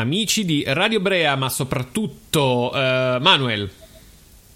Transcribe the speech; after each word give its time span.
amici 0.00 0.44
di 0.44 0.64
Radio 0.66 1.00
Brea, 1.00 1.36
ma 1.36 1.48
soprattutto 1.48 2.70
uh, 2.72 2.76
Manuel. 3.20 3.70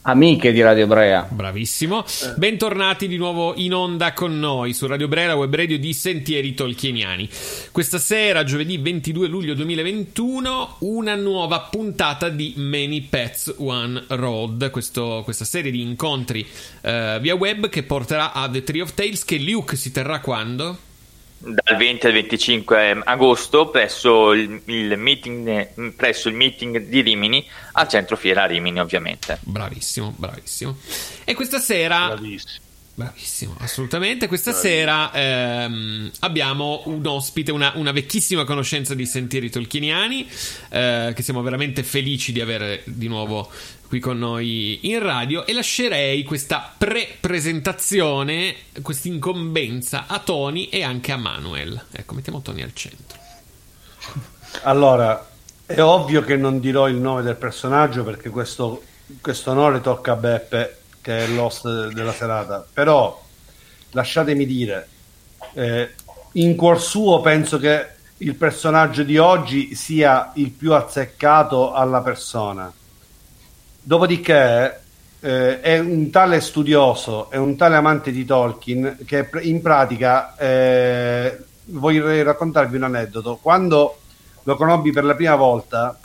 Amiche 0.06 0.52
di 0.52 0.60
Radio 0.60 0.86
Brea. 0.86 1.26
Bravissimo. 1.30 2.04
Bentornati 2.36 3.08
di 3.08 3.16
nuovo 3.16 3.54
in 3.56 3.72
onda 3.72 4.12
con 4.12 4.38
noi 4.38 4.74
su 4.74 4.86
Radio 4.86 5.08
Brea, 5.08 5.28
la 5.28 5.34
web 5.34 5.54
radio 5.54 5.78
di 5.78 5.94
Sentieri 5.94 6.52
Tolkieniani. 6.52 7.28
Questa 7.72 7.98
sera, 7.98 8.44
giovedì 8.44 8.76
22 8.76 9.28
luglio 9.28 9.54
2021, 9.54 10.76
una 10.80 11.14
nuova 11.14 11.60
puntata 11.60 12.28
di 12.28 12.52
Many 12.56 13.02
Pets 13.02 13.54
One 13.58 14.04
Road, 14.08 14.70
questo, 14.70 15.22
questa 15.24 15.46
serie 15.46 15.70
di 15.70 15.80
incontri 15.80 16.40
uh, 16.82 17.18
via 17.20 17.34
web 17.34 17.70
che 17.70 17.82
porterà 17.82 18.32
a 18.32 18.48
The 18.48 18.62
Tree 18.62 18.82
of 18.82 18.92
Tales 18.92 19.24
che 19.24 19.38
Luke 19.38 19.76
si 19.76 19.90
terrà 19.90 20.20
quando? 20.20 20.92
Dal 21.44 21.76
20 21.76 22.06
al 22.06 22.12
25 22.12 23.02
agosto 23.04 23.68
presso 23.68 24.32
il, 24.32 24.62
il, 24.64 24.96
meeting, 24.96 25.92
presso 25.94 26.28
il 26.28 26.34
meeting 26.34 26.86
di 26.86 27.00
Rimini 27.00 27.46
al 27.72 27.88
centro 27.88 28.16
Fiera 28.16 28.46
Rimini 28.46 28.80
ovviamente. 28.80 29.38
Bravissimo 29.40 30.14
bravissimo. 30.16 30.76
E 31.24 31.34
questa 31.34 31.58
sera 31.58 32.08
bravissimo 32.08 32.63
Bravissimo, 32.96 33.56
assolutamente. 33.58 34.28
Questa 34.28 34.52
Bravissimo. 34.52 34.74
sera 34.76 35.12
ehm, 35.12 36.10
abbiamo 36.20 36.82
un 36.86 37.04
ospite, 37.04 37.50
una, 37.50 37.72
una, 37.74 37.90
vecchissima 37.90 38.44
conoscenza 38.44 38.94
di 38.94 39.04
Sentieri 39.04 39.50
Tolkieniani, 39.50 40.28
eh, 40.68 41.12
che 41.14 41.22
siamo 41.22 41.42
veramente 41.42 41.82
felici 41.82 42.30
di 42.30 42.40
avere 42.40 42.82
di 42.84 43.08
nuovo 43.08 43.50
qui 43.88 43.98
con 43.98 44.18
noi 44.18 44.78
in 44.82 45.00
radio. 45.02 45.44
E 45.44 45.52
lascerei 45.52 46.22
questa 46.22 46.72
pre-presentazione, 46.78 48.54
questa 48.80 49.08
incombenza 49.08 50.04
a 50.06 50.20
Tony 50.20 50.66
e 50.66 50.84
anche 50.84 51.10
a 51.10 51.16
Manuel. 51.16 51.86
Ecco, 51.90 52.14
mettiamo 52.14 52.42
Tony 52.42 52.62
al 52.62 52.74
centro. 52.74 53.18
Allora, 54.62 55.30
è 55.66 55.80
ovvio 55.80 56.22
che 56.22 56.36
non 56.36 56.60
dirò 56.60 56.88
il 56.88 56.96
nome 56.96 57.22
del 57.22 57.34
personaggio 57.34 58.04
perché 58.04 58.30
questo, 58.30 58.84
questo 59.20 59.50
onore 59.50 59.80
tocca 59.80 60.12
a 60.12 60.16
Beppe 60.16 60.78
che 61.04 61.18
è 61.18 61.26
l'host 61.26 61.92
della 61.92 62.14
serata, 62.14 62.66
però 62.72 63.22
lasciatemi 63.90 64.46
dire, 64.46 64.88
eh, 65.52 65.90
in 66.32 66.56
cuor 66.56 66.80
suo 66.80 67.20
penso 67.20 67.58
che 67.58 67.88
il 68.16 68.34
personaggio 68.36 69.02
di 69.02 69.18
oggi 69.18 69.74
sia 69.74 70.30
il 70.36 70.50
più 70.50 70.72
azzeccato 70.72 71.74
alla 71.74 72.00
persona. 72.00 72.72
Dopodiché 73.82 74.80
eh, 75.20 75.60
è 75.60 75.78
un 75.78 76.08
tale 76.08 76.40
studioso, 76.40 77.30
è 77.30 77.36
un 77.36 77.54
tale 77.54 77.76
amante 77.76 78.10
di 78.10 78.24
Tolkien 78.24 79.00
che 79.04 79.28
in 79.42 79.60
pratica 79.60 80.34
eh, 80.38 81.38
vorrei 81.66 82.22
raccontarvi 82.22 82.76
un 82.76 82.84
aneddoto. 82.84 83.38
Quando 83.42 83.98
lo 84.42 84.56
conobbi 84.56 84.90
per 84.90 85.04
la 85.04 85.14
prima 85.14 85.36
volta, 85.36 85.98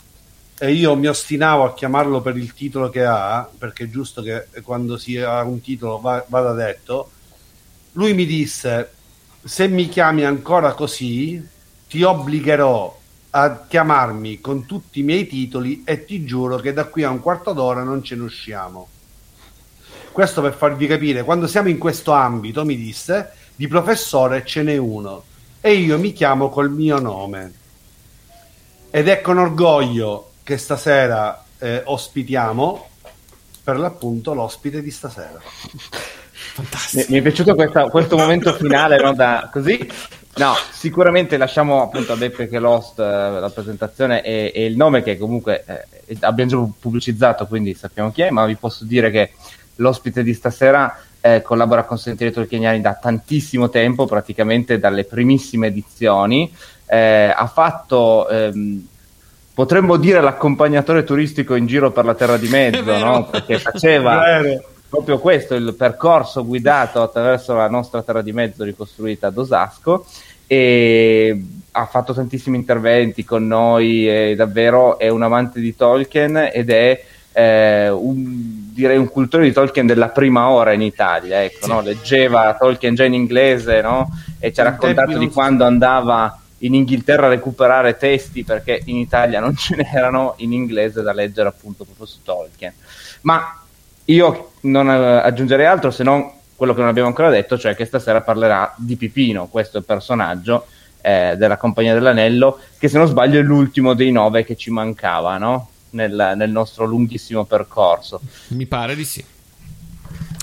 e 0.62 0.72
io 0.72 0.94
mi 0.94 1.06
ostinavo 1.06 1.64
a 1.64 1.72
chiamarlo 1.72 2.20
per 2.20 2.36
il 2.36 2.52
titolo 2.52 2.90
che 2.90 3.02
ha, 3.02 3.48
perché 3.56 3.84
è 3.84 3.88
giusto 3.88 4.20
che 4.20 4.48
quando 4.62 4.98
si 4.98 5.16
ha 5.16 5.42
un 5.42 5.62
titolo 5.62 5.98
va, 6.00 6.22
vada 6.28 6.52
detto, 6.52 7.12
lui 7.92 8.12
mi 8.12 8.26
disse, 8.26 8.92
se 9.42 9.68
mi 9.68 9.88
chiami 9.88 10.22
ancora 10.22 10.74
così, 10.74 11.42
ti 11.88 12.02
obbligherò 12.02 12.98
a 13.30 13.64
chiamarmi 13.66 14.42
con 14.42 14.66
tutti 14.66 15.00
i 15.00 15.02
miei 15.02 15.26
titoli 15.26 15.82
e 15.82 16.04
ti 16.04 16.26
giuro 16.26 16.58
che 16.58 16.74
da 16.74 16.84
qui 16.84 17.04
a 17.04 17.10
un 17.10 17.20
quarto 17.20 17.54
d'ora 17.54 17.82
non 17.82 18.02
ce 18.02 18.16
ne 18.16 18.22
usciamo. 18.24 18.86
Questo 20.12 20.42
per 20.42 20.52
farvi 20.52 20.86
capire, 20.86 21.24
quando 21.24 21.46
siamo 21.46 21.70
in 21.70 21.78
questo 21.78 22.12
ambito, 22.12 22.66
mi 22.66 22.76
disse, 22.76 23.30
di 23.56 23.66
professore 23.66 24.44
ce 24.44 24.62
n'è 24.62 24.76
uno 24.76 25.24
e 25.62 25.72
io 25.72 25.98
mi 25.98 26.12
chiamo 26.12 26.50
col 26.50 26.70
mio 26.70 26.98
nome. 26.98 27.52
Ed 28.90 29.08
è 29.08 29.22
con 29.22 29.38
orgoglio 29.38 30.29
che 30.50 30.58
stasera 30.58 31.44
eh, 31.60 31.82
ospitiamo 31.84 32.88
per 33.62 33.78
l'appunto 33.78 34.34
l'ospite 34.34 34.82
di 34.82 34.90
stasera. 34.90 35.38
Fantastico. 35.40 37.06
Mi, 37.08 37.18
è 37.18 37.22
piaciuto 37.22 37.54
questa, 37.54 37.84
questo 37.84 38.16
momento 38.16 38.52
finale, 38.54 39.00
no, 39.00 39.14
da, 39.14 39.48
così. 39.52 39.88
No, 40.38 40.54
sicuramente 40.72 41.36
lasciamo 41.36 41.82
appunto 41.82 42.14
a 42.14 42.16
Beppe 42.16 42.48
che 42.48 42.58
l'host 42.58 42.98
eh, 42.98 43.02
la 43.04 43.50
presentazione 43.54 44.24
e, 44.24 44.50
e, 44.52 44.64
il 44.64 44.74
nome 44.74 45.04
che 45.04 45.16
comunque 45.16 45.64
eh, 45.64 46.16
abbiamo 46.22 46.50
già 46.50 46.72
pubblicizzato, 46.80 47.46
quindi 47.46 47.74
sappiamo 47.74 48.10
chi 48.10 48.22
è, 48.22 48.30
ma 48.30 48.44
vi 48.44 48.56
posso 48.56 48.84
dire 48.84 49.12
che 49.12 49.30
l'ospite 49.76 50.24
di 50.24 50.34
stasera 50.34 51.00
eh, 51.20 51.42
collabora 51.42 51.84
con 51.84 51.96
Sentieri 51.96 52.32
Tolkieniani 52.32 52.80
da 52.80 52.94
tantissimo 52.94 53.68
tempo, 53.68 54.04
praticamente 54.06 54.80
dalle 54.80 55.04
primissime 55.04 55.68
edizioni. 55.68 56.52
Eh, 56.86 57.32
ha 57.32 57.46
fatto 57.46 58.28
ehm, 58.28 58.88
potremmo 59.60 59.98
dire 59.98 60.22
l'accompagnatore 60.22 61.04
turistico 61.04 61.54
in 61.54 61.66
giro 61.66 61.90
per 61.90 62.06
la 62.06 62.14
terra 62.14 62.38
di 62.38 62.48
mezzo, 62.48 62.96
no? 62.96 63.28
perché 63.30 63.58
faceva 63.58 64.24
proprio 64.88 65.18
questo, 65.18 65.54
il 65.54 65.74
percorso 65.76 66.46
guidato 66.46 67.02
attraverso 67.02 67.54
la 67.54 67.68
nostra 67.68 68.02
terra 68.02 68.22
di 68.22 68.32
mezzo 68.32 68.64
ricostruita 68.64 69.26
ad 69.26 69.36
Osasco 69.36 70.06
e 70.46 71.44
ha 71.72 71.84
fatto 71.84 72.14
tantissimi 72.14 72.56
interventi 72.56 73.22
con 73.22 73.46
noi, 73.46 74.06
è 74.06 74.34
davvero 74.34 74.98
è 74.98 75.10
un 75.10 75.24
amante 75.24 75.60
di 75.60 75.76
Tolkien 75.76 76.48
ed 76.50 76.70
è 76.70 77.04
eh, 77.34 77.90
un, 77.90 78.72
direi 78.72 78.96
un 78.96 79.10
cultore 79.10 79.44
di 79.44 79.52
Tolkien 79.52 79.84
della 79.84 80.08
prima 80.08 80.48
ora 80.48 80.72
in 80.72 80.80
Italia, 80.80 81.44
ecco, 81.44 81.66
sì. 81.66 81.70
no? 81.70 81.82
leggeva 81.82 82.56
Tolkien 82.58 82.94
già 82.94 83.04
in 83.04 83.12
inglese 83.12 83.82
no? 83.82 84.08
e 84.38 84.54
ci 84.54 84.60
ha 84.60 84.64
raccontato 84.64 85.18
di 85.18 85.28
quando 85.28 85.64
andava 85.64 86.40
in 86.62 86.74
Inghilterra 86.74 87.28
recuperare 87.28 87.96
testi 87.96 88.44
perché 88.44 88.82
in 88.86 88.96
Italia 88.96 89.40
non 89.40 89.54
ce 89.56 89.76
n'erano 89.76 90.34
in 90.38 90.52
inglese 90.52 91.02
da 91.02 91.12
leggere 91.12 91.48
appunto 91.48 91.84
proprio 91.84 92.06
su 92.06 92.22
Tolkien. 92.22 92.72
Ma 93.22 93.60
io 94.06 94.52
non 94.62 94.88
eh, 94.90 95.18
aggiungerei 95.18 95.66
altro 95.66 95.90
se 95.90 96.02
non 96.02 96.38
quello 96.56 96.74
che 96.74 96.80
non 96.80 96.90
abbiamo 96.90 97.08
ancora 97.08 97.30
detto, 97.30 97.58
cioè 97.58 97.74
che 97.74 97.86
stasera 97.86 98.20
parlerà 98.20 98.74
di 98.76 98.96
Pipino, 98.96 99.46
questo 99.46 99.80
personaggio 99.80 100.66
eh, 101.00 101.34
della 101.38 101.56
Compagnia 101.56 101.94
dell'Anello, 101.94 102.58
che 102.78 102.88
se 102.88 102.98
non 102.98 103.06
sbaglio 103.06 103.38
è 103.38 103.42
l'ultimo 103.42 103.94
dei 103.94 104.12
nove 104.12 104.44
che 104.44 104.56
ci 104.56 104.70
mancava 104.70 105.38
no? 105.38 105.70
nel, 105.90 106.34
nel 106.36 106.50
nostro 106.50 106.84
lunghissimo 106.84 107.44
percorso. 107.44 108.20
Mi 108.48 108.66
pare 108.66 108.94
di 108.94 109.04
sì. 109.06 109.24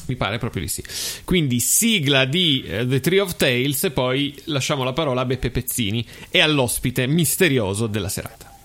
Mi 0.07 0.15
pare 0.15 0.37
proprio 0.37 0.61
di 0.63 0.67
sì. 0.67 0.83
Quindi 1.23 1.59
sigla 1.59 2.25
di 2.25 2.63
uh, 2.65 2.87
The 2.87 2.99
Tree 2.99 3.19
of 3.19 3.35
Tales 3.35 3.83
e 3.83 3.91
poi 3.91 4.35
lasciamo 4.45 4.83
la 4.83 4.93
parola 4.93 5.21
a 5.21 5.25
Beppe 5.25 5.51
Pezzini 5.51 6.05
e 6.29 6.39
all'ospite 6.39 7.07
misterioso 7.07 7.87
della 7.87 8.09
serata. 8.09 8.56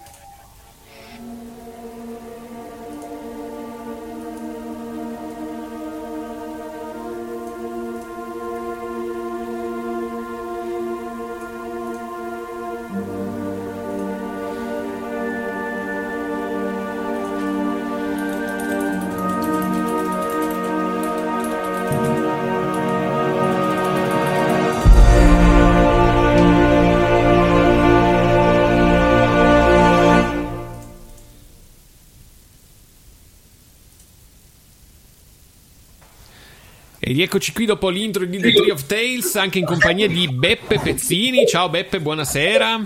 E 37.12 37.14
rieccoci 37.14 37.52
qui 37.52 37.66
dopo 37.66 37.90
l'intro 37.90 38.24
di 38.24 38.38
The 38.38 38.52
Tree 38.54 38.72
of 38.72 38.86
Tales, 38.86 39.36
anche 39.36 39.58
in 39.58 39.66
compagnia 39.66 40.08
di 40.08 40.28
Beppe 40.28 40.78
Pezzini. 40.78 41.46
Ciao 41.46 41.68
Beppe, 41.68 42.00
buonasera. 42.00 42.80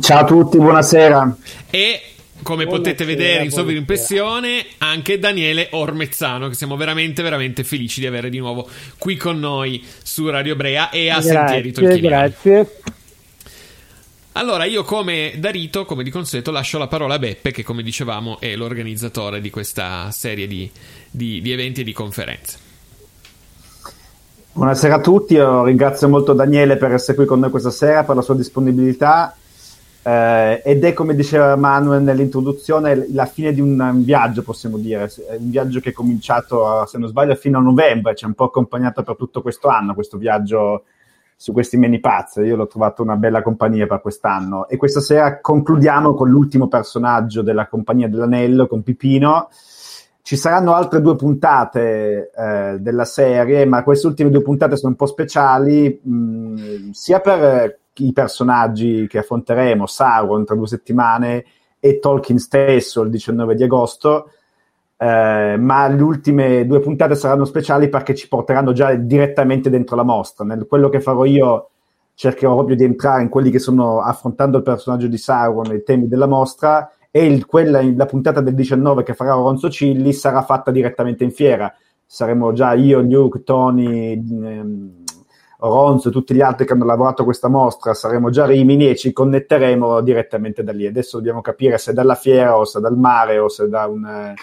Ciao 0.00 0.20
a 0.20 0.24
tutti, 0.24 0.58
buonasera. 0.58 1.36
E 1.68 2.02
come 2.42 2.66
buonasera, 2.66 2.94
potete 2.94 3.04
vedere 3.04 3.42
in 3.42 3.50
sovrimpressione, 3.50 4.64
anche 4.78 5.18
Daniele 5.18 5.70
Ormezzano, 5.72 6.46
che 6.46 6.54
siamo 6.54 6.76
veramente, 6.76 7.24
veramente 7.24 7.64
felici 7.64 7.98
di 7.98 8.06
avere 8.06 8.30
di 8.30 8.38
nuovo 8.38 8.68
qui 8.96 9.16
con 9.16 9.40
noi 9.40 9.84
su 10.04 10.28
Radio 10.30 10.54
Brea 10.54 10.90
e 10.90 11.08
a 11.08 11.14
grazie, 11.14 11.32
Sentieri 11.32 11.72
Tolkieniani. 11.72 12.08
Grazie. 12.08 12.80
Allora, 14.34 14.66
io 14.66 14.84
come 14.84 15.32
Darito, 15.38 15.84
come 15.84 16.04
di 16.04 16.10
consueto, 16.10 16.52
lascio 16.52 16.78
la 16.78 16.86
parola 16.86 17.14
a 17.14 17.18
Beppe, 17.18 17.50
che 17.50 17.64
come 17.64 17.82
dicevamo 17.82 18.38
è 18.38 18.54
l'organizzatore 18.54 19.40
di 19.40 19.50
questa 19.50 20.12
serie 20.12 20.46
di, 20.46 20.70
di, 21.10 21.40
di 21.40 21.50
eventi 21.50 21.80
e 21.80 21.84
di 21.84 21.92
conferenze. 21.92 22.65
Buonasera 24.56 24.94
a 24.94 25.00
tutti, 25.00 25.34
io 25.34 25.64
ringrazio 25.64 26.08
molto 26.08 26.32
Daniele 26.32 26.78
per 26.78 26.90
essere 26.90 27.14
qui 27.14 27.26
con 27.26 27.40
noi 27.40 27.50
questa 27.50 27.68
sera, 27.68 28.04
per 28.04 28.16
la 28.16 28.22
sua 28.22 28.34
disponibilità. 28.34 29.36
Eh, 30.02 30.62
ed 30.64 30.82
è 30.82 30.94
come 30.94 31.14
diceva 31.14 31.54
Manuel 31.56 32.02
nell'introduzione 32.02 33.06
la 33.12 33.26
fine 33.26 33.52
di 33.52 33.60
un, 33.60 34.00
viaggio 34.02 34.40
possiamo 34.40 34.78
dire, 34.78 35.12
un 35.38 35.50
viaggio 35.50 35.80
che 35.80 35.90
è 35.90 35.92
cominciato 35.92 36.86
se 36.86 36.96
non 36.96 37.10
sbaglio 37.10 37.34
fino 37.34 37.58
a 37.58 37.60
novembre, 37.60 38.14
ci 38.14 38.24
ha 38.24 38.28
un 38.28 38.32
po' 38.32 38.44
accompagnato 38.44 39.02
per 39.02 39.16
tutto 39.16 39.42
questo 39.42 39.68
anno 39.68 39.92
questo 39.92 40.16
viaggio 40.16 40.84
su 41.36 41.52
questi 41.52 41.76
mini 41.76 42.00
pazzi, 42.00 42.40
io 42.40 42.56
l'ho 42.56 42.66
trovato 42.66 43.02
una 43.02 43.16
bella 43.16 43.42
compagnia 43.42 43.86
per 43.86 44.00
quest'anno. 44.00 44.68
E 44.68 44.78
questa 44.78 45.00
sera 45.00 45.38
concludiamo 45.38 46.14
con 46.14 46.30
l'ultimo 46.30 46.66
personaggio 46.66 47.42
della 47.42 47.66
compagnia 47.66 48.08
dell'anello, 48.08 48.66
con 48.66 48.82
Pipino 48.82 49.50
ci 50.26 50.34
saranno 50.34 50.74
altre 50.74 51.00
due 51.00 51.14
puntate 51.14 52.32
eh, 52.36 52.78
della 52.80 53.04
serie, 53.04 53.64
ma 53.64 53.84
queste 53.84 54.08
ultime 54.08 54.28
due 54.28 54.42
puntate 54.42 54.76
sono 54.76 54.90
un 54.90 54.96
po' 54.96 55.06
speciali, 55.06 56.00
mh, 56.02 56.10
mm, 56.10 56.90
sia 56.90 57.20
per 57.20 57.78
i 57.94 58.12
personaggi 58.12 59.06
che 59.06 59.18
affronteremo, 59.18 59.86
Sauron 59.86 60.44
tra 60.44 60.56
due 60.56 60.66
settimane 60.66 61.44
e 61.78 62.00
Tolkien 62.00 62.40
stesso 62.40 63.02
il 63.02 63.10
19 63.10 63.54
di 63.54 63.62
agosto, 63.62 64.30
eh, 64.96 65.56
ma 65.60 65.86
le 65.86 66.02
ultime 66.02 66.66
due 66.66 66.80
puntate 66.80 67.14
saranno 67.14 67.44
speciali 67.44 67.88
perché 67.88 68.12
ci 68.16 68.26
porteranno 68.26 68.72
già 68.72 68.92
direttamente 68.96 69.70
dentro 69.70 69.94
la 69.94 70.02
mostra. 70.02 70.44
Nel, 70.44 70.66
quello 70.66 70.88
che 70.88 71.00
farò 71.00 71.24
io 71.24 71.68
cercherò 72.14 72.54
proprio 72.54 72.74
di 72.74 72.82
entrare 72.82 73.22
in 73.22 73.28
quelli 73.28 73.52
che 73.52 73.60
sono 73.60 74.00
affrontando 74.00 74.56
il 74.56 74.64
personaggio 74.64 75.06
di 75.06 75.18
Sauron 75.18 75.72
i 75.72 75.84
temi 75.84 76.08
della 76.08 76.26
mostra 76.26 76.90
e 77.16 77.24
il, 77.24 77.46
quella, 77.46 77.80
la 77.82 78.04
puntata 78.04 78.42
del 78.42 78.54
19 78.54 79.02
che 79.02 79.14
farà 79.14 79.32
Ronzo 79.32 79.70
Cilli 79.70 80.12
sarà 80.12 80.42
fatta 80.42 80.70
direttamente 80.70 81.24
in 81.24 81.30
fiera. 81.30 81.74
Saremo 82.04 82.52
già 82.52 82.74
io, 82.74 83.00
Luke, 83.00 83.42
Tony, 83.42 84.12
ehm, 84.12 85.04
Ronzo 85.60 86.10
e 86.10 86.12
tutti 86.12 86.34
gli 86.34 86.42
altri 86.42 86.66
che 86.66 86.74
hanno 86.74 86.84
lavorato 86.84 87.22
a 87.22 87.24
questa 87.24 87.48
mostra, 87.48 87.94
saremo 87.94 88.28
già 88.28 88.44
a 88.44 88.48
Rimini 88.48 88.90
e 88.90 88.96
ci 88.96 89.14
connetteremo 89.14 90.02
direttamente 90.02 90.62
da 90.62 90.72
lì. 90.72 90.86
Adesso 90.86 91.16
dobbiamo 91.16 91.40
capire 91.40 91.78
se 91.78 91.94
dalla 91.94 92.16
fiera 92.16 92.58
o 92.58 92.66
se 92.66 92.80
dal 92.80 92.98
mare 92.98 93.38
o 93.38 93.48
se 93.48 93.66
da 93.66 93.86
un... 93.86 94.34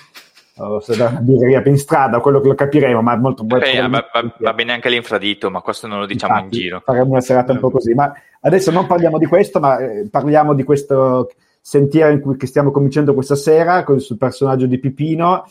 o 0.57 0.79
se 0.79 0.97
da 0.97 1.09
una 1.09 1.19
birreria 1.19 1.61
in 1.65 1.77
strada, 1.77 2.21
quello 2.21 2.41
che 2.41 2.47
lo 2.47 2.55
capiremo, 2.55 3.03
ma 3.03 3.15
molto 3.15 3.43
Beh, 3.43 3.81
va, 3.81 4.09
va, 4.11 4.35
va, 4.39 4.53
bene 4.53 4.73
anche 4.73 4.89
l'infradito, 4.89 5.51
ma 5.51 5.61
questo 5.61 5.85
non 5.85 5.99
lo 5.99 6.07
diciamo 6.07 6.37
Infatti, 6.37 6.55
in 6.55 6.61
giro. 6.63 6.81
Faremo 6.83 7.11
una 7.11 7.21
serata 7.21 7.51
un 7.51 7.59
po' 7.59 7.69
così, 7.69 7.93
ma 7.93 8.11
adesso 8.41 8.71
non 8.71 8.87
parliamo 8.87 9.19
di 9.19 9.27
questo, 9.27 9.59
ma 9.59 9.77
eh, 9.77 10.07
parliamo 10.09 10.55
di 10.55 10.63
questo 10.63 11.29
sentiero 11.65 12.12
in 12.12 12.19
cui 12.19 12.36
stiamo 12.45 12.71
cominciando 12.71 13.13
questa 13.13 13.36
sera 13.36 13.86
con, 13.86 14.01
sul 14.01 14.18
personaggio 14.18 14.65
di 14.65 14.80
Pipino. 14.80 15.45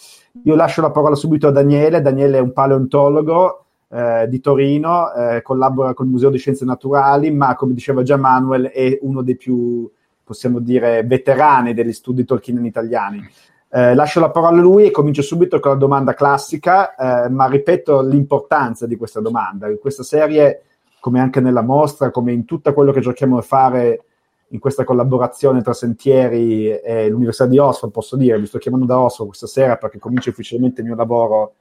Io 0.44 0.54
lascio 0.54 0.82
la 0.82 0.90
parola 0.90 1.14
subito 1.14 1.48
a 1.48 1.50
Daniele. 1.50 2.02
Daniele 2.02 2.36
è 2.36 2.40
un 2.40 2.52
paleontologo 2.52 3.64
eh, 3.88 4.26
di 4.28 4.38
Torino, 4.40 5.10
eh, 5.14 5.40
collabora 5.40 5.94
con 5.94 6.04
il 6.04 6.12
Museo 6.12 6.28
di 6.28 6.36
Scienze 6.36 6.66
Naturali, 6.66 7.30
ma 7.30 7.54
come 7.54 7.72
diceva 7.72 8.02
già 8.02 8.18
Manuel 8.18 8.66
è 8.66 8.98
uno 9.00 9.22
dei 9.22 9.36
più, 9.36 9.90
possiamo 10.22 10.58
dire, 10.58 11.02
veterani 11.02 11.72
degli 11.72 11.94
studi 11.94 12.26
tolkieniani 12.26 12.68
italiani. 12.68 13.30
Eh, 13.70 13.94
lascio 13.94 14.20
la 14.20 14.30
parola 14.30 14.58
a 14.58 14.60
lui 14.60 14.84
e 14.84 14.90
comincio 14.90 15.22
subito 15.22 15.58
con 15.60 15.70
la 15.70 15.78
domanda 15.78 16.12
classica, 16.12 16.94
eh, 16.94 17.30
ma 17.30 17.46
ripeto 17.46 18.02
l'importanza 18.02 18.86
di 18.86 18.96
questa 18.96 19.20
domanda. 19.20 19.66
In 19.66 19.78
questa 19.80 20.02
serie, 20.02 20.62
come 21.00 21.20
anche 21.20 21.40
nella 21.40 21.62
mostra, 21.62 22.10
come 22.10 22.32
in 22.32 22.44
tutto 22.44 22.74
quello 22.74 22.92
che 22.92 23.00
giochiamo 23.00 23.38
a 23.38 23.42
fare 23.42 24.04
in 24.52 24.58
questa 24.58 24.84
collaborazione 24.84 25.62
tra 25.62 25.72
Sentieri 25.72 26.68
e 26.68 27.08
l'Università 27.08 27.46
di 27.46 27.58
Oxford, 27.58 27.92
posso 27.92 28.16
dire, 28.16 28.38
vi 28.38 28.46
sto 28.46 28.58
chiamando 28.58 28.86
da 28.86 28.98
Oxford 28.98 29.28
questa 29.28 29.46
sera 29.46 29.76
perché 29.76 29.98
comincio 29.98 30.30
ufficialmente 30.30 30.82
il 30.82 30.86
mio 30.86 30.96
lavoro 30.96 31.54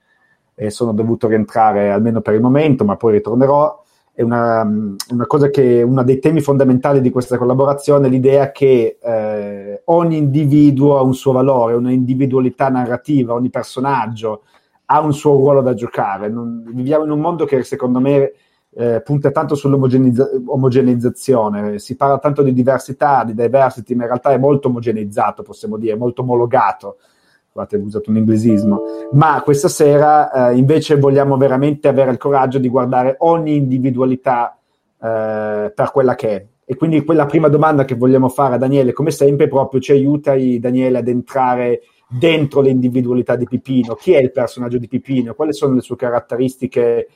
e 0.55 0.69
sono 0.69 0.91
dovuto 0.91 1.27
rientrare 1.27 1.89
almeno 1.89 2.21
per 2.21 2.33
il 2.33 2.41
momento, 2.41 2.83
ma 2.83 2.97
poi 2.97 3.13
ritornerò. 3.13 3.79
È 4.13 4.21
una, 4.23 4.61
una 4.63 5.25
cosa 5.25 5.49
che 5.49 5.81
uno 5.81 6.03
dei 6.03 6.19
temi 6.19 6.41
fondamentali 6.41 6.99
di 6.99 7.09
questa 7.09 7.37
collaborazione 7.37 8.07
è 8.07 8.09
l'idea 8.09 8.51
che 8.51 8.97
eh, 9.01 9.81
ogni 9.85 10.17
individuo 10.17 10.97
ha 10.97 11.01
un 11.01 11.13
suo 11.13 11.31
valore, 11.31 11.75
una 11.75 11.91
individualità 11.91 12.67
narrativa, 12.67 13.33
ogni 13.33 13.49
personaggio 13.49 14.43
ha 14.85 14.99
un 14.99 15.13
suo 15.13 15.37
ruolo 15.37 15.61
da 15.61 15.73
giocare. 15.73 16.27
Non, 16.27 16.61
viviamo 16.73 17.05
in 17.05 17.11
un 17.11 17.21
mondo 17.21 17.45
che 17.45 17.63
secondo 17.63 18.01
me 18.01 18.33
eh, 18.73 19.01
punta 19.01 19.31
tanto 19.31 19.55
sull'omogeneizzazione, 19.55 21.79
si 21.79 21.95
parla 21.95 22.19
tanto 22.19 22.41
di 22.41 22.53
diversità, 22.53 23.23
di 23.25 23.33
diversity, 23.33 23.95
ma 23.95 24.03
in 24.03 24.09
realtà 24.09 24.31
è 24.31 24.37
molto 24.37 24.69
omogeneizzato, 24.69 25.43
possiamo 25.43 25.75
dire, 25.77 25.95
molto 25.95 26.21
omologato. 26.21 26.97
Guardate, 27.51 27.81
ho 27.81 27.85
usato 27.85 28.09
un 28.09 28.15
inglesismo. 28.17 28.81
Ma 29.11 29.41
questa 29.43 29.67
sera 29.67 30.51
eh, 30.51 30.57
invece 30.57 30.97
vogliamo 30.97 31.35
veramente 31.35 31.89
avere 31.89 32.11
il 32.11 32.17
coraggio 32.17 32.59
di 32.59 32.69
guardare 32.69 33.17
ogni 33.19 33.57
individualità 33.57 34.57
eh, 35.01 35.73
per 35.75 35.91
quella 35.91 36.15
che 36.15 36.29
è. 36.29 36.45
E 36.63 36.77
quindi 36.77 37.03
quella 37.03 37.25
prima 37.25 37.49
domanda 37.49 37.83
che 37.83 37.95
vogliamo 37.95 38.29
fare 38.29 38.55
a 38.55 38.57
Daniele, 38.57 38.93
come 38.93 39.11
sempre, 39.11 39.49
proprio 39.49 39.81
ci 39.81 39.91
aiuta 39.91 40.33
Daniele 40.33 40.99
ad 40.99 41.09
entrare 41.09 41.81
dentro 42.07 42.61
l'individualità 42.61 43.35
di 43.35 43.45
Pipino. 43.45 43.95
Chi 43.95 44.13
è 44.13 44.19
il 44.19 44.31
personaggio 44.31 44.77
di 44.77 44.87
Pipino? 44.87 45.33
Quali 45.33 45.51
sono 45.51 45.73
le 45.73 45.81
sue 45.81 45.97
caratteristiche 45.97 47.09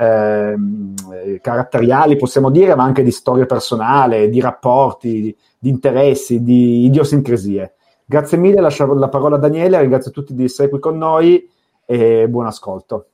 eh, 0.00 1.40
caratteriali, 1.42 2.16
possiamo 2.16 2.50
dire, 2.50 2.74
ma 2.74 2.84
anche 2.84 3.02
di 3.02 3.10
storia 3.10 3.44
personale, 3.44 4.30
di 4.30 4.40
rapporti, 4.40 5.20
di, 5.20 5.36
di 5.58 5.68
interessi, 5.68 6.42
di 6.42 6.86
idiosincrasie. 6.86 7.74
Grazie 8.06 8.38
mille, 8.38 8.60
lascio 8.60 8.92
la 8.94 9.08
parola 9.08 9.36
a 9.36 9.38
Daniele, 9.38 9.78
ringrazio 9.78 10.10
tutti 10.10 10.34
di 10.34 10.44
essere 10.44 10.70
qui 10.70 10.78
con 10.78 10.96
noi 10.96 11.48
e 11.84 12.26
buon 12.28 12.46
ascolto. 12.46 13.06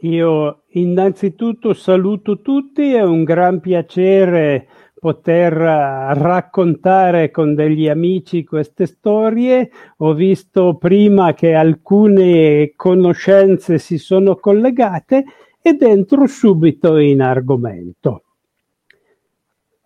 Io 0.00 0.60
innanzitutto 0.72 1.72
saluto 1.72 2.42
tutti, 2.42 2.92
è 2.92 3.02
un 3.02 3.24
gran 3.24 3.60
piacere 3.60 4.68
poter 5.04 5.52
eh, 5.52 6.14
raccontare 6.14 7.30
con 7.30 7.54
degli 7.54 7.88
amici 7.90 8.42
queste 8.42 8.86
storie. 8.86 9.70
Ho 9.98 10.14
visto 10.14 10.76
prima 10.78 11.34
che 11.34 11.52
alcune 11.52 12.72
conoscenze 12.74 13.76
si 13.76 13.98
sono 13.98 14.36
collegate 14.36 15.24
ed 15.60 15.82
entro 15.82 16.26
subito 16.26 16.96
in 16.96 17.20
argomento. 17.20 18.22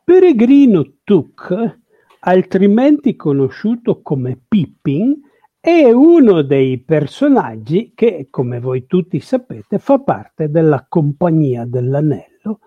Peregrino 0.04 0.86
Tuk, 1.02 1.78
altrimenti 2.20 3.16
conosciuto 3.16 4.00
come 4.02 4.38
Pippin, 4.46 5.20
è 5.58 5.90
uno 5.90 6.42
dei 6.42 6.78
personaggi 6.78 7.90
che, 7.92 8.28
come 8.30 8.60
voi 8.60 8.86
tutti 8.86 9.18
sapete, 9.18 9.80
fa 9.80 9.98
parte 9.98 10.48
della 10.48 10.86
Compagnia 10.88 11.64
dell'Anello, 11.64 12.60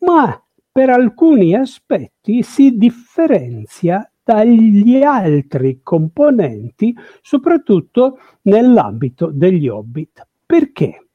ma 0.00 0.38
per 0.76 0.90
alcuni 0.90 1.54
aspetti 1.54 2.42
si 2.42 2.76
differenzia 2.76 4.06
dagli 4.22 5.02
altri 5.02 5.80
componenti, 5.82 6.94
soprattutto 7.22 8.18
nell'ambito 8.42 9.30
degli 9.32 9.68
hobbit. 9.68 10.26
Perché? 10.44 11.06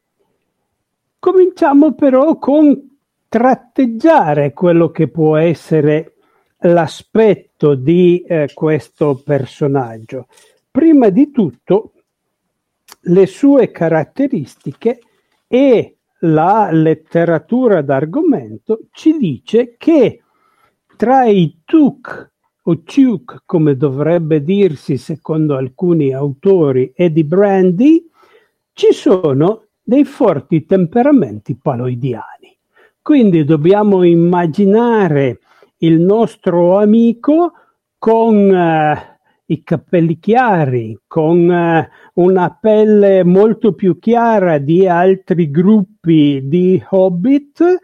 Cominciamo 1.20 1.94
però 1.94 2.40
con 2.40 2.98
tratteggiare 3.30 4.52
quello 4.52 4.90
che 4.90 5.10
può 5.10 5.38
essere 5.38 6.16
l'aspetto 6.62 7.76
di 7.76 8.24
eh, 8.28 8.50
questo 8.56 9.22
personaggio. 9.24 10.26
Prima 10.72 11.10
di 11.10 11.30
tutto, 11.30 11.92
le 13.02 13.28
sue 13.28 13.70
caratteristiche 13.70 15.02
e 15.48 15.98
la 16.24 16.70
letteratura 16.72 17.82
d'argomento 17.82 18.82
ci 18.92 19.18
dice 19.18 19.76
che 19.78 20.22
tra 20.96 21.26
i 21.26 21.62
tuk 21.66 22.32
o 22.64 22.82
tuk, 22.84 23.42
come 23.46 23.76
dovrebbe 23.76 24.44
dirsi 24.44 24.98
secondo 24.98 25.56
alcuni 25.56 26.14
autori, 26.14 26.92
e 26.96 27.12
di 27.12 27.24
Brandy, 27.24 28.08
ci 28.74 28.94
sono 28.94 29.66
dei 29.82 30.06
forti 30.06 30.66
temperamenti 30.66 31.56
paloidiani. 31.56 32.56
Quindi 33.02 33.44
dobbiamo 33.44 34.04
immaginare 34.04 35.40
il 35.78 36.00
nostro 36.00 36.78
amico 36.78 37.54
con 37.98 38.54
eh, 38.54 39.11
i 39.46 39.64
capelli 39.64 40.20
chiari, 40.20 40.98
con 41.08 41.50
uh, 41.50 42.22
una 42.22 42.58
pelle 42.60 43.24
molto 43.24 43.74
più 43.74 44.00
chiara 44.00 44.58
di 44.58 44.88
altri 44.88 45.52
gruppi 45.52 46.42
di 46.48 46.82
hobbit 46.90 47.80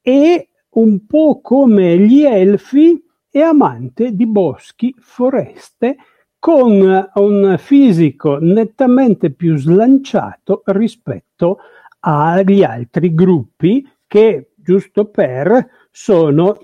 e 0.00 0.48
un 0.70 1.06
po' 1.06 1.40
come 1.40 1.98
gli 1.98 2.24
elfi 2.24 3.02
è 3.30 3.40
amante 3.40 4.12
di 4.12 4.26
boschi, 4.26 4.94
foreste, 4.98 5.96
con 6.38 7.10
un 7.14 7.56
fisico 7.58 8.38
nettamente 8.40 9.30
più 9.30 9.56
slanciato 9.56 10.62
rispetto 10.66 11.58
agli 12.00 12.62
altri 12.62 13.14
gruppi 13.14 13.86
che, 14.06 14.50
giusto 14.54 15.06
per, 15.06 15.68
sono 15.90 16.56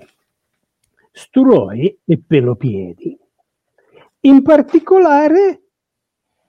sturoi 1.10 1.98
e 2.04 2.22
pelopiedi. 2.24 3.18
In 4.24 4.42
particolare, 4.42 5.62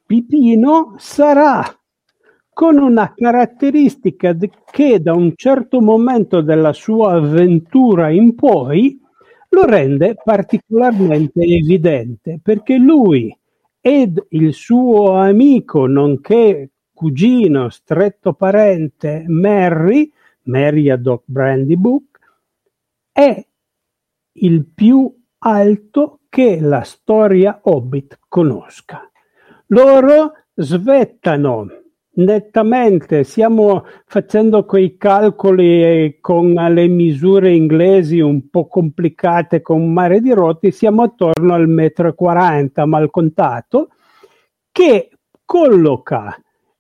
Pipino 0.06 0.94
sarà 0.98 1.64
con 2.54 2.78
una 2.78 3.14
caratteristica 3.16 4.38
che 4.70 5.02
da 5.02 5.14
un 5.14 5.34
certo 5.36 5.82
momento 5.82 6.42
della 6.42 6.72
sua 6.72 7.14
avventura 7.14 8.12
in 8.12 8.36
poi 8.36 9.00
lo 9.50 9.66
rende 9.66 10.16
particolarmente 10.24 11.42
evidente 11.42 12.40
perché 12.44 12.78
lui 12.78 13.36
ed 13.82 14.24
il 14.30 14.54
suo 14.54 15.14
amico, 15.14 15.88
nonché 15.88 16.70
cugino 16.94 17.70
stretto 17.70 18.34
parente 18.34 19.26
Mary, 19.28 20.12
Mary 20.44 20.96
Doc 21.02 21.24
Brandybook, 21.26 22.20
è 23.12 23.44
il 24.34 24.64
più 24.64 25.12
alto 25.40 26.20
che 26.34 26.60
la 26.60 26.82
storia 26.82 27.60
Hobbit 27.62 28.18
conosca. 28.28 29.08
Loro 29.68 30.32
svettano 30.56 31.68
nettamente, 32.14 33.24
stiamo 33.24 33.86
facendo 34.08 34.66
quei 34.66 34.98
calcoli 34.98 36.18
con 36.22 36.54
le 36.54 36.88
misure 36.88 37.54
inglesi 37.54 38.20
un 38.20 38.50
po' 38.50 38.66
complicate 38.66 39.62
con 39.62 39.80
un 39.80 39.94
mare 39.94 40.22
di 40.22 40.32
rotti, 40.32 40.72
siamo 40.72 41.04
attorno 41.04 41.54
al 41.54 41.68
metro 41.68 42.16
40 42.16 42.84
mal 42.88 43.12
contato, 43.12 43.90
che 44.72 45.12
colloca 45.46 46.36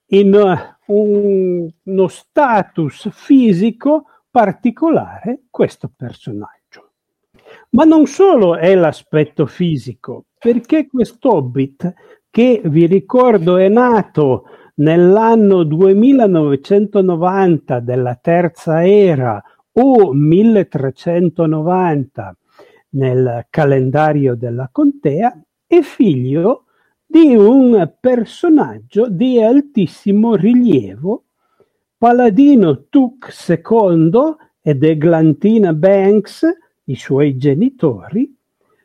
in 0.07 0.33
un, 0.33 1.71
uno 1.83 2.07
status 2.07 3.07
fisico 3.11 4.05
particolare 4.31 5.43
questo 5.51 5.91
personaggio. 5.95 6.52
Ma 7.73 7.83
non 7.85 8.05
solo 8.05 8.55
è 8.55 8.75
l'aspetto 8.75 9.47
fisico, 9.47 10.25
perché 10.37 10.85
quest'Hobbit, 10.85 11.91
che 12.29 12.61
vi 12.65 12.85
ricordo 12.85 13.57
è 13.57 13.67
nato 13.67 14.43
nell'anno 14.75 15.63
2990 15.63 17.79
della 17.79 18.13
terza 18.21 18.85
era 18.85 19.41
o 19.71 20.13
1390 20.13 22.37
nel 22.89 23.47
calendario 23.49 24.35
della 24.35 24.69
contea, 24.71 25.35
è 25.65 25.81
figlio 25.81 26.65
di 27.03 27.35
un 27.35 27.91
personaggio 27.99 29.09
di 29.09 29.41
altissimo 29.41 30.35
rilievo, 30.35 31.23
Paladino 31.97 32.85
Tuk 32.87 33.33
II 33.47 34.11
ed 34.61 34.83
Eglantina 34.83 35.73
Banks, 35.73 36.45
i 36.85 36.95
suoi 36.95 37.37
genitori, 37.37 38.35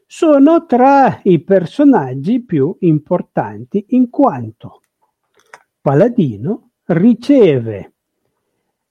sono 0.06 0.64
tra 0.64 1.20
i 1.24 1.40
personaggi 1.40 2.40
più 2.40 2.74
importanti 2.80 3.84
in 3.90 4.08
quanto 4.08 4.80
Paladino 5.80 6.70
riceve 6.86 7.92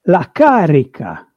la 0.02 0.30
carica 0.32 1.32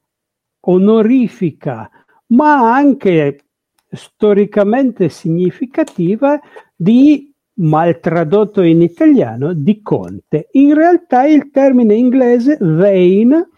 onorifica, 0.61 1.89
ma 2.27 2.73
anche 2.73 3.45
storicamente 3.89 5.09
significativa 5.09 6.39
di 6.75 7.33
maltradotto 7.55 8.61
in 8.61 8.81
italiano 8.81 9.53
di 9.53 9.81
conte. 9.81 10.47
In 10.51 10.73
realtà 10.73 11.25
il 11.25 11.49
termine 11.51 11.95
inglese 11.95 12.57
Vane, 12.59 13.49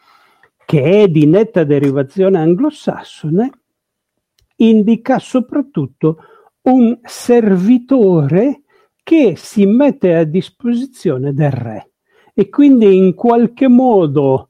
che 0.65 1.03
è 1.03 1.08
di 1.08 1.25
netta 1.25 1.63
derivazione 1.63 2.39
anglosassone, 2.39 3.51
indica 4.67 5.20
soprattutto 5.20 6.17
un 6.63 7.00
servitore 7.03 8.63
che 9.03 9.36
si 9.36 9.65
mette 9.65 10.15
a 10.15 10.24
disposizione 10.24 11.34
del 11.34 11.51
re 11.51 11.91
e 12.34 12.50
quindi 12.50 12.96
in 12.96 13.13
qualche 13.13 13.67
modo 13.67 14.48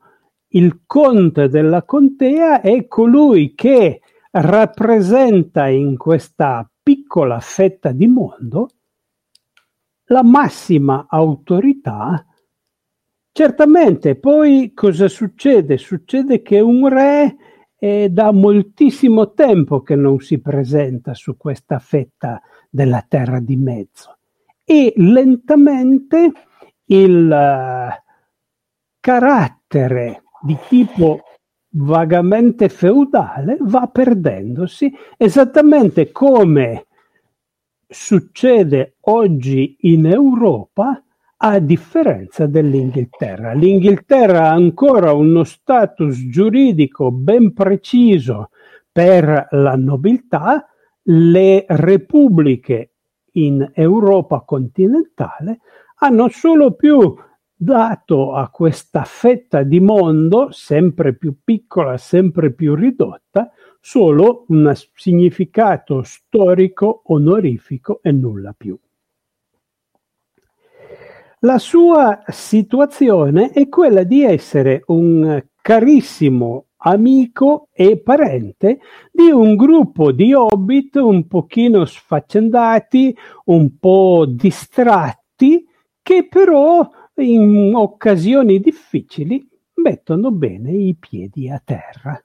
il 0.49 0.81
conte 0.85 1.49
della 1.49 1.83
contea 1.83 2.61
è 2.61 2.87
colui 2.87 3.55
che 3.55 4.01
rappresenta 4.31 5.67
in 5.67 5.97
questa 5.97 6.69
piccola 6.81 7.39
fetta 7.39 7.91
di 7.91 8.07
mondo 8.07 8.69
la 10.05 10.23
massima 10.23 11.07
autorità. 11.09 12.25
Certamente, 13.31 14.15
poi 14.15 14.73
cosa 14.75 15.07
succede? 15.07 15.77
Succede 15.77 16.43
che 16.43 16.59
un 16.59 16.87
re 16.87 17.35
è 17.83 18.07
da 18.07 18.31
moltissimo 18.31 19.33
tempo 19.33 19.81
che 19.81 19.95
non 19.95 20.21
si 20.21 20.39
presenta 20.39 21.13
su 21.13 21.35
questa 21.35 21.79
fetta 21.79 22.41
della 22.69 23.03
terra 23.05 23.41
di 23.41 23.57
mezzo. 23.57 24.19
E 24.63 24.93
lentamente 24.95 26.31
il 26.85 27.27
uh, 27.29 28.01
carattere 29.01 30.23
di 30.41 30.57
tipo 30.69 31.23
vagamente 31.71 32.69
feudale 32.69 33.57
va 33.59 33.87
perdendosi 33.87 34.89
esattamente 35.17 36.09
come 36.13 36.85
succede 37.85 38.95
oggi 39.01 39.75
in 39.81 40.05
Europa 40.05 41.03
a 41.45 41.59
differenza 41.59 42.45
dell'Inghilterra. 42.45 43.51
L'Inghilterra 43.51 44.47
ha 44.47 44.53
ancora 44.53 45.11
uno 45.11 45.43
status 45.43 46.29
giuridico 46.29 47.11
ben 47.11 47.51
preciso 47.51 48.49
per 48.89 49.47
la 49.51 49.75
nobiltà, 49.75 50.65
le 51.03 51.65
repubbliche 51.67 52.91
in 53.33 53.69
Europa 53.73 54.41
continentale 54.45 55.59
hanno 55.97 56.29
solo 56.29 56.75
più 56.75 57.13
dato 57.53 58.33
a 58.33 58.49
questa 58.49 59.03
fetta 59.03 59.63
di 59.63 59.81
mondo, 59.81 60.49
sempre 60.51 61.13
più 61.13 61.35
piccola, 61.43 61.97
sempre 61.97 62.53
più 62.53 62.73
ridotta, 62.73 63.51
solo 63.81 64.45
un 64.47 64.71
significato 64.95 66.03
storico, 66.03 67.01
onorifico 67.07 67.99
e 68.01 68.13
nulla 68.13 68.53
più. 68.55 68.79
La 71.45 71.57
sua 71.57 72.23
situazione 72.27 73.49
è 73.49 73.67
quella 73.67 74.03
di 74.03 74.23
essere 74.23 74.83
un 74.87 75.43
carissimo 75.61 76.67
amico 76.77 77.67
e 77.73 77.99
parente 77.99 78.79
di 79.11 79.29
un 79.29 79.57
gruppo 79.57 80.13
di 80.13 80.33
hobbit 80.33 80.95
un 80.95 81.27
pochino 81.27 81.83
sfaccendati, 81.83 83.13
un 83.45 83.77
po' 83.77 84.25
distratti, 84.25 85.67
che 86.01 86.27
però 86.29 86.89
in 87.15 87.73
occasioni 87.75 88.61
difficili 88.61 89.45
mettono 89.75 90.31
bene 90.31 90.71
i 90.71 90.95
piedi 90.97 91.49
a 91.49 91.61
terra. 91.61 92.23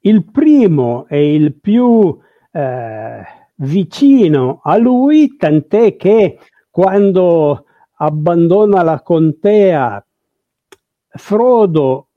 Il 0.00 0.24
primo 0.24 1.04
è 1.06 1.16
il 1.16 1.54
più 1.54 2.18
eh, 2.50 3.22
vicino 3.56 4.60
a 4.62 4.78
lui, 4.78 5.36
tant'è 5.36 5.96
che 5.96 6.38
quando 6.78 7.64
abbandona 7.96 8.82
la 8.82 9.02
contea 9.02 10.06
Frodo 11.08 12.10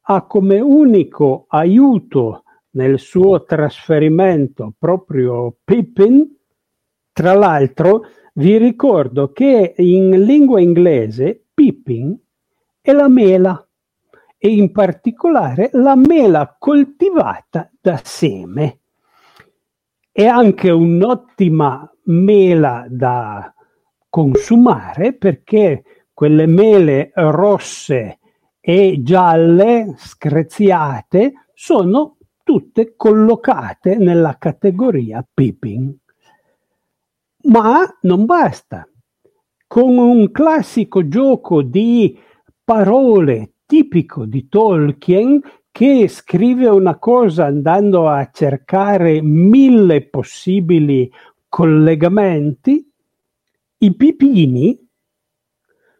ha 0.00 0.26
come 0.26 0.58
unico 0.58 1.44
aiuto 1.46 2.42
nel 2.70 2.98
suo 2.98 3.44
trasferimento 3.44 4.74
proprio 4.76 5.54
Pippin. 5.62 6.28
Tra 7.12 7.34
l'altro, 7.34 8.06
vi 8.34 8.56
ricordo 8.56 9.30
che 9.30 9.74
in 9.76 10.24
lingua 10.24 10.58
inglese 10.58 11.40
Pippin 11.54 12.18
è 12.80 12.90
la 12.90 13.06
mela 13.06 13.64
e 14.36 14.48
in 14.48 14.72
particolare 14.72 15.70
la 15.74 15.94
mela 15.94 16.56
coltivata 16.58 17.70
da 17.80 18.00
seme. 18.02 18.80
È 20.10 20.26
anche 20.26 20.72
un'ottima 20.72 21.88
mela 22.06 22.84
da 22.88 23.54
consumare 24.12 25.14
perché 25.14 25.84
quelle 26.12 26.44
mele 26.44 27.12
rosse 27.14 28.18
e 28.60 29.00
gialle 29.02 29.94
screziate 29.96 31.46
sono 31.54 32.18
tutte 32.44 32.92
collocate 32.94 33.96
nella 33.96 34.36
categoria 34.36 35.26
Pippin. 35.32 35.96
Ma 37.44 37.80
non 38.02 38.26
basta. 38.26 38.86
Con 39.66 39.96
un 39.96 40.30
classico 40.30 41.08
gioco 41.08 41.62
di 41.62 42.14
parole 42.62 43.54
tipico 43.64 44.26
di 44.26 44.46
Tolkien 44.46 45.40
che 45.70 46.06
scrive 46.06 46.68
una 46.68 46.98
cosa 46.98 47.46
andando 47.46 48.10
a 48.10 48.28
cercare 48.30 49.22
mille 49.22 50.02
possibili 50.02 51.10
collegamenti, 51.48 52.91
i 53.82 53.92
pipini 53.96 54.78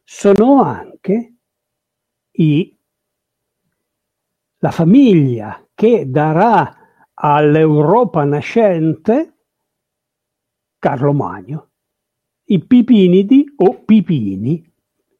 sono 0.04 0.62
anche 0.62 1.34
i, 2.30 2.78
la 4.58 4.70
famiglia 4.70 5.66
che 5.74 6.08
darà 6.08 6.76
all'Europa 7.12 8.22
nascente 8.22 9.34
Carlo 10.78 11.12
Magno. 11.12 11.70
I 12.44 12.64
Pipinidi 12.64 13.52
o 13.56 13.82
Pipini. 13.84 14.64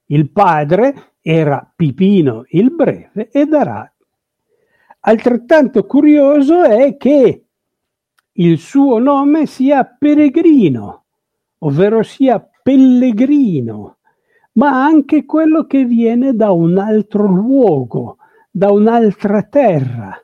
Il 0.07 0.31
padre 0.31 1.15
era 1.21 1.69
Pipino 1.75 2.45
il 2.51 2.73
Breve 2.73 3.29
e 3.31 3.45
darà. 3.47 3.93
Altrettanto 5.01 5.85
curioso 5.85 6.63
è 6.63 6.97
che 6.97 7.45
il 8.31 8.59
suo 8.59 8.99
nome 8.99 9.47
sia 9.47 9.85
Peregrino, 9.85 11.07
ovvero 11.59 12.05
sia 12.05 12.47
Pellegrino, 12.63 13.99
ma 14.53 14.85
anche 14.85 15.25
quello 15.25 15.67
che 15.67 15.85
viene 15.85 16.35
da 16.35 16.53
un 16.53 16.79
altro 16.79 17.27
luogo, 17.27 18.19
da 18.51 18.71
un'altra 18.71 19.43
terra. 19.43 20.17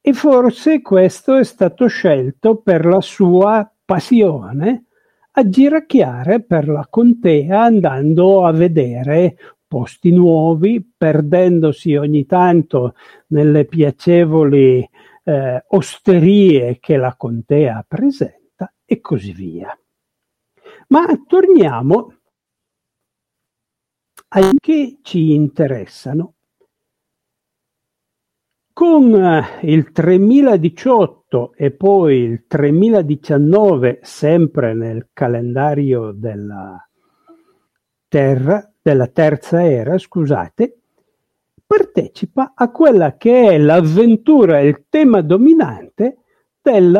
E 0.00 0.12
forse 0.12 0.80
questo 0.80 1.36
è 1.36 1.44
stato 1.44 1.86
scelto 1.86 2.56
per 2.56 2.86
la 2.86 3.00
sua 3.00 3.70
passione 3.84 4.84
a 5.32 5.48
giracchiare 5.48 6.42
per 6.42 6.68
la 6.68 6.86
contea 6.88 7.62
andando 7.62 8.44
a 8.44 8.52
vedere 8.52 9.36
posti 9.68 10.10
nuovi, 10.10 10.84
perdendosi 10.96 11.94
ogni 11.94 12.24
tanto 12.24 12.94
nelle 13.28 13.66
piacevoli 13.66 14.88
eh, 15.24 15.64
osterie 15.68 16.78
che 16.80 16.96
la 16.96 17.14
contea 17.16 17.84
presenta 17.86 18.72
e 18.84 19.00
così 19.00 19.32
via. 19.32 19.78
Ma 20.88 21.06
torniamo 21.26 22.14
a 24.28 24.50
che 24.58 24.98
ci 25.02 25.32
interessano. 25.34 26.34
Con 28.72 29.14
eh, 29.14 29.60
il 29.62 29.90
3018 29.90 31.52
e 31.54 31.72
poi 31.72 32.18
il 32.18 32.46
3019, 32.46 34.00
sempre 34.02 34.72
nel 34.72 35.08
calendario 35.12 36.12
della 36.12 36.82
Terra, 38.06 38.72
della 38.80 39.08
terza 39.08 39.62
era, 39.62 39.98
scusate, 39.98 40.78
partecipa 41.66 42.52
a 42.54 42.70
quella 42.70 43.16
che 43.18 43.50
è 43.50 43.58
l'avventura, 43.58 44.60
il 44.60 44.86
tema 44.88 45.20
dominante 45.20 46.18
del 46.62 46.98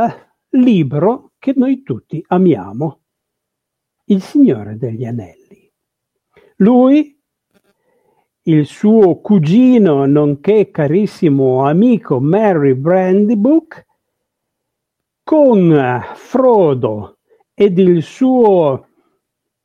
libro 0.50 1.32
che 1.38 1.54
noi 1.56 1.82
tutti 1.82 2.22
amiamo, 2.26 2.97
Il 4.10 4.22
Signore 4.22 4.78
degli 4.78 5.04
Anelli. 5.04 5.70
Lui 6.56 7.14
il 8.44 8.64
suo 8.64 9.20
cugino 9.20 10.06
nonché 10.06 10.70
carissimo 10.70 11.66
amico 11.66 12.18
Mary 12.18 12.72
Brandybook 12.72 13.86
con 15.22 16.02
Frodo 16.14 17.18
ed 17.52 17.78
il 17.78 18.02
suo 18.02 18.86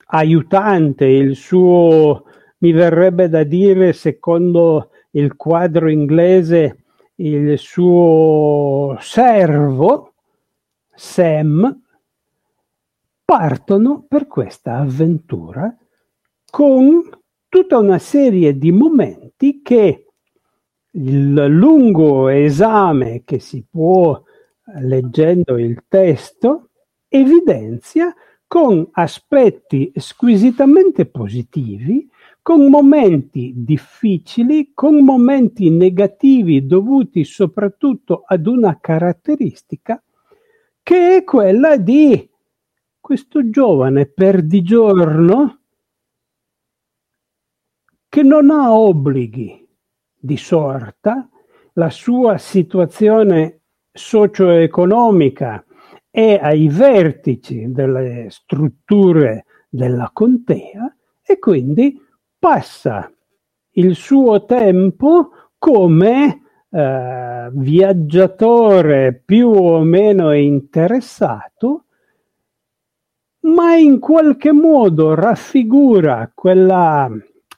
aiutante, 0.08 1.06
il 1.06 1.38
suo, 1.38 2.26
mi 2.58 2.74
verrebbe 2.74 3.30
da 3.30 3.44
dire, 3.44 3.94
secondo 3.94 4.90
il 5.12 5.38
quadro 5.38 5.90
inglese, 5.90 6.84
il 7.16 7.58
suo 7.58 8.98
servo, 9.00 10.16
Sam, 10.94 11.83
partono 13.24 14.06
per 14.08 14.28
questa 14.28 14.78
avventura 14.78 15.76
con 16.50 17.02
tutta 17.48 17.78
una 17.78 18.00
serie 18.00 18.58
di 18.58 18.72
momenti 18.72 19.62
che 19.62 20.08
il 20.92 21.46
lungo 21.46 22.28
esame 22.28 23.24
che 23.24 23.40
si 23.40 23.66
può 23.70 24.22
leggendo 24.80 25.58
il 25.58 25.84
testo 25.88 26.70
evidenzia 27.08 28.14
con 28.48 28.88
aspetti 28.92 29.92
squisitamente 29.96 31.08
positivi, 31.08 32.08
con 32.40 32.70
momenti 32.70 33.54
difficili, 33.56 34.74
con 34.76 35.04
momenti 35.04 35.72
negativi 35.72 36.66
dovuti 36.68 37.24
soprattutto 37.24 38.24
ad 38.28 38.46
una 38.46 38.78
caratteristica 38.80 40.04
che 40.84 41.18
è 41.18 41.24
quella 41.24 41.78
di 41.78 42.30
questo 43.04 43.50
giovane 43.50 44.06
perdigiorno 44.06 45.60
che 48.08 48.24
non 48.24 48.50
ha 48.50 48.72
obblighi 48.74 49.68
di 50.18 50.38
sorta, 50.38 51.28
la 51.74 51.90
sua 51.90 52.38
situazione 52.38 53.64
socio-economica 53.92 55.66
è 56.10 56.40
ai 56.42 56.70
vertici 56.70 57.70
delle 57.74 58.28
strutture 58.30 59.48
della 59.68 60.10
contea 60.14 60.96
e 61.22 61.40
quindi 61.40 62.02
passa 62.40 63.12
il 63.72 63.96
suo 63.96 64.46
tempo 64.46 65.30
come 65.58 66.42
eh, 66.70 67.50
viaggiatore 67.52 69.22
più 69.26 69.50
o 69.50 69.82
meno 69.82 70.32
interessato, 70.32 71.84
ma 73.44 73.76
in 73.76 74.00
qualche 74.00 74.52
modo 74.52 75.16
raffigura 75.16 76.32
quella 76.34 77.10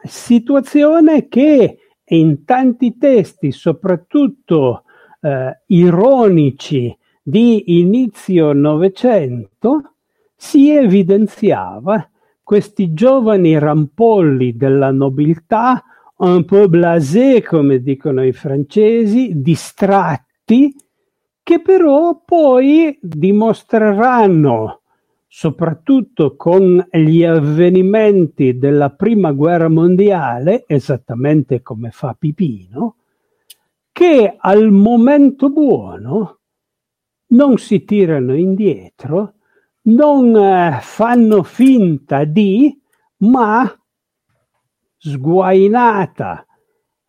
situazione 0.02 1.28
che 1.28 1.78
in 2.06 2.44
tanti 2.46 2.98
testi, 2.98 3.52
soprattutto 3.52 4.84
eh, 5.22 5.62
ironici 5.68 6.96
di 7.22 7.80
inizio 7.80 8.54
Novecento, 8.54 9.94
si 10.36 10.70
evidenziava 10.70 12.08
questi 12.44 12.94
giovani 12.94 13.58
rampolli 13.58 14.56
della 14.56 14.92
nobiltà, 14.92 15.84
un 16.18 16.46
po' 16.46 16.68
blasé, 16.70 17.42
come 17.42 17.82
dicono 17.82 18.24
i 18.24 18.32
francesi, 18.32 19.42
distratti, 19.42 20.74
che 21.42 21.62
però 21.62 22.22
poi 22.24 22.98
dimostreranno 23.02 24.82
soprattutto 25.38 26.38
con 26.38 26.88
gli 26.90 27.26
avvenimenti 27.26 28.58
della 28.58 28.92
prima 28.92 29.34
guerra 29.34 29.68
mondiale, 29.68 30.64
esattamente 30.66 31.62
come 31.62 31.92
fa 31.92 32.16
Pipino, 32.18 32.96
che 33.92 34.34
al 34.38 34.72
momento 34.72 35.50
buono 35.50 36.40
non 37.32 37.58
si 37.58 37.84
tirano 37.84 38.34
indietro, 38.34 39.34
non 39.88 40.34
eh, 40.38 40.80
fanno 40.80 41.44
finta 41.44 42.24
di, 42.24 42.82
ma 43.18 43.70
sguainata 44.98 46.46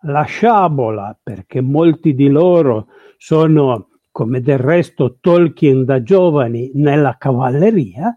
la 0.00 0.24
sciabola, 0.24 1.16
perché 1.22 1.60
molti 1.60 2.12
di 2.12 2.26
loro 2.26 2.88
sono 3.18 3.95
come 4.16 4.40
del 4.40 4.56
resto 4.56 5.18
Tolkien 5.20 5.84
da 5.84 6.02
giovani 6.02 6.70
nella 6.72 7.18
cavalleria, 7.18 8.16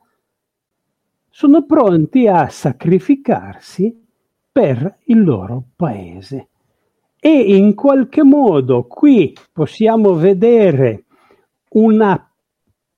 sono 1.29 1.65
pronti 1.65 2.25
a 2.25 2.47
sacrificarsi 2.47 4.01
per 4.49 4.99
il 5.07 5.21
loro 5.21 5.61
paese. 5.75 6.47
E 7.19 7.53
in 7.53 7.75
qualche 7.75 8.23
modo 8.23 8.87
qui 8.87 9.35
possiamo 9.51 10.13
vedere 10.13 11.03
una 11.71 12.31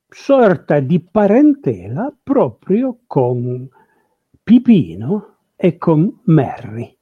sorta 0.07 0.79
di 0.79 0.99
parentela 0.99 2.15
proprio 2.21 2.99
con 3.07 3.67
Pipino 4.43 5.37
e 5.55 5.79
con 5.79 6.19
Merry, 6.25 6.95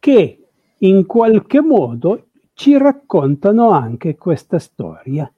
che 0.00 0.44
in 0.78 1.06
qualche 1.06 1.60
modo 1.60 2.30
ci 2.54 2.76
raccontano 2.76 3.70
anche 3.70 4.16
questa 4.16 4.58
storia. 4.58 5.30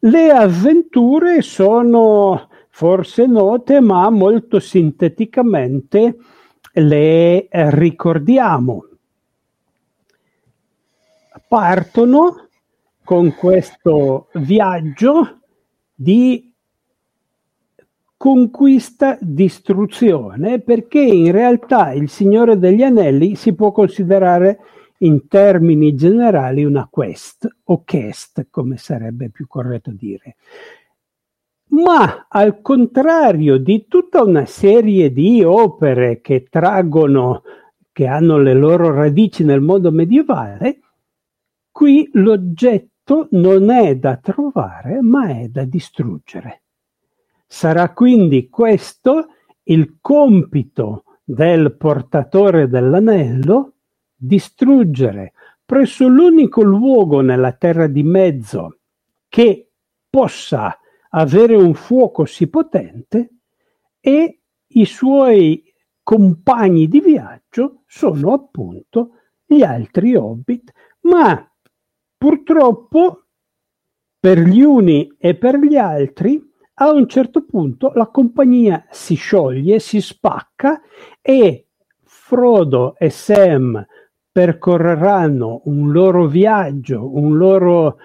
Le 0.00 0.30
avventure 0.30 1.42
sono 1.42 2.48
forse 2.68 3.26
note, 3.26 3.80
ma 3.80 4.08
molto 4.10 4.60
sinteticamente 4.60 6.16
le 6.74 7.48
ricordiamo. 7.50 8.84
Partono 11.48 12.48
con 13.02 13.34
questo 13.34 14.28
viaggio 14.34 15.40
di 15.94 16.52
conquista, 18.16 19.18
distruzione, 19.20 20.60
perché 20.60 21.00
in 21.00 21.32
realtà 21.32 21.92
il 21.92 22.08
Signore 22.08 22.56
degli 22.58 22.82
Anelli 22.82 23.34
si 23.34 23.52
può 23.54 23.72
considerare 23.72 24.60
in 24.98 25.28
termini 25.28 25.94
generali 25.94 26.64
una 26.64 26.88
quest 26.90 27.48
o 27.64 27.82
quest, 27.84 28.48
come 28.50 28.76
sarebbe 28.76 29.30
più 29.30 29.46
corretto 29.46 29.92
dire. 29.92 30.36
Ma 31.70 32.26
al 32.28 32.60
contrario 32.62 33.58
di 33.58 33.86
tutta 33.86 34.22
una 34.22 34.46
serie 34.46 35.12
di 35.12 35.44
opere 35.44 36.20
che 36.20 36.44
traggono, 36.48 37.42
che 37.92 38.06
hanno 38.06 38.38
le 38.38 38.54
loro 38.54 38.92
radici 38.92 39.44
nel 39.44 39.60
mondo 39.60 39.90
medievale, 39.90 40.80
qui 41.70 42.08
l'oggetto 42.14 43.28
non 43.32 43.70
è 43.70 43.96
da 43.96 44.16
trovare, 44.16 45.00
ma 45.02 45.28
è 45.28 45.48
da 45.48 45.64
distruggere. 45.64 46.62
Sarà 47.46 47.92
quindi 47.92 48.48
questo 48.48 49.28
il 49.64 49.98
compito 50.00 51.04
del 51.22 51.76
portatore 51.76 52.68
dell'anello, 52.68 53.74
distruggere 54.18 55.32
presso 55.64 56.08
l'unico 56.08 56.62
luogo 56.62 57.20
nella 57.20 57.52
terra 57.52 57.86
di 57.86 58.02
mezzo 58.02 58.80
che 59.28 59.70
possa 60.10 60.76
avere 61.10 61.54
un 61.54 61.74
fuoco 61.74 62.24
sì 62.24 62.48
potente 62.48 63.34
e 64.00 64.40
i 64.66 64.84
suoi 64.84 65.62
compagni 66.02 66.88
di 66.88 67.00
viaggio 67.00 67.82
sono 67.86 68.32
appunto 68.32 69.10
gli 69.44 69.62
altri 69.62 70.16
hobbit, 70.16 70.72
ma 71.00 71.50
purtroppo 72.16 73.24
per 74.18 74.38
gli 74.40 74.62
uni 74.62 75.14
e 75.18 75.36
per 75.36 75.58
gli 75.58 75.76
altri 75.76 76.42
a 76.80 76.90
un 76.90 77.08
certo 77.08 77.44
punto 77.44 77.92
la 77.94 78.08
compagnia 78.08 78.86
si 78.90 79.14
scioglie, 79.14 79.78
si 79.78 80.00
spacca 80.00 80.80
e 81.20 81.68
Frodo 82.02 82.94
e 82.96 83.10
Sam 83.10 83.86
percorreranno 84.30 85.62
un 85.64 85.90
loro 85.90 86.26
viaggio, 86.26 87.16
un 87.16 87.36
loro 87.36 87.98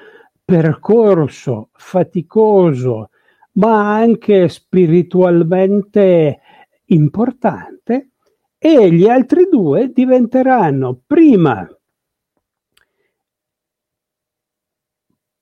percorso 0.43 1.69
faticoso, 1.73 3.09
ma 3.53 3.95
anche 3.95 4.49
spiritualmente 4.49 6.39
importante, 6.85 8.09
e 8.57 8.91
gli 8.91 9.07
altri 9.07 9.47
due 9.49 9.91
diventeranno 9.91 11.01
prima 11.05 11.67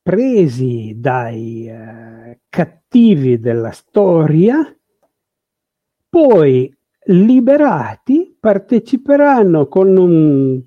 presi 0.02 0.96
dai 0.98 1.68
eh, 1.68 2.40
cattivi 2.50 3.40
della 3.40 3.72
storia, 3.72 4.58
poi 6.10 6.76
liberati 7.06 8.36
parteciperanno 8.40 9.68
con 9.68 9.96
un 9.96 10.62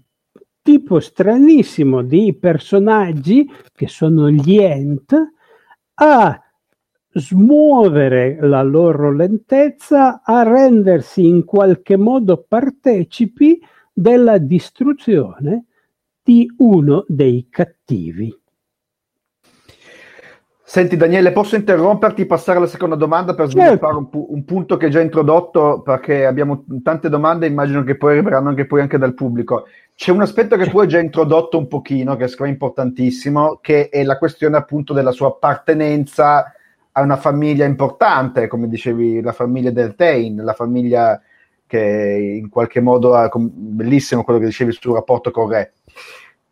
tipo 0.64 0.98
stranissimo 0.98 2.02
di 2.02 2.34
personaggi 2.40 3.46
che 3.70 3.86
sono 3.86 4.30
gli 4.30 4.56
Ent 4.56 5.14
a 5.96 6.42
smuovere 7.10 8.38
la 8.40 8.62
loro 8.62 9.12
lentezza, 9.12 10.22
a 10.24 10.42
rendersi 10.42 11.26
in 11.26 11.44
qualche 11.44 11.98
modo 11.98 12.46
partecipi 12.48 13.60
della 13.92 14.38
distruzione 14.38 15.66
di 16.22 16.50
uno 16.56 17.04
dei 17.08 17.46
cattivi. 17.50 18.34
Senti 20.66 20.96
Daniele, 20.96 21.30
posso 21.32 21.56
interromperti, 21.56 22.24
passare 22.24 22.56
alla 22.56 22.66
seconda 22.66 22.96
domanda 22.96 23.34
per 23.34 23.48
sviluppare 23.48 23.78
certo. 23.78 23.98
un, 23.98 24.08
pu- 24.08 24.26
un, 24.30 24.44
punto 24.46 24.78
che 24.78 24.86
hai 24.86 24.90
già 24.90 25.02
introdotto 25.02 25.82
perché 25.82 26.24
abbiamo 26.24 26.64
tante 26.82 27.10
domande, 27.10 27.46
immagino 27.46 27.84
che 27.84 27.96
poi 27.96 28.12
arriveranno 28.12 28.48
anche 28.48 28.64
poi 28.64 28.80
anche 28.80 28.96
dal 28.96 29.12
pubblico. 29.12 29.66
C'è 29.94 30.10
un 30.10 30.22
aspetto 30.22 30.56
che 30.56 30.70
tu 30.70 30.78
hai 30.78 30.88
già 30.88 30.98
introdotto 30.98 31.58
un 31.58 31.68
pochino, 31.68 32.16
che 32.16 32.24
è 32.24 32.46
importantissimo, 32.46 33.58
che 33.60 33.90
è 33.90 34.02
la 34.04 34.16
questione 34.16 34.56
appunto 34.56 34.94
della 34.94 35.12
sua 35.12 35.28
appartenenza 35.28 36.50
a 36.92 37.00
una 37.02 37.16
famiglia 37.16 37.66
importante, 37.66 38.48
come 38.48 38.66
dicevi, 38.66 39.20
la 39.20 39.32
famiglia 39.32 39.70
del 39.70 39.94
Tain, 39.94 40.36
la 40.42 40.54
famiglia 40.54 41.20
che 41.66 42.38
in 42.40 42.48
qualche 42.48 42.80
modo 42.80 43.14
ha, 43.14 43.30
bellissimo 43.34 44.24
quello 44.24 44.38
che 44.38 44.46
dicevi 44.46 44.72
sul 44.72 44.94
rapporto 44.94 45.30
con 45.30 45.50
Re. 45.50 45.72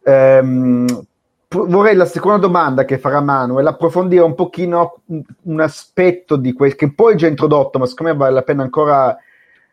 Ehm, 0.04 1.06
vorrei 1.52 1.94
la 1.94 2.04
seconda 2.04 2.38
domanda 2.38 2.84
che 2.84 2.98
farà 2.98 3.20
Manuel 3.20 3.66
approfondire 3.66 4.22
un 4.22 4.34
pochino 4.34 5.00
un, 5.42 5.60
aspetto 5.60 6.36
di 6.36 6.52
questo 6.52 6.86
che 6.86 6.92
poi 6.92 7.16
già 7.16 7.26
introdotto, 7.26 7.78
ma 7.78 7.86
secondo 7.86 8.12
me 8.12 8.18
vale 8.18 8.32
la 8.32 8.42
pena 8.42 8.62
ancora 8.62 9.16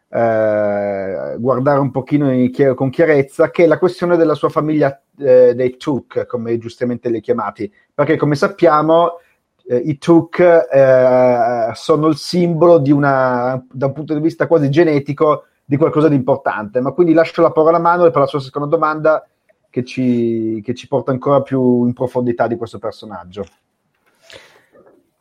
eh, 0.09 1.35
guardare 1.37 1.79
un 1.79 1.91
pochino 1.91 2.29
chiar- 2.49 2.73
con 2.75 2.89
chiarezza, 2.89 3.49
che 3.51 3.63
è 3.63 3.67
la 3.67 3.77
questione 3.77 4.17
della 4.17 4.35
sua 4.35 4.49
famiglia 4.49 5.01
eh, 5.17 5.53
dei 5.55 5.77
Tuk, 5.77 6.25
come 6.25 6.57
giustamente 6.57 7.09
li 7.09 7.21
chiamati, 7.21 7.71
perché 7.93 8.17
come 8.17 8.35
sappiamo 8.35 9.19
eh, 9.67 9.77
i 9.77 9.97
Tuk 9.97 10.39
eh, 10.39 11.71
sono 11.73 12.07
il 12.07 12.15
simbolo 12.15 12.79
di 12.79 12.91
una, 12.91 13.63
da 13.71 13.85
un 13.85 13.93
punto 13.93 14.13
di 14.13 14.19
vista 14.19 14.47
quasi 14.47 14.69
genetico, 14.69 15.45
di 15.63 15.77
qualcosa 15.77 16.07
di 16.07 16.15
importante. 16.15 16.81
Ma 16.81 16.91
quindi 16.91 17.13
lascio 17.13 17.41
la 17.41 17.51
parola 17.51 17.77
a 17.77 17.81
Manuel 17.81 18.11
per 18.11 18.21
la 18.21 18.27
sua 18.27 18.39
seconda 18.39 18.67
domanda 18.67 19.23
che 19.69 19.83
ci, 19.83 20.61
che 20.63 20.73
ci 20.73 20.87
porta 20.87 21.11
ancora 21.11 21.41
più 21.41 21.85
in 21.85 21.93
profondità 21.93 22.47
di 22.47 22.55
questo 22.55 22.79
personaggio. 22.79 23.45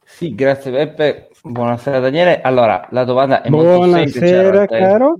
Sì, 0.04 0.34
grazie 0.34 0.70
Beppe. 0.70 1.28
Buonasera 1.42 2.00
Daniele. 2.00 2.40
Allora, 2.40 2.88
la 2.90 3.04
domanda 3.04 3.42
è 3.42 3.48
Buonasera, 3.48 3.78
molto 3.78 3.96
semplice. 3.96 4.40
Buonasera 4.40 4.66
caro. 4.66 5.18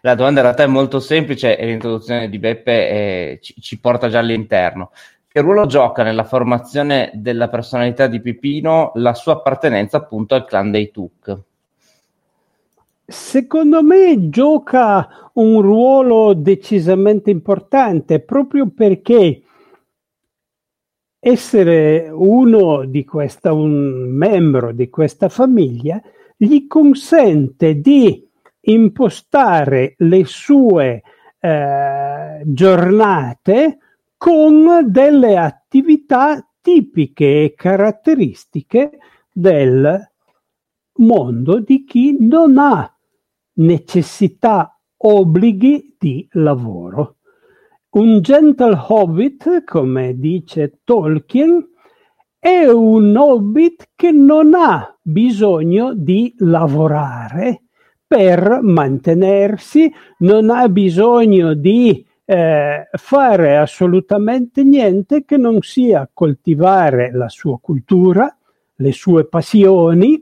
La 0.00 0.14
domanda 0.14 0.40
in 0.40 0.46
realtà 0.46 0.62
è 0.62 0.66
molto 0.66 0.98
semplice 0.98 1.58
e 1.58 1.66
l'introduzione 1.66 2.30
di 2.30 2.38
Beppe 2.38 2.88
eh, 2.88 3.38
ci, 3.42 3.54
ci, 3.60 3.78
porta 3.78 4.08
già 4.08 4.20
all'interno. 4.20 4.92
Che 5.28 5.40
ruolo 5.40 5.66
gioca 5.66 6.02
nella 6.02 6.24
formazione 6.24 7.10
della 7.14 7.48
personalità 7.48 8.06
di 8.06 8.20
Pipino 8.20 8.92
la 8.94 9.12
sua 9.12 9.34
appartenenza 9.34 9.98
appunto 9.98 10.34
al 10.34 10.46
clan 10.46 10.70
dei 10.70 10.90
Tuk? 10.90 11.38
Secondo 13.10 13.82
me 13.82 14.28
gioca 14.28 15.30
un 15.32 15.62
ruolo 15.62 16.34
decisamente 16.34 17.30
importante 17.30 18.20
proprio 18.20 18.68
perché 18.68 19.44
essere 21.18 22.10
uno 22.12 22.84
di 22.84 23.06
questa, 23.06 23.54
un 23.54 24.10
membro 24.10 24.72
di 24.72 24.90
questa 24.90 25.30
famiglia 25.30 25.98
gli 26.36 26.66
consente 26.66 27.80
di 27.80 28.28
impostare 28.60 29.94
le 29.96 30.24
sue 30.26 31.02
eh, 31.40 32.42
giornate 32.44 33.78
con 34.18 34.84
delle 34.84 35.38
attività 35.38 36.46
tipiche 36.60 37.44
e 37.44 37.54
caratteristiche 37.56 38.98
del 39.32 40.10
mondo 40.96 41.58
di 41.60 41.84
chi 41.84 42.14
non 42.20 42.58
ha 42.58 42.92
necessità, 43.58 44.78
obblighi 44.96 45.96
di 45.98 46.26
lavoro. 46.32 47.16
Un 47.90 48.20
gentle 48.20 48.76
hobbit, 48.88 49.64
come 49.64 50.18
dice 50.18 50.80
Tolkien, 50.84 51.66
è 52.38 52.66
un 52.66 53.16
hobbit 53.16 53.90
che 53.96 54.10
non 54.10 54.54
ha 54.54 54.96
bisogno 55.02 55.92
di 55.94 56.34
lavorare 56.38 57.62
per 58.06 58.60
mantenersi, 58.62 59.92
non 60.18 60.50
ha 60.50 60.68
bisogno 60.68 61.54
di 61.54 62.06
eh, 62.24 62.88
fare 62.92 63.56
assolutamente 63.56 64.62
niente 64.62 65.24
che 65.24 65.36
non 65.36 65.60
sia 65.62 66.08
coltivare 66.12 67.10
la 67.12 67.28
sua 67.28 67.58
cultura, 67.58 68.34
le 68.76 68.92
sue 68.92 69.26
passioni, 69.26 70.20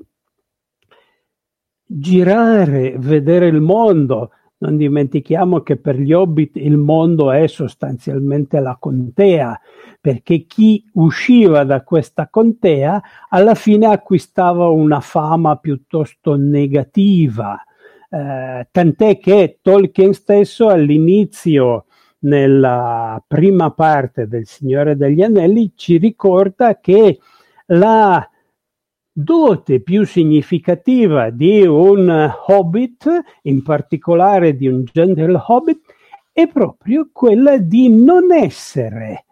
girare, 1.87 2.97
vedere 2.99 3.47
il 3.47 3.61
mondo. 3.61 4.31
Non 4.59 4.77
dimentichiamo 4.77 5.61
che 5.61 5.77
per 5.77 5.99
gli 5.99 6.13
hobbit 6.13 6.57
il 6.57 6.79
mondo 6.79 7.31
è 7.31 7.47
sostanzialmente 7.47 8.59
la 8.59 8.77
contea, 8.81 9.61
perché 10.01 10.47
chi 10.47 10.83
usciva 10.95 11.65
da 11.65 11.83
questa 11.83 12.29
contea 12.29 13.03
alla 13.29 13.55
fine 13.55 13.87
acquistava 13.87 14.69
una 14.69 15.01
fama 15.01 15.57
piuttosto 15.57 16.37
negativa. 16.37 17.63
Eh, 18.09 18.69
tant'è 18.71 19.19
che 19.19 19.59
Tolkien 19.61 20.15
stesso 20.15 20.69
all'inizio, 20.69 21.85
nella 22.21 23.23
prima 23.27 23.71
parte 23.73 24.27
del 24.27 24.47
Signore 24.47 24.97
degli 24.97 25.23
Anelli, 25.23 25.73
ci 25.77 25.99
ricorda 25.99 26.81
che 26.81 27.19
la 27.67 28.27
dote 29.19 29.81
più 29.81 30.05
significativa 30.05 31.31
di 31.31 31.63
un 31.63 32.31
hobbit, 32.49 33.09
in 33.43 33.63
particolare 33.63 34.55
di 34.55 34.67
un 34.67 34.85
gentle 34.85 35.43
hobbit, 35.47 35.81
è 36.31 36.47
proprio 36.47 37.09
quella 37.11 37.57
di 37.57 37.89
non 37.89 38.31
essere 38.31 39.25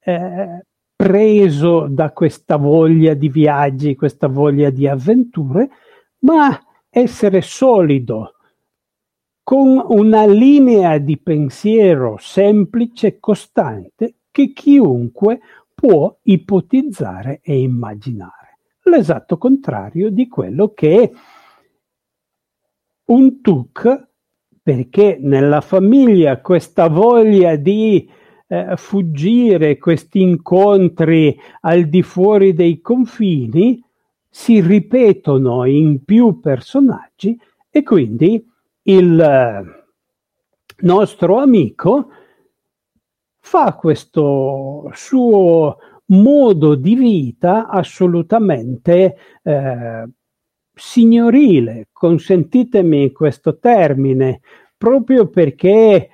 eh, 0.00 0.64
preso 0.96 1.86
da 1.88 2.10
questa 2.10 2.56
voglia 2.56 3.14
di 3.14 3.28
viaggi, 3.28 3.94
questa 3.94 4.26
voglia 4.26 4.70
di 4.70 4.88
avventure, 4.88 5.70
ma 6.20 6.60
essere 6.90 7.42
solido, 7.42 8.34
con 9.44 9.84
una 9.86 10.26
linea 10.26 10.98
di 10.98 11.16
pensiero 11.16 12.16
semplice 12.18 13.06
e 13.06 13.18
costante 13.20 14.16
che 14.32 14.52
chiunque 14.52 15.38
può 15.72 16.12
ipotizzare 16.22 17.38
e 17.40 17.60
immaginare. 17.60 18.41
L'esatto 18.84 19.38
contrario 19.38 20.10
di 20.10 20.28
quello 20.28 20.72
che 20.74 21.12
un 23.04 23.40
TUC, 23.40 24.08
perché 24.62 25.18
nella 25.20 25.60
famiglia 25.60 26.40
questa 26.40 26.88
voglia 26.88 27.56
di 27.56 28.08
eh, 28.48 28.76
fuggire, 28.76 29.78
questi 29.78 30.20
incontri 30.20 31.38
al 31.60 31.84
di 31.84 32.02
fuori 32.02 32.52
dei 32.54 32.80
confini, 32.80 33.82
si 34.28 34.60
ripetono 34.60 35.64
in 35.64 36.04
più 36.04 36.40
personaggi 36.40 37.38
e 37.70 37.82
quindi 37.82 38.44
il 38.84 39.20
eh, 39.20 39.84
nostro 40.78 41.38
amico 41.38 42.08
fa 43.38 43.74
questo 43.74 44.90
suo 44.94 45.76
modo 46.12 46.74
di 46.74 46.94
vita 46.94 47.68
assolutamente 47.68 49.16
eh, 49.42 50.08
signorile, 50.74 51.88
consentitemi 51.92 53.12
questo 53.12 53.58
termine, 53.58 54.40
proprio 54.76 55.28
perché 55.28 56.08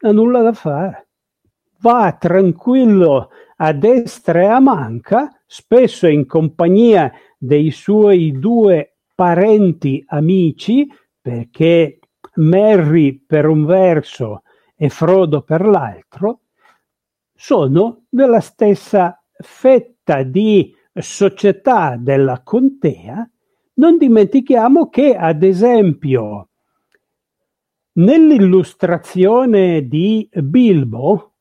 ha 0.00 0.10
nulla 0.10 0.42
da 0.42 0.52
fare. 0.52 1.08
Va 1.80 2.16
tranquillo 2.18 3.30
a 3.56 3.72
destra 3.72 4.42
e 4.42 4.46
a 4.46 4.60
manca, 4.60 5.30
spesso 5.46 6.06
in 6.06 6.26
compagnia 6.26 7.12
dei 7.38 7.70
suoi 7.70 8.32
due 8.38 8.98
parenti 9.14 10.02
amici, 10.08 10.88
perché 11.20 11.98
Merry 12.34 13.24
per 13.24 13.46
un 13.46 13.64
verso 13.64 14.42
e 14.76 14.88
Frodo 14.88 15.42
per 15.42 15.66
l'altro, 15.66 16.40
sono 17.42 18.04
della 18.08 18.38
stessa 18.38 19.20
fetta 19.32 20.22
di 20.22 20.72
società 20.94 21.96
della 21.98 22.40
contea. 22.44 23.28
Non 23.74 23.98
dimentichiamo 23.98 24.88
che, 24.88 25.16
ad 25.16 25.42
esempio, 25.42 26.50
nell'illustrazione 27.94 29.88
di 29.88 30.28
Bilbo, 30.32 31.32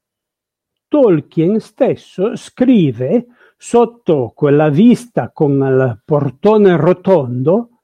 Tolkien 0.87 1.59
stesso 1.59 2.35
scrive 2.35 3.27
sotto 3.55 4.31
quella 4.33 4.69
vista 4.69 5.29
con 5.29 5.51
il 5.51 6.01
portone 6.03 6.77
rotondo 6.77 7.83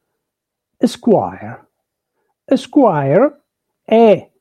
Esquire. 0.76 1.70
Esquire 2.44 3.44
è 3.84 4.32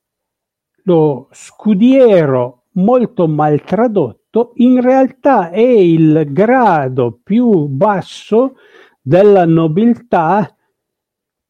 lo 0.84 1.28
scudiero 1.30 2.62
molto 2.76 3.28
mal 3.28 3.62
tradotto, 3.62 4.52
in 4.56 4.80
realtà 4.80 5.50
è 5.50 5.60
il 5.60 6.26
grado 6.30 7.20
più 7.22 7.66
basso 7.66 8.56
della 9.00 9.44
nobiltà. 9.44 10.54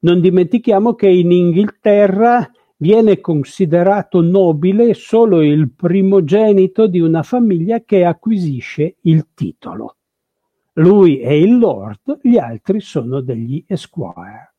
Non 0.01 0.21
dimentichiamo 0.21 0.95
che 0.95 1.09
in 1.09 1.33
Inghilterra 1.33 2.49
viene 2.79 3.21
considerato 3.21 4.21
nobile 4.21 4.95
solo 4.95 5.43
il 5.43 5.73
primogenito 5.73 6.87
di 6.87 7.01
una 7.01 7.23
famiglia 7.23 7.81
che 7.81 8.05
acquisisce 8.05 8.97
il 9.03 9.29
titolo. 9.35 9.97
Lui 10.75 11.21
è 11.21 11.31
il 11.31 11.59
lord, 11.59 12.19
gli 12.23 12.37
altri 12.37 12.81
sono 12.81 13.21
degli 13.21 13.65
esquire 13.67 14.51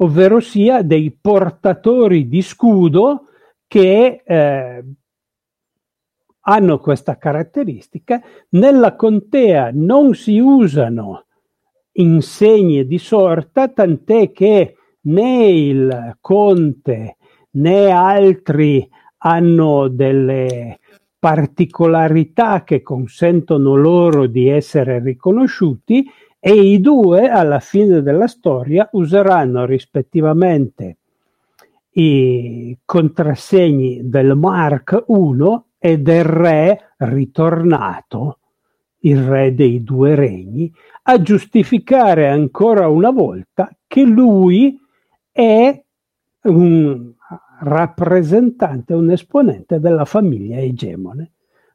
ovvero 0.00 0.40
sia 0.40 0.82
dei 0.82 1.10
portatori 1.10 2.28
di 2.28 2.42
scudo 2.42 3.27
che 3.68 4.22
eh, 4.24 4.84
hanno 6.40 6.78
questa 6.78 7.16
caratteristica. 7.18 8.20
Nella 8.50 8.96
contea 8.96 9.70
non 9.72 10.14
si 10.14 10.38
usano 10.38 11.26
insegne 11.92 12.86
di 12.86 12.98
sorta, 12.98 13.68
tant'è 13.68 14.32
che 14.32 14.76
né 15.02 15.48
il 15.48 16.16
conte 16.20 17.16
né 17.50 17.90
altri 17.90 18.88
hanno 19.18 19.88
delle 19.88 20.78
particolarità 21.18 22.62
che 22.62 22.82
consentono 22.82 23.74
loro 23.74 24.26
di 24.26 24.48
essere 24.48 25.00
riconosciuti 25.00 26.08
e 26.38 26.52
i 26.52 26.80
due 26.80 27.28
alla 27.28 27.58
fine 27.58 28.00
della 28.00 28.28
storia 28.28 28.88
useranno 28.92 29.66
rispettivamente 29.66 30.97
i 31.98 32.78
contrassegni 32.84 34.08
del 34.08 34.36
Mark 34.36 35.04
I 35.08 35.62
e 35.78 35.98
del 35.98 36.24
re 36.24 36.94
ritornato, 36.98 38.38
il 39.00 39.20
re 39.24 39.52
dei 39.52 39.82
due 39.82 40.14
regni, 40.14 40.72
a 41.02 41.20
giustificare 41.20 42.28
ancora 42.28 42.88
una 42.88 43.10
volta 43.10 43.74
che 43.86 44.04
lui 44.04 44.78
è 45.32 45.84
un 46.42 47.12
rappresentante, 47.60 48.94
un 48.94 49.10
esponente 49.10 49.80
della 49.80 50.04
famiglia 50.04 50.58
egemone, 50.58 51.32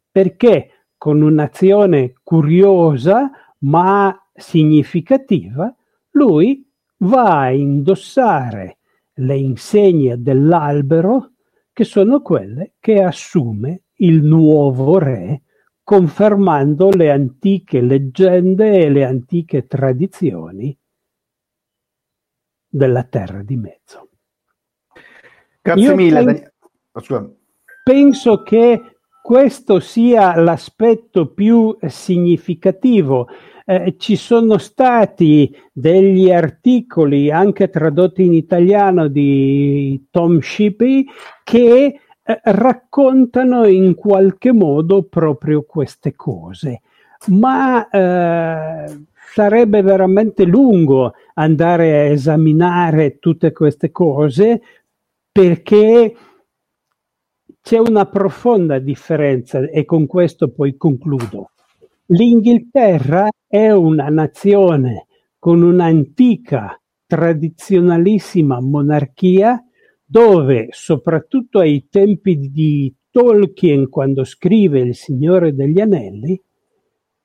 perché? 0.10 0.70
Con 0.98 1.22
un'azione 1.22 2.14
curiosa 2.24 3.30
ma 3.60 4.18
significativa, 4.34 5.74
lui 6.12 6.66
va 7.00 7.42
a 7.42 7.52
indossare 7.52 8.78
le 9.16 9.38
insegne 9.38 10.22
dell'albero 10.22 11.32
che 11.72 11.84
sono 11.84 12.22
quelle 12.22 12.74
che 12.80 13.02
assume 13.02 13.84
il 13.98 14.24
nuovo 14.24 14.98
re, 14.98 15.44
confermando 15.84 16.90
le 16.90 17.12
antiche 17.12 17.82
leggende 17.82 18.80
e 18.80 18.90
le 18.90 19.06
antiche 19.06 19.66
tradizioni 19.66 20.78
della 22.68 23.04
terra 23.04 23.44
di 23.44 23.56
mezzo. 23.56 24.10
Grazie 25.62 25.84
Io 25.84 25.96
mille. 25.96 26.24
Penso, 26.92 27.16
oh, 27.16 27.36
penso 27.84 28.44
che 28.44 28.98
questo 29.22 29.80
sia 29.80 30.36
l'aspetto 30.36 31.32
più 31.32 31.78
significativo 31.88 33.28
eh, 33.66 33.96
ci 33.98 34.16
sono 34.16 34.58
stati 34.58 35.56
degli 35.72 36.32
articoli 36.32 37.32
anche 37.32 37.70
tradotti 37.70 38.24
in 38.26 38.34
italiano 38.34 39.08
di 39.08 40.08
Tom 40.12 40.40
Shippey 40.40 41.06
che 41.44 42.00
eh, 42.26 42.40
raccontano 42.44 43.66
in 43.66 43.96
qualche 43.96 44.52
modo 44.52 45.04
proprio 45.04 45.64
queste 45.64 46.16
cose. 46.16 46.82
Ma 47.28 47.88
eh, 47.90 49.06
sarebbe 49.34 49.82
veramente 49.82 50.44
lungo 50.46 51.14
andare 51.36 51.92
a 51.94 52.04
esaminare 52.12 53.18
tutte 53.20 53.52
queste 53.52 53.92
cose 53.92 54.62
perché 55.32 56.16
c'è 57.62 57.78
una 57.78 58.06
profonda 58.06 58.78
differenza 58.78 59.60
e 59.60 59.86
con 59.86 60.06
questo 60.06 60.50
poi 60.50 60.76
concludo. 60.76 61.53
L'Inghilterra 62.08 63.30
è 63.48 63.70
una 63.72 64.10
nazione 64.10 65.08
con 65.40 65.62
un'antica, 65.62 66.78
tradizionalissima 67.08 68.60
monarchia 68.60 69.64
dove, 70.04 70.68
soprattutto 70.72 71.60
ai 71.60 71.88
tempi 71.90 72.52
di 72.52 72.94
Tolkien, 73.10 73.88
quando 73.90 74.26
scrive 74.26 74.82
Il 74.82 74.96
Signore 74.96 75.54
degli 75.54 75.80
Anelli, 75.80 76.40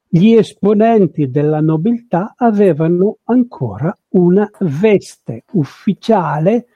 gli 0.06 0.32
esponenti 0.32 1.28
della 1.28 1.60
nobiltà 1.60 2.34
avevano 2.36 3.18
ancora 3.24 3.94
una 4.10 4.48
veste 4.60 5.44
ufficiale, 5.52 6.66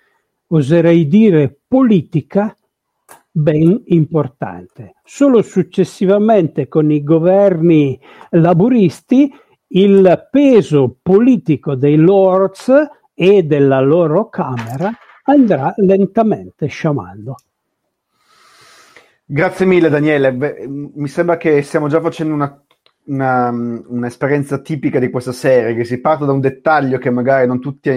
oserei 0.48 1.06
dire 1.06 1.56
politica, 1.68 2.54
ben 3.32 3.82
importante. 3.86 4.96
Solo 5.02 5.40
successivamente 5.40 6.68
con 6.68 6.90
i 6.90 7.02
governi 7.02 7.98
laburisti 8.30 9.32
il 9.68 10.28
peso 10.30 10.98
politico 11.00 11.74
dei 11.74 11.96
lords 11.96 12.70
e 13.14 13.42
della 13.42 13.80
loro 13.80 14.28
Camera 14.28 14.90
andrà 15.24 15.72
lentamente 15.78 16.66
sciamando. 16.66 17.36
Grazie 19.24 19.64
mille 19.64 19.88
Daniele, 19.88 20.34
Beh, 20.34 20.66
mi 20.68 21.08
sembra 21.08 21.38
che 21.38 21.62
stiamo 21.62 21.88
già 21.88 22.02
facendo 22.02 22.34
una 22.34 22.62
una, 23.04 23.50
un'esperienza 23.50 24.58
tipica 24.58 24.98
di 24.98 25.10
questa 25.10 25.32
serie, 25.32 25.74
che 25.74 25.84
si 25.84 26.00
parte 26.00 26.24
da 26.24 26.32
un 26.32 26.40
dettaglio 26.40 26.98
che 26.98 27.10
magari 27.10 27.46
non 27.46 27.60
tutti 27.60 27.90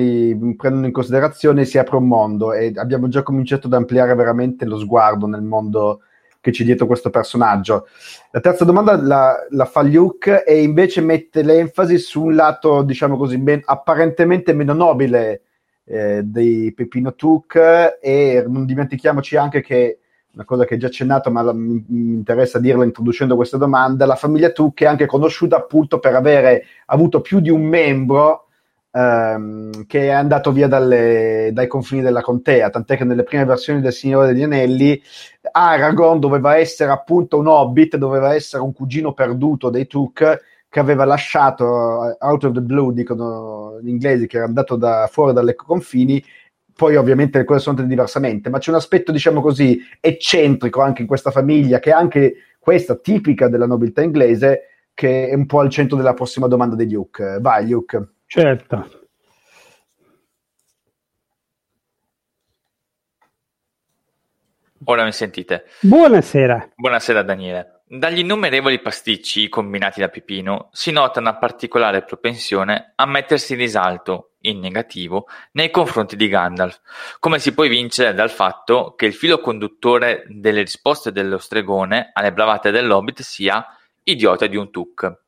prendono 0.58 0.86
in 0.86 0.92
considerazione 0.92 1.62
e 1.62 1.66
si 1.66 1.78
apre 1.78 1.98
un 1.98 2.08
mondo 2.08 2.54
e 2.54 2.74
abbiamo 2.76 3.08
già 3.08 3.22
cominciato 3.22 3.68
ad 3.68 3.74
ampliare 3.74 4.16
veramente 4.16 4.66
lo 4.66 4.78
sguardo 4.78 5.28
nel 5.28 5.44
mondo 5.44 6.02
che 6.42 6.52
c'è 6.52 6.64
dietro 6.64 6.86
questo 6.86 7.10
personaggio. 7.10 7.88
La 8.32 8.40
terza 8.40 8.66
domanda 8.66 8.96
la, 8.96 9.36
la 9.50 9.66
fa 9.66 9.82
Luke 9.82 10.44
e 10.44 10.62
invece 10.62 11.02
mette 11.02 11.42
l'enfasi 11.42 11.98
su 11.98 12.26
un 12.26 12.36
lato, 12.36 12.84
diciamo 12.84 13.18
così, 13.18 13.40
ben, 13.40 13.62
apparentemente 13.66 14.54
meno 14.54 14.74
nobile 14.74 15.42
eh, 15.86 16.22
dei 16.24 16.72
Pepino 16.74 17.16
Took 17.16 17.98
e 18.00 18.44
non 18.48 18.66
dimentichiamoci 18.66 19.36
anche 19.38 19.62
che 19.62 20.00
una 20.36 20.46
cosa 20.46 20.66
che 20.66 20.74
hai 20.74 20.80
già 20.80 20.88
accennato, 20.88 21.32
ma 21.32 21.52
mi, 21.54 21.84
mi 21.88 22.14
interessa 22.14 22.60
dirla 22.60 22.84
introducendo 22.84 23.36
questa 23.36 23.58
domanda, 23.58 24.06
la 24.06 24.16
famiglia 24.16 24.52
Took 24.52 24.82
è 24.82 24.86
anche 24.86 25.06
conosciuta 25.06 25.56
appunto 25.56 26.00
per 26.00 26.14
avere 26.14 26.66
avuto 26.88 27.22
più 27.22 27.40
di 27.40 27.50
un 27.50 27.64
membro 27.64 28.48
ehm, 28.92 29.86
che 29.88 30.02
è 30.08 30.10
andato 30.10 30.52
via 30.52 30.68
dalle, 30.68 31.52
dai 31.54 31.68
confini 31.68 32.02
della 32.02 32.22
contea, 32.22 32.70
tant'è 32.70 32.98
che 32.98 33.06
nelle 33.06 33.24
prime 33.24 33.46
versioni 33.46 33.80
del 33.80 33.94
Signore 33.94 34.28
degli 34.28 34.44
Anelli 34.44 35.02
Aragorn 35.52 36.20
doveva 36.20 36.58
essere 36.58 36.92
appunto 36.92 37.38
un 37.38 37.48
hobbit, 37.48 37.96
doveva 37.96 38.34
essere 38.34 38.62
un 38.62 38.74
cugino 38.74 39.14
perduto 39.14 39.70
dei 39.70 39.88
Took 39.88 40.40
che 40.68 40.80
aveva 40.82 41.06
lasciato 41.06 42.10
eh, 42.10 42.18
out 42.20 42.44
of 42.44 42.52
the 42.52 42.60
blue, 42.60 42.94
dicono 42.94 43.80
gli 43.82 43.88
inglesi, 43.88 44.28
che 44.28 44.36
era 44.36 44.46
andato 44.46 44.76
da, 44.76 45.08
fuori 45.10 45.32
dalle 45.32 45.56
confini, 45.56 46.22
poi 46.76 46.98
ovviamente 46.98 47.38
le 47.38 47.46
cose 47.46 47.60
sono 47.60 47.76
andate 47.76 47.94
diversamente, 47.94 48.50
ma 48.50 48.58
c'è 48.58 48.70
un 48.70 48.76
aspetto, 48.76 49.12
diciamo 49.12 49.42
così, 49.42 49.80
eccentrico 50.00 50.82
anche 50.82 51.02
in 51.02 51.08
questa 51.08 51.32
famiglia, 51.32 51.80
che 51.80 51.92
è 51.92 51.94
anche 51.94 52.36
questa 52.60 52.96
tipica 52.96 53.48
della 53.48 53.66
nobiltà 53.66 54.02
inglese, 54.02 54.88
che 54.94 55.30
è 55.30 55.34
un 55.34 55.46
po' 55.46 55.60
al 55.60 55.70
centro 55.70 55.96
della 55.96 56.14
prossima 56.14 56.48
domanda 56.48 56.76
di 56.76 56.92
Luke. 56.92 57.38
Vai, 57.40 57.70
Luke. 57.70 58.16
Certo. 58.26 59.04
Ora 64.88 65.04
mi 65.04 65.12
sentite? 65.14 65.66
Buonasera. 65.82 66.72
Buonasera 66.76 67.24
Daniele. 67.24 67.75
Dagli 67.98 68.20
innumerevoli 68.20 68.82
pasticci 68.82 69.48
combinati 69.48 70.02
da 70.02 70.10
Pipino 70.10 70.68
si 70.74 70.92
nota 70.92 71.22
una 71.22 71.38
particolare 71.38 72.04
propensione 72.04 72.92
a 72.94 73.06
mettersi 73.06 73.54
in 73.54 73.60
risalto, 73.60 74.32
in 74.42 74.60
negativo, 74.60 75.28
nei 75.54 75.72
confronti 75.72 76.18
di 76.18 76.28
Gandalf, 76.28 76.82
come 77.20 77.40
si 77.40 77.54
può 77.54 77.64
evincere 77.64 78.14
dal 78.14 78.30
fatto 78.30 78.96
che 78.98 79.06
il 79.06 79.14
filo 79.14 79.40
conduttore 79.40 80.26
delle 80.28 80.60
risposte 80.60 81.14
dello 81.14 81.38
stregone 81.38 82.10
alle 82.12 82.34
bravate 82.34 82.70
dell'Hobbit 82.70 83.22
sia 83.22 83.66
idiota 84.04 84.46
di 84.48 84.58
un 84.58 84.72
tuk. 84.72 85.22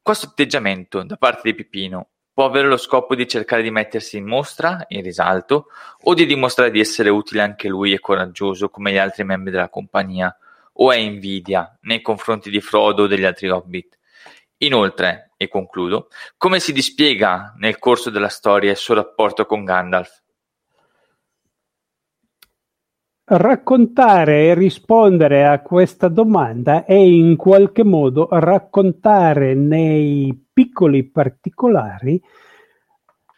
Questo 0.00 0.28
atteggiamento 0.28 1.02
da 1.02 1.16
parte 1.16 1.42
di 1.44 1.54
Pipino 1.54 2.08
Può 2.34 2.46
avere 2.46 2.66
lo 2.66 2.78
scopo 2.78 3.14
di 3.14 3.28
cercare 3.28 3.62
di 3.62 3.70
mettersi 3.70 4.16
in 4.16 4.26
mostra, 4.26 4.86
in 4.88 5.02
risalto, 5.02 5.66
o 6.02 6.14
di 6.14 6.26
dimostrare 6.26 6.72
di 6.72 6.80
essere 6.80 7.08
utile 7.08 7.42
anche 7.42 7.68
lui 7.68 7.92
e 7.92 8.00
coraggioso 8.00 8.70
come 8.70 8.90
gli 8.90 8.96
altri 8.96 9.22
membri 9.22 9.52
della 9.52 9.68
compagnia, 9.68 10.36
o 10.74 10.92
è 10.92 10.96
invidia 10.96 11.76
nei 11.82 12.00
confronti 12.00 12.50
di 12.50 12.60
Frodo 12.60 13.04
o 13.04 13.06
degli 13.06 13.24
altri 13.24 13.48
Hobbit. 13.48 13.98
Inoltre, 14.58 15.32
e 15.36 15.48
concludo, 15.48 16.08
come 16.36 16.60
si 16.60 16.72
dispiega 16.72 17.54
nel 17.58 17.78
corso 17.78 18.10
della 18.10 18.28
storia 18.28 18.70
il 18.70 18.76
suo 18.76 18.94
rapporto 18.94 19.46
con 19.46 19.64
Gandalf? 19.64 20.22
Raccontare 23.26 24.48
e 24.48 24.54
rispondere 24.54 25.46
a 25.46 25.60
questa 25.60 26.08
domanda 26.08 26.84
è 26.84 26.92
in 26.92 27.36
qualche 27.36 27.82
modo 27.82 28.28
raccontare 28.30 29.54
nei 29.54 30.46
piccoli 30.52 31.04
particolari 31.04 32.22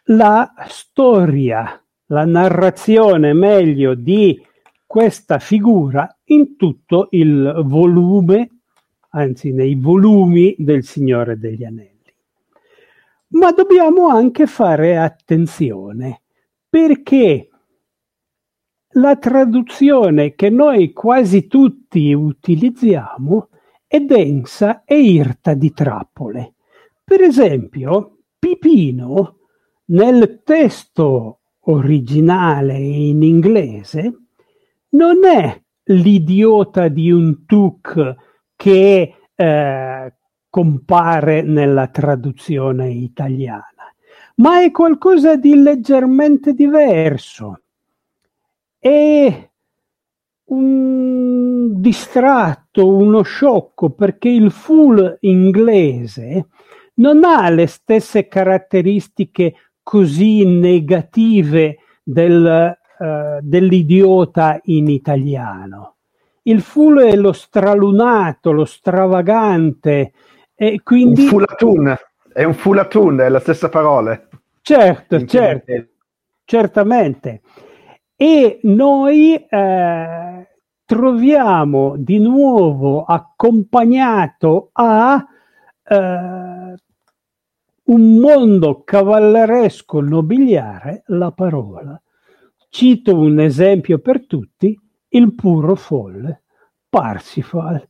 la 0.09 0.53
storia, 0.67 1.81
la 2.07 2.25
narrazione 2.25 3.33
meglio 3.33 3.93
di 3.93 4.45
questa 4.87 5.37
figura 5.37 6.17
in 6.25 6.55
tutto 6.55 7.09
il 7.11 7.61
volume, 7.65 8.61
anzi 9.09 9.51
nei 9.51 9.75
volumi 9.75 10.55
del 10.57 10.83
Signore 10.83 11.37
degli 11.37 11.65
Anelli. 11.65 11.95
Ma 13.29 13.51
dobbiamo 13.51 14.07
anche 14.07 14.47
fare 14.47 14.97
attenzione 14.97 16.21
perché 16.69 17.49
la 18.91 19.17
traduzione 19.17 20.33
che 20.33 20.49
noi 20.49 20.93
quasi 20.93 21.47
tutti 21.47 22.13
utilizziamo 22.13 23.49
è 23.85 23.99
densa 23.99 24.83
e 24.85 24.99
irta 24.99 25.53
di 25.53 25.71
trappole. 25.73 26.53
Per 27.03 27.21
esempio, 27.21 28.19
Pipino 28.39 29.39
nel 29.85 30.41
testo 30.43 31.39
originale 31.59 32.77
in 32.77 33.21
inglese 33.23 34.26
non 34.89 35.25
è 35.25 35.61
l'idiota 35.85 36.87
di 36.87 37.11
un 37.11 37.45
tuk 37.45 38.15
che 38.55 39.15
eh, 39.35 40.13
compare 40.49 41.41
nella 41.41 41.87
traduzione 41.87 42.89
italiana, 42.89 43.93
ma 44.35 44.61
è 44.61 44.71
qualcosa 44.71 45.35
di 45.35 45.55
leggermente 45.61 46.53
diverso. 46.53 47.61
È 48.79 49.49
un 50.45 51.79
distratto, 51.79 52.87
uno 52.87 53.21
sciocco, 53.21 53.91
perché 53.91 54.29
il 54.29 54.51
full 54.51 55.17
inglese 55.21 56.47
non 56.95 57.23
ha 57.23 57.49
le 57.49 57.67
stesse 57.67 58.27
caratteristiche 58.27 59.53
così 59.83 60.45
negative 60.45 61.77
del, 62.03 62.77
uh, 62.97 63.39
dell'idiota 63.41 64.59
in 64.65 64.87
italiano. 64.87 65.95
Il 66.43 66.61
full 66.61 67.01
è 67.01 67.15
lo 67.15 67.33
stralunato, 67.33 68.51
lo 68.51 68.65
stravagante, 68.65 70.13
e 70.55 70.81
quindi... 70.83 71.23
Un 71.23 71.27
full 71.27 71.97
è 72.33 72.43
un 72.43 72.53
full 72.53 72.79
è 73.19 73.29
la 73.29 73.39
stessa 73.39 73.69
parola. 73.69 74.27
Certo, 74.61 75.25
certo, 75.25 75.73
certamente 76.45 77.41
e 78.19 78.59
noi 78.63 79.35
eh, 79.35 80.47
troviamo 80.83 81.93
di 81.97 82.17
nuovo 82.17 83.03
accompagnato 83.03 84.69
a 84.73 85.23
eh, 85.83 86.73
un 87.83 88.19
mondo 88.19 88.81
cavalleresco 88.83 90.01
nobiliare 90.01 91.03
la 91.07 91.31
parola. 91.31 92.01
Cito 92.77 93.17
un 93.17 93.39
esempio 93.39 93.97
per 93.97 94.27
tutti, 94.27 94.79
il 95.07 95.33
puro 95.33 95.73
folle 95.73 96.43
Parsifal, 96.87 97.89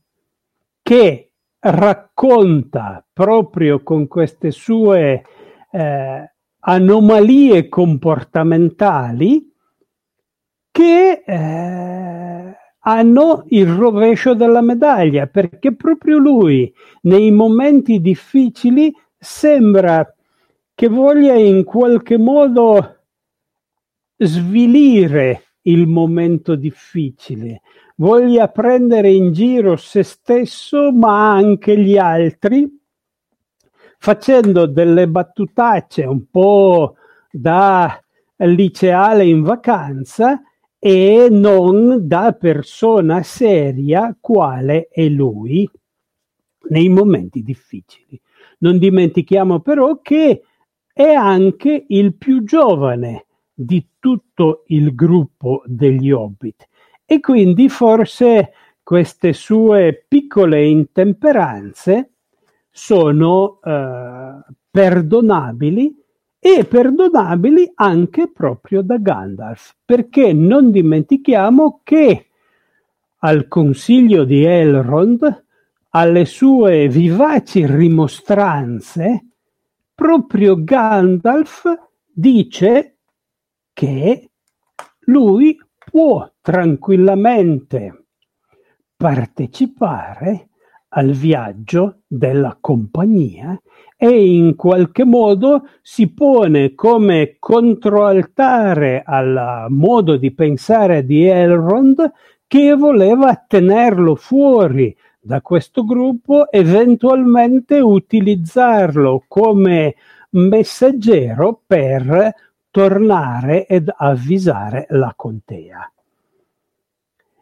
che 0.80 1.32
racconta 1.58 3.06
proprio 3.12 3.82
con 3.82 4.06
queste 4.06 4.50
sue 4.50 5.22
eh, 5.70 6.32
anomalie 6.60 7.68
comportamentali 7.68 9.52
che 10.70 11.22
eh, 11.22 12.56
hanno 12.78 13.44
il 13.48 13.66
rovescio 13.66 14.32
della 14.32 14.62
medaglia, 14.62 15.26
perché 15.26 15.74
proprio 15.74 16.16
lui 16.16 16.72
nei 17.02 17.30
momenti 17.30 18.00
difficili 18.00 18.90
sembra 19.18 20.10
che 20.74 20.88
voglia 20.88 21.34
in 21.34 21.62
qualche 21.64 22.16
modo 22.16 22.97
svilire 24.18 25.44
il 25.62 25.86
momento 25.86 26.56
difficile, 26.56 27.62
voglia 27.96 28.48
prendere 28.48 29.10
in 29.10 29.32
giro 29.32 29.76
se 29.76 30.02
stesso 30.02 30.92
ma 30.92 31.32
anche 31.32 31.78
gli 31.78 31.96
altri, 31.96 32.68
facendo 33.98 34.66
delle 34.66 35.08
battutacce 35.08 36.04
un 36.04 36.28
po' 36.30 36.94
da 37.30 38.02
liceale 38.36 39.24
in 39.24 39.42
vacanza 39.42 40.40
e 40.78 41.28
non 41.30 42.06
da 42.06 42.32
persona 42.32 43.22
seria 43.22 44.16
quale 44.20 44.88
è 44.90 45.08
lui 45.08 45.68
nei 46.70 46.88
momenti 46.88 47.42
difficili. 47.42 48.20
Non 48.58 48.78
dimentichiamo 48.78 49.60
però 49.60 50.00
che 50.00 50.42
è 50.92 51.12
anche 51.12 51.84
il 51.88 52.14
più 52.16 52.44
giovane 52.44 53.26
di 53.60 53.84
tutto 53.98 54.62
il 54.68 54.94
gruppo 54.94 55.62
degli 55.66 56.12
Hobbit. 56.12 56.68
E 57.04 57.18
quindi 57.18 57.68
forse 57.68 58.52
queste 58.84 59.32
sue 59.32 60.04
piccole 60.06 60.64
intemperanze 60.64 62.12
sono 62.70 63.58
eh, 63.64 64.44
perdonabili 64.70 65.96
e 66.38 66.64
perdonabili 66.64 67.72
anche 67.74 68.30
proprio 68.30 68.82
da 68.82 68.98
Gandalf, 68.98 69.74
perché 69.84 70.32
non 70.32 70.70
dimentichiamo 70.70 71.80
che 71.82 72.26
al 73.18 73.48
consiglio 73.48 74.22
di 74.22 74.44
Elrond, 74.44 75.44
alle 75.90 76.24
sue 76.26 76.86
vivaci 76.86 77.66
rimostranze, 77.66 79.24
proprio 79.96 80.62
Gandalf 80.62 81.64
dice 82.04 82.97
che 83.78 84.30
lui 85.02 85.56
può 85.78 86.28
tranquillamente 86.40 88.06
partecipare 88.96 90.48
al 90.88 91.12
viaggio 91.12 92.00
della 92.04 92.58
compagnia 92.60 93.56
e 93.96 94.34
in 94.34 94.56
qualche 94.56 95.04
modo 95.04 95.68
si 95.80 96.12
pone 96.12 96.74
come 96.74 97.36
controaltare 97.38 99.04
al 99.06 99.66
modo 99.68 100.16
di 100.16 100.32
pensare 100.32 101.04
di 101.04 101.26
Elrond 101.26 102.10
che 102.48 102.74
voleva 102.74 103.44
tenerlo 103.46 104.16
fuori 104.16 104.92
da 105.20 105.40
questo 105.40 105.84
gruppo, 105.84 106.50
eventualmente 106.50 107.78
utilizzarlo 107.78 109.22
come 109.28 109.94
messaggero 110.30 111.62
per 111.64 112.47
tornare 112.70 113.66
ed 113.66 113.92
avvisare 113.94 114.86
la 114.90 115.12
contea. 115.16 115.90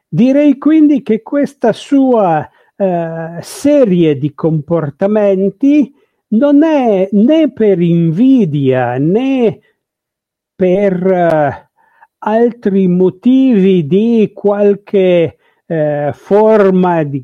Direi 0.09 0.57
quindi 0.57 1.03
che 1.03 1.23
questa 1.23 1.73
sua 1.73 2.49
eh, 2.77 3.39
serie 3.41 4.19
di 4.19 4.35
comportamenti 4.35 5.93
non 6.29 6.63
è 6.63 7.09
né 7.13 7.53
per 7.53 7.81
invidia 7.81 8.99
né 8.99 9.61
per 10.55 11.07
eh, 11.07 11.71
altri 12.19 12.89
motivi 12.89 13.87
di 13.87 14.31
qualche 14.35 15.37
eh, 15.67 16.11
forma 16.15 17.03
di 17.03 17.23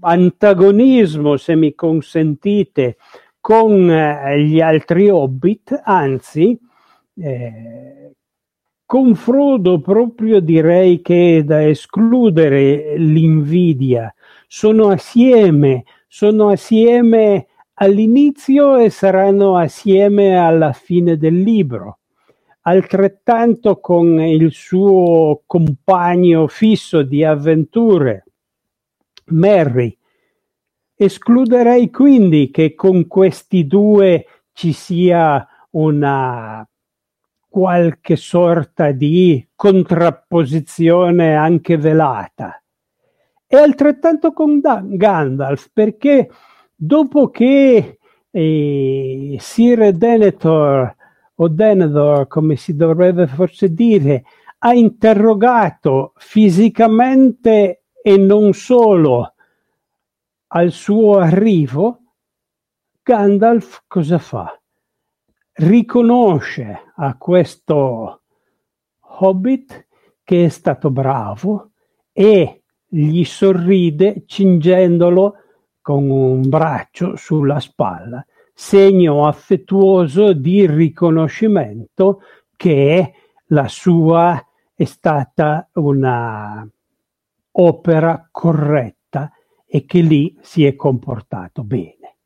antagonismo, 0.00 1.36
se 1.36 1.54
mi 1.54 1.74
consentite, 1.74 2.96
con 3.40 3.90
eh, 3.90 4.42
gli 4.42 4.60
altri 4.60 5.08
hobbit, 5.08 5.80
anzi, 5.84 6.58
eh, 7.16 8.12
con 8.92 9.14
Frodo 9.14 9.80
proprio 9.80 10.40
direi 10.40 11.00
che 11.00 11.38
è 11.38 11.44
da 11.44 11.66
escludere 11.66 12.94
l'invidia. 12.98 14.14
Sono 14.46 14.88
assieme, 14.88 15.84
sono 16.08 16.50
assieme 16.50 17.46
all'inizio 17.74 18.76
e 18.76 18.90
saranno 18.90 19.56
assieme 19.56 20.36
alla 20.36 20.72
fine 20.72 21.16
del 21.16 21.40
libro. 21.40 22.00
Altrettanto 22.64 23.80
con 23.80 24.20
il 24.20 24.52
suo 24.52 25.42
compagno 25.46 26.46
fisso 26.46 27.02
di 27.02 27.24
avventure, 27.24 28.24
Merry. 29.28 29.96
Escluderei 30.94 31.90
quindi 31.90 32.50
che 32.50 32.74
con 32.74 33.08
questi 33.08 33.66
due 33.66 34.26
ci 34.52 34.72
sia 34.72 35.44
una 35.70 36.64
qualche 37.52 38.16
sorta 38.16 38.92
di 38.92 39.46
contrapposizione 39.54 41.36
anche 41.36 41.76
velata. 41.76 42.62
E 43.46 43.56
altrettanto 43.58 44.32
con 44.32 44.58
Gandalf, 44.60 45.68
perché 45.70 46.30
dopo 46.74 47.28
che 47.28 47.98
eh, 48.30 49.36
Sir 49.38 49.92
Denethor 49.92 50.96
o 51.34 51.48
Denethor, 51.48 52.26
come 52.26 52.56
si 52.56 52.74
dovrebbe 52.74 53.26
forse 53.26 53.74
dire, 53.74 54.24
ha 54.60 54.72
interrogato 54.72 56.14
fisicamente 56.16 57.82
e 58.02 58.16
non 58.16 58.54
solo 58.54 59.34
al 60.46 60.70
suo 60.70 61.18
arrivo, 61.18 61.98
Gandalf 63.02 63.82
cosa 63.86 64.16
fa? 64.16 64.56
Riconosce 65.54 66.92
a 66.96 67.16
questo 67.18 68.22
hobbit 69.00 69.86
che 70.24 70.46
è 70.46 70.48
stato 70.48 70.90
bravo 70.90 71.72
e 72.10 72.62
gli 72.86 73.22
sorride 73.24 74.22
cingendolo 74.26 75.34
con 75.82 76.08
un 76.08 76.48
braccio 76.48 77.16
sulla 77.16 77.60
spalla, 77.60 78.24
segno 78.54 79.26
affettuoso 79.26 80.32
di 80.32 80.66
riconoscimento 80.66 82.20
che 82.56 83.12
la 83.46 83.68
sua 83.68 84.42
è 84.74 84.84
stata 84.84 85.68
una 85.74 86.66
opera 87.52 88.28
corretta 88.30 89.30
e 89.66 89.84
che 89.84 90.00
lì 90.00 90.34
si 90.40 90.64
è 90.64 90.74
comportato 90.74 91.62
bene. 91.62 92.16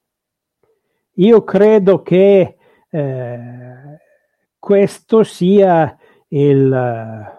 Io 1.15 1.43
credo 1.43 2.03
che 2.03 2.57
eh, 2.91 3.99
questo 4.59 5.23
sia 5.23 5.97
il 6.29 7.35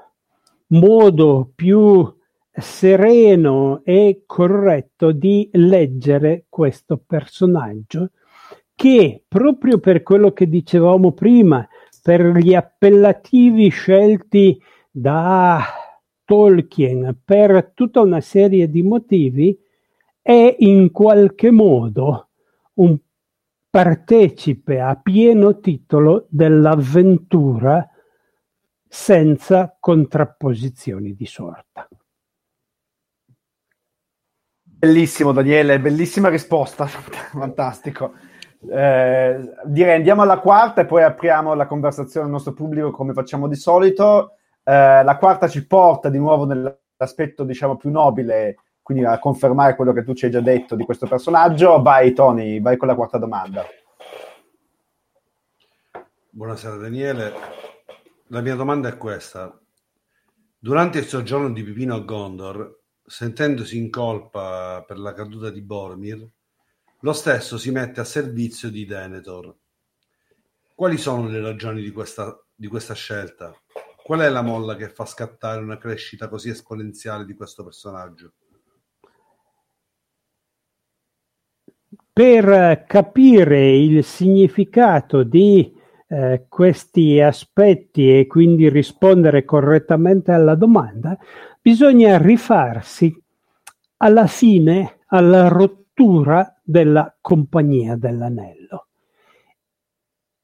modo 0.67 1.51
più 1.55 2.15
sereno 2.51 3.81
e 3.83 4.23
corretto 4.25 5.11
di 5.11 5.49
leggere 5.53 6.45
questo 6.49 6.97
personaggio 7.05 8.11
che 8.73 9.23
proprio 9.27 9.79
per 9.79 10.03
quello 10.03 10.31
che 10.33 10.47
dicevamo 10.47 11.11
prima, 11.11 11.67
per 12.01 12.37
gli 12.37 12.53
appellativi 12.53 13.69
scelti 13.69 14.61
da 14.91 15.63
Tolkien 16.23 17.17
per 17.23 17.71
tutta 17.73 18.01
una 18.01 18.21
serie 18.21 18.69
di 18.69 18.83
motivi, 18.83 19.57
è 20.21 20.55
in 20.59 20.91
qualche 20.91 21.51
modo 21.51 22.27
un 22.75 22.97
partecipe 23.69 24.79
a 24.79 24.95
pieno 24.95 25.59
titolo 25.59 26.25
dell'avventura 26.29 27.87
senza 28.87 29.75
contrapposizioni 29.79 31.13
di 31.13 31.25
sorta. 31.25 31.87
Bellissimo 34.61 35.31
Daniele, 35.31 35.79
bellissima 35.79 36.29
risposta, 36.29 36.85
fantastico. 36.87 38.13
Eh, 38.69 39.53
direi 39.65 39.95
andiamo 39.95 40.23
alla 40.23 40.39
quarta 40.39 40.81
e 40.81 40.85
poi 40.85 41.03
apriamo 41.03 41.53
la 41.53 41.67
conversazione 41.67 42.25
al 42.25 42.31
nostro 42.31 42.53
pubblico 42.53 42.91
come 42.91 43.13
facciamo 43.13 43.47
di 43.47 43.55
solito. 43.55 44.33
Eh, 44.63 45.03
la 45.03 45.17
quarta 45.17 45.47
ci 45.47 45.65
porta 45.65 46.09
di 46.09 46.17
nuovo 46.17 46.45
nell'aspetto 46.45 47.43
diciamo 47.43 47.75
più 47.75 47.89
nobile, 47.89 48.55
quindi 48.87 49.03
a 49.03 49.19
confermare 49.19 49.75
quello 49.75 49.91
che 49.91 50.05
tu 50.05 50.13
ci 50.13 50.23
hai 50.23 50.31
già 50.31 50.39
detto 50.39 50.77
di 50.77 50.85
questo 50.85 51.07
personaggio. 51.07 51.81
Vai 51.81 52.13
Tony, 52.13 52.61
vai 52.61 52.77
con 52.77 52.87
la 52.87 52.95
quarta 52.95 53.17
domanda. 53.17 53.65
Buonasera 56.29 56.77
Daniele, 56.77 57.33
la 58.27 58.39
mia 58.39 58.55
domanda 58.55 58.87
è 58.87 58.95
questa. 58.95 59.59
Durante 60.57 60.99
il 60.99 61.05
soggiorno 61.05 61.51
di 61.51 61.63
Pipino 61.63 61.95
a 61.95 61.99
Gondor, 61.99 62.83
sentendosi 63.05 63.77
in 63.77 63.89
colpa 63.89 64.81
per 64.87 64.99
la 64.99 65.11
caduta 65.11 65.49
di 65.49 65.61
Boromir, 65.61 66.25
lo 67.01 67.11
stesso 67.11 67.57
si 67.57 67.71
mette 67.71 67.99
a 67.99 68.05
servizio 68.05 68.69
di 68.69 68.85
Denethor. 68.85 69.53
Quali 70.73 70.95
sono 70.95 71.27
le 71.27 71.41
ragioni 71.41 71.81
di 71.81 71.91
questa, 71.91 72.41
di 72.55 72.67
questa 72.67 72.93
scelta? 72.93 73.53
Qual 74.01 74.21
è 74.21 74.29
la 74.29 74.41
molla 74.41 74.77
che 74.77 74.87
fa 74.87 75.05
scattare 75.05 75.59
una 75.59 75.77
crescita 75.77 76.29
così 76.29 76.47
esponenziale 76.47 77.25
di 77.25 77.33
questo 77.33 77.65
personaggio? 77.65 78.31
Per 82.17 82.83
capire 82.87 83.75
il 83.75 84.03
significato 84.03 85.21
di 85.21 85.71
eh, 86.07 86.45
questi 86.49 87.21
aspetti 87.21 88.17
e 88.17 88.25
quindi 88.25 88.69
rispondere 88.69 89.45
correttamente 89.45 90.31
alla 90.31 90.55
domanda, 90.55 91.15
bisogna 91.61 92.17
rifarsi 92.17 93.15
alla 93.97 94.25
fine, 94.25 95.01
alla 95.09 95.47
rottura 95.47 96.59
della 96.63 97.15
compagnia 97.21 97.95
dell'anello. 97.95 98.87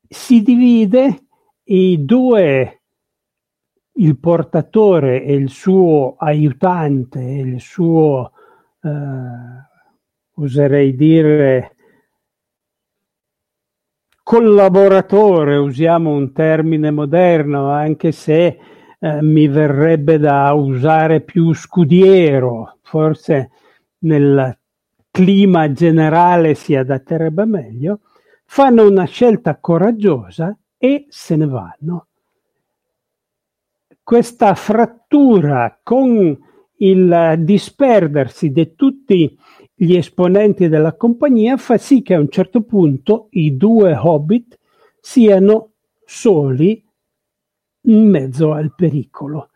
Si 0.07 0.43
divide 0.43 1.25
i 1.63 2.05
due, 2.05 2.81
il 3.93 4.19
portatore 4.19 5.23
e 5.23 5.33
il 5.33 5.49
suo 5.49 6.17
aiutante, 6.19 7.19
il 7.19 7.59
suo, 7.59 8.31
eh, 8.79 9.71
oserei 10.35 10.95
dire, 10.95 11.75
collaboratore, 14.23 15.57
usiamo 15.57 16.11
un 16.11 16.31
termine 16.31 16.91
moderno, 16.91 17.69
anche 17.69 18.11
se 18.11 18.57
eh, 18.99 19.21
mi 19.21 19.47
verrebbe 19.47 20.17
da 20.17 20.51
usare 20.53 21.21
più 21.21 21.53
scudiero, 21.53 22.77
forse 22.81 23.51
nel 23.99 24.57
clima 25.11 25.71
generale 25.71 26.55
si 26.55 26.75
adatterebbe 26.75 27.45
meglio, 27.45 27.99
fanno 28.45 28.87
una 28.87 29.05
scelta 29.05 29.57
coraggiosa 29.59 30.57
e 30.77 31.05
se 31.09 31.35
ne 31.35 31.45
vanno. 31.45 32.07
Questa 34.01 34.53
frattura 34.55 35.79
con 35.83 36.37
il 36.77 37.35
disperdersi 37.37 38.51
di 38.51 38.75
tutti 38.75 39.37
gli 39.75 39.95
esponenti 39.95 40.67
della 40.69 40.95
compagnia 40.95 41.57
fa 41.57 41.77
sì 41.77 42.01
che 42.01 42.13
a 42.13 42.19
un 42.19 42.29
certo 42.29 42.61
punto 42.61 43.27
i 43.31 43.57
due 43.57 43.95
hobbit 43.95 44.57
siano 44.99 45.71
soli 46.05 46.83
in 47.85 48.09
mezzo 48.09 48.53
al 48.53 48.73
pericolo. 48.75 49.49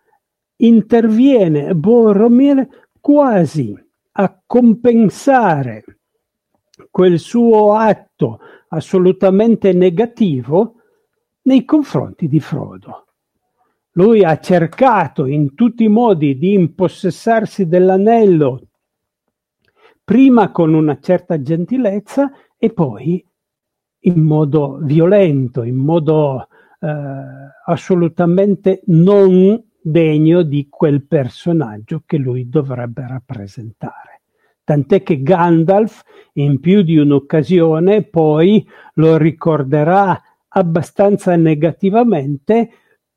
Interviene 0.57 1.75
Boromir 1.75 2.67
quasi 2.99 3.75
a 4.13 4.41
compensare 4.45 5.83
quel 6.89 7.19
suo 7.19 7.73
atto 7.75 8.39
assolutamente 8.69 9.71
negativo 9.71 10.81
nei 11.43 11.63
confronti 11.63 12.27
di 12.27 12.39
Frodo. 12.39 13.05
Lui 13.91 14.23
ha 14.23 14.39
cercato 14.39 15.25
in 15.25 15.55
tutti 15.55 15.83
i 15.83 15.87
modi 15.87 16.37
di 16.37 16.53
impossessarsi 16.53 17.67
dell'anello, 17.67 18.61
prima 20.07 20.51
con 20.51 20.73
una 20.73 20.99
certa 21.01 21.41
gentilezza 21.41 22.31
e 22.57 22.71
poi 22.71 23.21
in 24.03 24.21
modo 24.21 24.79
violento, 24.81 25.63
in 25.63 25.75
modo 25.75 26.47
eh, 26.79 26.87
assolutamente 27.65 28.83
non 28.85 29.61
degno 29.81 30.43
di 30.43 30.67
quel 30.69 31.05
personaggio 31.05 32.03
che 32.05 32.15
lui 32.15 32.47
dovrebbe 32.47 33.05
rappresentare. 33.05 34.21
Tant'è 34.63 35.03
che 35.03 35.21
Gandalf 35.21 36.03
in 36.35 36.61
più 36.61 36.83
di 36.83 36.95
un'occasione 36.95 38.03
poi 38.03 38.65
lo 38.93 39.17
ricorderà 39.17 40.21
abbastanza 40.47 41.35
negativamente 41.35 42.69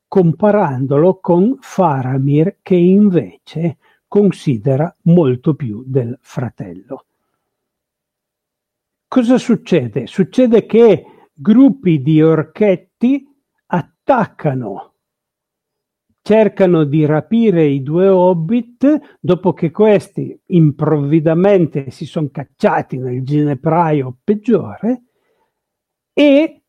comparandolo 0.09 1.20
con 1.20 1.57
Faramir 1.61 2.57
che 2.62 2.74
invece 2.74 3.76
considera 4.11 4.93
molto 5.03 5.55
più 5.55 5.85
del 5.87 6.19
fratello. 6.21 7.05
Cosa 9.07 9.39
succede? 9.39 10.09
Succede 10.09 10.67
che 10.67 11.29
gruppi 11.33 12.03
di 12.03 12.21
orchetti 12.21 13.25
attaccano, 13.67 14.95
cercano 16.23 16.83
di 16.83 17.07
rapire 17.07 17.67
i 17.67 17.85
due 17.85 18.09
hobbit 18.09 19.19
dopo 19.21 19.53
che 19.53 19.71
questi 19.71 20.37
improvvidamente 20.47 21.93
si 21.93 22.05
sono 22.05 22.31
cacciati 22.33 22.99
nel 22.99 23.23
ginepraio 23.23 24.19
peggiore 24.25 25.05
e 26.13 26.65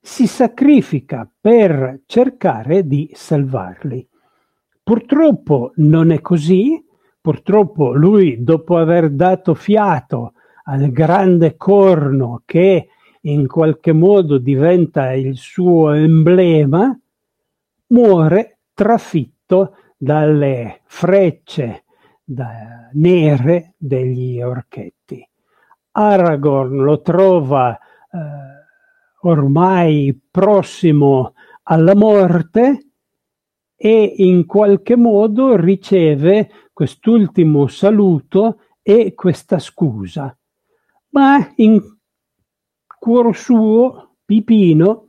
si 0.00 0.26
sacrifica 0.26 1.30
per 1.38 2.04
cercare 2.06 2.86
di 2.86 3.10
salvarli. 3.12 4.08
Purtroppo 4.82 5.72
non 5.76 6.10
è 6.10 6.20
così, 6.20 6.84
purtroppo 7.20 7.92
lui 7.92 8.42
dopo 8.42 8.76
aver 8.78 9.10
dato 9.10 9.54
fiato 9.54 10.32
al 10.64 10.90
grande 10.90 11.56
corno 11.56 12.42
che 12.44 12.88
in 13.22 13.46
qualche 13.46 13.92
modo 13.92 14.38
diventa 14.38 15.12
il 15.12 15.36
suo 15.36 15.92
emblema, 15.92 16.98
muore 17.88 18.58
trafitto 18.74 19.76
dalle 19.96 20.80
frecce 20.84 21.84
da, 22.24 22.88
nere 22.94 23.74
degli 23.76 24.40
orchetti. 24.42 25.24
Aragorn 25.92 26.82
lo 26.82 27.00
trova 27.02 27.74
eh, 27.74 28.18
ormai 29.20 30.20
prossimo 30.28 31.34
alla 31.64 31.94
morte 31.94 32.91
e 33.84 34.14
in 34.18 34.46
qualche 34.46 34.94
modo 34.94 35.56
riceve 35.56 36.68
quest'ultimo 36.72 37.66
saluto 37.66 38.60
e 38.80 39.12
questa 39.12 39.58
scusa. 39.58 40.38
Ma 41.08 41.52
in 41.56 41.82
cuor 42.96 43.36
suo, 43.36 44.18
Pipino, 44.24 45.08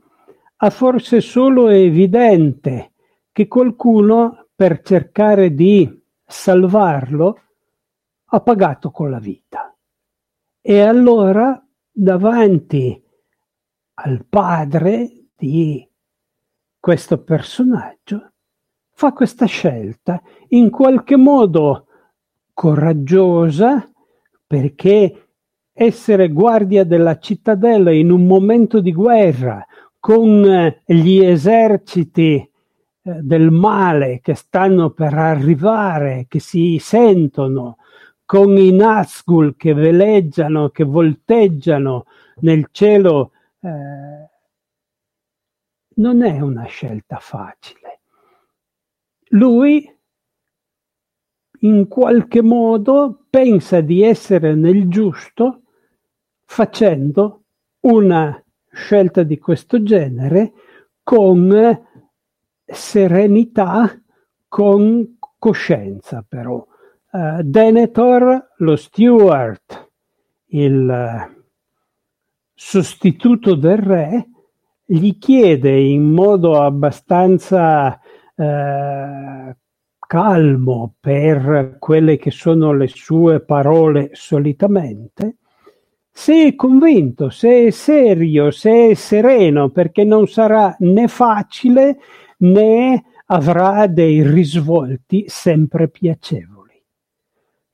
ha 0.56 0.70
forse 0.70 1.20
solo 1.20 1.68
evidente 1.68 2.94
che 3.30 3.46
qualcuno, 3.46 4.48
per 4.56 4.82
cercare 4.82 5.54
di 5.54 6.02
salvarlo, 6.26 7.42
ha 8.24 8.40
pagato 8.40 8.90
con 8.90 9.08
la 9.08 9.20
vita. 9.20 9.72
E 10.60 10.80
allora, 10.80 11.64
davanti 11.92 13.00
al 13.94 14.24
padre 14.28 15.28
di 15.36 15.88
questo 16.80 17.22
personaggio, 17.22 18.32
fa 18.94 19.12
questa 19.12 19.46
scelta 19.46 20.22
in 20.48 20.70
qualche 20.70 21.16
modo 21.16 21.86
coraggiosa 22.52 23.90
perché 24.46 25.28
essere 25.72 26.28
guardia 26.28 26.84
della 26.84 27.18
cittadella 27.18 27.90
in 27.90 28.10
un 28.10 28.26
momento 28.26 28.80
di 28.80 28.92
guerra 28.92 29.66
con 29.98 30.44
eh, 30.44 30.82
gli 30.86 31.18
eserciti 31.18 32.34
eh, 32.36 32.50
del 33.02 33.50
male 33.50 34.20
che 34.22 34.34
stanno 34.34 34.90
per 34.90 35.14
arrivare, 35.14 36.26
che 36.28 36.38
si 36.38 36.78
sentono, 36.80 37.78
con 38.24 38.56
i 38.56 38.70
Nazgul 38.70 39.56
che 39.56 39.74
veleggiano, 39.74 40.68
che 40.70 40.84
volteggiano 40.84 42.06
nel 42.40 42.68
cielo, 42.70 43.32
eh, 43.60 44.28
non 45.96 46.22
è 46.22 46.40
una 46.40 46.64
scelta 46.64 47.18
facile. 47.18 47.83
Lui 49.34 49.92
in 51.60 51.88
qualche 51.88 52.42
modo 52.42 53.26
pensa 53.28 53.80
di 53.80 54.02
essere 54.02 54.54
nel 54.54 54.88
giusto 54.88 55.62
facendo 56.44 57.42
una 57.80 58.40
scelta 58.70 59.24
di 59.24 59.38
questo 59.38 59.82
genere 59.82 60.52
con 61.02 61.82
serenità, 62.64 64.00
con 64.46 65.16
coscienza 65.38 66.24
però. 66.26 66.64
Uh, 67.10 67.42
Denethor, 67.42 68.52
lo 68.58 68.76
steward, 68.76 69.90
il 70.46 71.42
sostituto 72.54 73.54
del 73.54 73.78
re, 73.78 74.28
gli 74.84 75.18
chiede 75.18 75.78
in 75.80 76.10
modo 76.10 76.60
abbastanza 76.60 77.98
uh, 78.34 79.54
calmo 80.06 80.94
per 81.00 81.76
quelle 81.78 82.16
che 82.16 82.30
sono 82.30 82.72
le 82.72 82.88
sue 82.88 83.40
parole 83.40 84.10
solitamente, 84.12 85.36
se 86.10 86.46
è 86.46 86.54
convinto, 86.54 87.28
se 87.30 87.66
è 87.66 87.70
serio, 87.70 88.50
se 88.52 88.90
è 88.90 88.94
sereno, 88.94 89.70
perché 89.70 90.04
non 90.04 90.28
sarà 90.28 90.76
né 90.80 91.08
facile 91.08 91.98
né 92.38 93.04
avrà 93.26 93.86
dei 93.88 94.22
risvolti 94.22 95.24
sempre 95.26 95.88
piacevoli. 95.88 96.80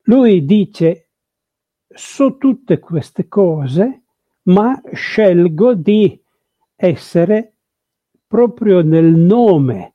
Lui 0.04 0.44
dice, 0.44 1.10
so 1.86 2.38
tutte 2.38 2.78
queste 2.78 3.28
cose, 3.28 4.02
ma 4.44 4.80
scelgo 4.92 5.74
di 5.74 6.18
essere 6.74 7.54
proprio 8.26 8.80
nel 8.80 9.14
nome 9.14 9.89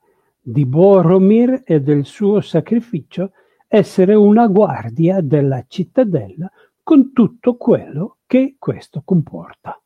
di 0.48 0.64
Boromir 0.64 1.64
e 1.66 1.82
del 1.82 2.06
suo 2.06 2.40
sacrificio, 2.40 3.32
essere 3.68 4.14
una 4.14 4.46
guardia 4.46 5.20
della 5.20 5.66
cittadella 5.68 6.52
con 6.84 7.14
tutto 7.14 7.56
quello 7.56 8.18
che 8.28 8.56
questo 8.60 9.02
comporta. 9.04 9.82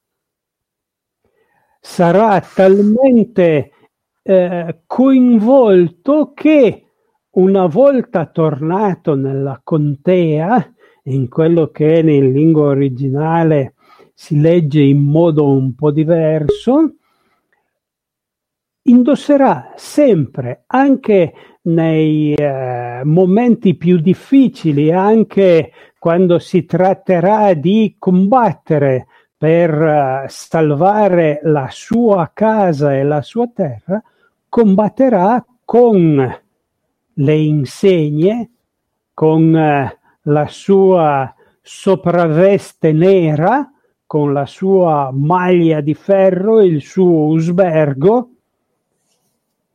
Sarà 1.80 2.42
talmente 2.42 3.72
eh, 4.22 4.82
coinvolto 4.86 6.34
che 6.34 6.84
una 7.32 7.68
volta 7.68 8.26
tornato 8.26 9.16
nella 9.16 9.62
contea, 9.64 10.74
in 11.04 11.30
quello 11.30 11.70
che 11.70 12.00
in 12.00 12.34
lingua 12.34 12.66
originale 12.66 13.76
si 14.14 14.42
legge 14.42 14.82
in 14.82 15.04
modo 15.04 15.50
un 15.50 15.74
po' 15.74 15.92
diverso, 15.92 16.96
indosserà 18.90 19.74
sempre, 19.76 20.64
anche 20.68 21.34
nei 21.64 22.34
eh, 22.34 23.02
momenti 23.04 23.76
più 23.76 24.00
difficili, 24.00 24.92
anche 24.92 25.72
quando 26.00 26.40
si 26.40 26.66
tratterà 26.66 27.54
di 27.54 27.96
combattere 28.00 29.08
per 29.38 29.72
uh, 29.74 30.26
salvare 30.28 31.40
la 31.44 31.68
sua 31.70 32.32
casa 32.34 32.94
e 32.94 33.04
la 33.04 33.22
sua 33.22 33.50
terra, 33.54 34.02
combatterà 34.50 35.46
con 35.64 36.42
le 37.14 37.36
insegne, 37.36 38.50
con 39.14 39.54
uh, 39.54 39.98
la 40.24 40.48
sua 40.48 41.34
sopravveste 41.62 42.92
nera, 42.92 43.72
con 44.06 44.34
la 44.34 44.46
sua 44.46 45.10
maglia 45.14 45.82
di 45.82 45.94
ferro, 45.94 46.62
il 46.62 46.82
suo 46.82 47.28
usbergo, 47.28 48.39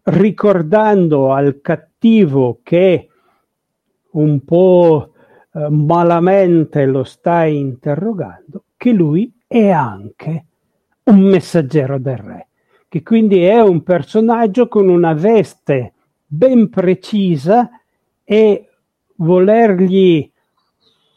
ricordando 0.05 1.32
al 1.32 1.61
cattivo 1.61 2.61
che 2.62 3.09
un 4.11 4.44
po' 4.44 5.14
Eh, 5.57 5.68
malamente 5.70 6.84
lo 6.84 7.05
stai 7.05 7.57
interrogando, 7.57 8.64
che 8.76 8.90
lui 8.90 9.32
è 9.46 9.70
anche 9.70 10.46
un 11.05 11.20
messaggero 11.20 11.98
del 11.98 12.16
re, 12.16 12.48
che 12.88 13.05
quindi 13.05 13.44
è 13.44 13.61
un 13.61 13.84
personaggio 13.84 14.66
con 14.66 14.88
una 14.88 15.12
veste 15.12 15.92
ben 16.26 16.70
precisa 16.70 17.70
e 18.24 18.68
volergli 19.16 20.28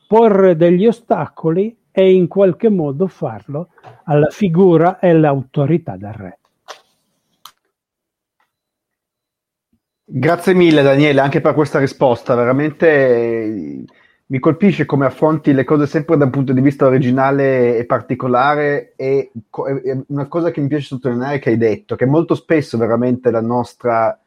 porre 0.07 0.55
degli 0.55 0.85
ostacoli 0.85 1.75
e 1.89 2.13
in 2.13 2.27
qualche 2.27 2.69
modo 2.69 3.07
farlo 3.07 3.69
alla 4.03 4.29
figura 4.29 4.99
e 4.99 5.09
all'autorità 5.09 5.97
del 5.97 6.13
re. 6.13 6.39
Grazie 10.09 10.53
mille 10.53 10.83
Daniele 10.83 11.19
anche 11.19 11.41
per 11.41 11.53
questa 11.53 11.79
risposta, 11.79 12.33
veramente 12.33 13.83
mi 14.27 14.39
colpisce 14.39 14.85
come 14.85 15.05
affronti 15.05 15.51
le 15.51 15.65
cose 15.65 15.85
sempre 15.85 16.15
da 16.15 16.23
un 16.23 16.31
punto 16.31 16.53
di 16.53 16.61
vista 16.61 16.85
originale 16.85 17.75
e 17.75 17.85
particolare 17.85 18.93
e 18.95 19.31
una 20.07 20.27
cosa 20.27 20.51
che 20.51 20.61
mi 20.61 20.67
piace 20.67 20.85
sottolineare 20.85 21.39
che 21.39 21.49
hai 21.49 21.57
detto, 21.57 21.97
che 21.97 22.05
molto 22.05 22.35
spesso 22.35 22.77
veramente 22.77 23.31
la 23.31 23.41
nostra 23.41 24.17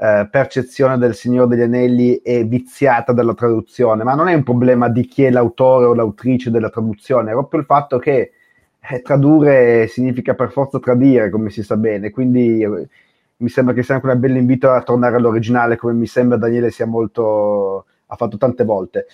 eh, 0.00 0.26
percezione 0.30 0.96
del 0.96 1.14
Signore 1.14 1.48
degli 1.48 1.60
Anelli 1.60 2.22
è 2.22 2.46
viziata 2.46 3.12
dalla 3.12 3.34
traduzione, 3.34 4.04
ma 4.04 4.14
non 4.14 4.28
è 4.28 4.34
un 4.34 4.44
problema 4.44 4.88
di 4.88 5.04
chi 5.04 5.24
è 5.24 5.30
l'autore 5.30 5.84
o 5.84 5.94
l'autrice 5.94 6.50
della 6.50 6.70
traduzione, 6.70 7.32
è 7.32 7.34
proprio 7.34 7.60
il 7.60 7.66
fatto 7.66 7.98
che 7.98 8.32
eh, 8.80 9.02
tradurre 9.02 9.88
significa 9.88 10.32
per 10.32 10.50
forza 10.52 10.78
tradire, 10.78 11.28
come 11.28 11.50
si 11.50 11.62
sa 11.62 11.76
bene, 11.76 12.08
quindi 12.08 12.62
eh, 12.62 12.88
mi 13.38 13.48
sembra 13.48 13.74
che 13.74 13.82
sia 13.82 13.94
anche 13.94 14.06
un 14.06 14.18
bel 14.18 14.36
invito 14.36 14.70
a 14.70 14.82
tornare 14.82 15.16
all'originale, 15.16 15.76
come 15.76 15.92
mi 15.92 16.06
sembra 16.06 16.36
Daniele 16.36 16.70
sia 16.70 16.86
molto 16.86 17.84
ha 18.10 18.16
fatto 18.16 18.36
tante 18.38 18.64
volte. 18.64 19.06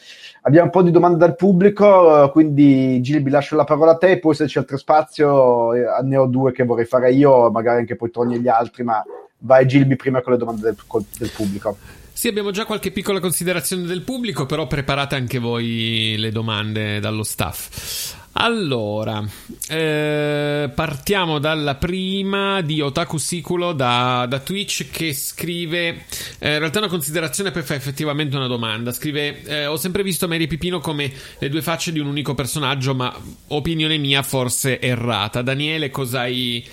Abbiamo 0.43 0.67
un 0.67 0.71
po' 0.71 0.83
di 0.83 0.91
domande 0.91 1.19
dal 1.19 1.35
pubblico, 1.35 2.31
quindi 2.33 3.01
Gilbi 3.01 3.31
lascio 3.31 3.57
la 3.57 3.65
parola 3.65 3.93
a 3.93 3.97
te, 3.97 4.19
poi 4.19 4.35
se 4.35 4.47
c'è 4.47 4.61
altro 4.61 4.77
spazio 4.77 5.75
eh, 5.75 5.85
ne 6.03 6.17
ho 6.17 6.27
due 6.27 6.53
che 6.53 6.65
vorrei 6.65 6.85
fare 6.85 7.13
io, 7.13 7.51
magari 7.51 7.81
anche 7.81 7.97
poi 7.97 8.11
torni 8.11 8.39
gli 8.39 8.49
altri, 8.49 8.85
ma 8.85 9.03
vai 9.39 9.67
Gilbi 9.67 9.97
prima 9.97 10.23
con 10.23 10.33
le 10.33 10.39
domande 10.39 10.63
del, 10.63 10.77
del 11.19 11.31
pubblico. 11.35 11.77
Sì, 12.13 12.29
abbiamo 12.29 12.53
già 12.53 12.65
qualche 12.65 12.93
piccola 12.93 13.19
considerazione 13.19 13.83
del 13.83 14.03
pubblico, 14.03 14.47
però 14.47 14.69
preparate 14.69 15.17
anche 15.17 15.41
voi 15.41 16.15
le 16.17 16.31
domande 16.31 17.01
dallo 17.01 17.25
staff. 17.25 18.23
Allora, 18.37 19.25
eh, 19.69 20.69
partiamo 20.75 21.39
dalla 21.39 21.77
prima 21.77 22.63
di 22.63 22.81
Otaku 22.81 23.17
Siculo 23.17 23.73
da, 23.73 24.27
da 24.29 24.41
Twitch 24.41 24.91
che 24.91 25.15
scrive, 25.15 26.05
eh, 26.41 26.55
in 26.55 26.59
realtà 26.59 26.79
è 26.79 26.83
una 26.83 26.91
considerazione 26.91 27.53
poi 27.53 27.63
fa 27.63 27.75
effettivamente 27.75 28.35
una 28.35 28.49
domanda, 28.49 28.91
scrive 28.91 29.45
eh, 29.45 29.67
ho 29.67 29.77
sempre 29.77 30.03
visto 30.03 30.27
Mary 30.27 30.49
Pipino 30.49 30.81
come 30.81 31.13
le 31.39 31.49
due 31.49 31.63
facce 31.63 31.93
di 31.93 32.01
un 32.01 32.07
unico 32.07 32.35
personaggio 32.35 32.93
ma 32.93 33.17
opinione 33.49 33.99
mia 33.99 34.23
forse 34.23 34.81
errata. 34.81 35.41
Daniele 35.41 35.91
cosa 35.91 36.23
hai 36.23 36.67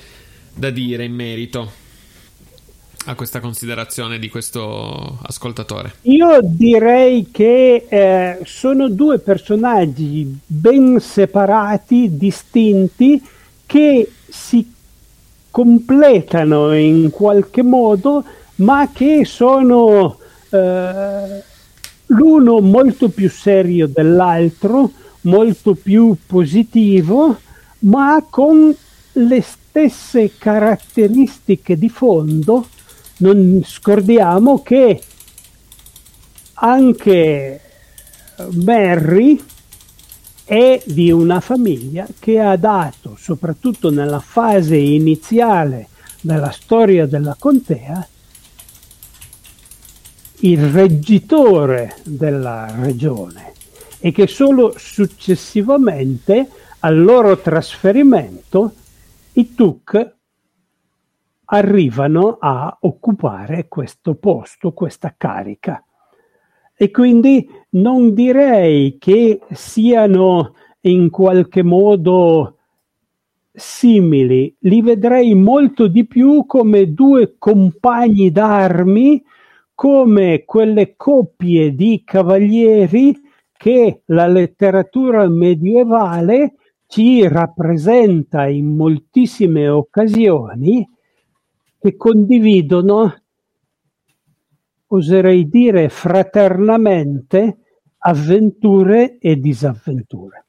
da 0.56 0.72
dire 0.72 1.06
in 1.06 1.14
merito? 1.14 1.81
A 3.06 3.16
questa 3.16 3.40
considerazione 3.40 4.20
di 4.20 4.30
questo 4.30 5.18
ascoltatore? 5.24 5.96
Io 6.04 6.40
direi 6.44 7.30
che 7.32 7.86
eh, 7.90 8.40
sono 8.44 8.90
due 8.90 9.20
personaggi 9.20 10.40
ben 10.46 11.00
separati, 11.00 12.16
distinti, 12.18 13.22
che 13.66 14.12
si 14.30 14.72
completano 15.50 16.74
in 16.74 17.10
qualche 17.10 17.64
modo, 17.64 18.24
ma 18.56 18.90
che 18.94 19.26
sono 19.26 20.18
eh, 20.50 21.44
l'uno 22.08 22.60
molto 22.60 23.10
più 23.10 23.30
serio 23.30 23.88
dell'altro, 23.88 24.92
molto 25.22 25.74
più 25.74 26.16
positivo, 26.26 27.38
ma 27.80 28.24
con 28.30 28.76
le 29.14 29.42
stesse 29.42 30.32
caratteristiche 30.38 31.78
di 31.78 31.90
fondo 31.90 32.68
non 33.22 33.62
scordiamo 33.66 34.62
che 34.62 35.02
anche 36.54 37.62
Barry 38.50 39.42
è 40.44 40.82
di 40.86 41.12
una 41.12 41.40
famiglia 41.40 42.08
che 42.20 42.40
ha 42.40 42.56
dato, 42.58 43.16
soprattutto 43.18 43.90
nella 43.90 44.20
fase 44.20 44.76
iniziale 44.76 45.88
della 46.22 46.52
storia 46.52 47.06
della 47.06 47.36
contea, 47.38 48.08
il 50.44 50.72
reggitore 50.72 51.96
della 52.04 52.74
regione 52.80 53.54
e 54.00 54.12
che 54.12 54.26
solo 54.26 54.74
successivamente 54.78 56.50
al 56.80 57.00
loro 57.00 57.38
trasferimento 57.38 58.74
i 59.34 59.54
Tuk 59.54 60.16
arrivano 61.54 62.38
a 62.40 62.78
occupare 62.82 63.68
questo 63.68 64.16
posto, 64.16 64.72
questa 64.72 65.14
carica. 65.18 65.84
E 66.76 66.92
quindi 66.92 67.48
non 67.72 68.14
direi 68.14 68.98
che 68.98 69.42
siano 69.52 70.56
in 70.82 71.10
qualche 71.10 71.62
modo 71.62 72.58
simili, 73.52 74.56
li 74.60 74.82
vedrei 74.82 75.36
molto 75.36 75.88
di 75.88 76.08
più 76.08 76.46
come 76.46 76.94
due 76.94 77.36
compagni 77.38 78.32
d'armi, 78.32 79.22
come 79.76 80.44
quelle 80.46 80.96
coppie 80.96 81.76
di 81.76 82.02
cavalieri 82.06 83.20
che 83.52 84.02
la 84.06 84.26
letteratura 84.26 85.28
medievale 85.28 86.56
ci 86.88 87.28
rappresenta 87.28 88.48
in 88.48 88.76
moltissime 88.76 89.68
occasioni 89.68 90.88
che 91.82 91.98
condividono, 91.98 93.22
oserei 94.88 95.50
dire 95.50 95.90
fraternamente, 95.90 97.58
avventure 97.98 99.18
e 99.18 99.40
disavventure. 99.40 100.46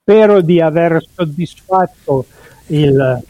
Spero 0.00 0.40
di 0.40 0.60
aver 0.60 1.02
soddisfatto 1.14 2.26
il 2.68 3.22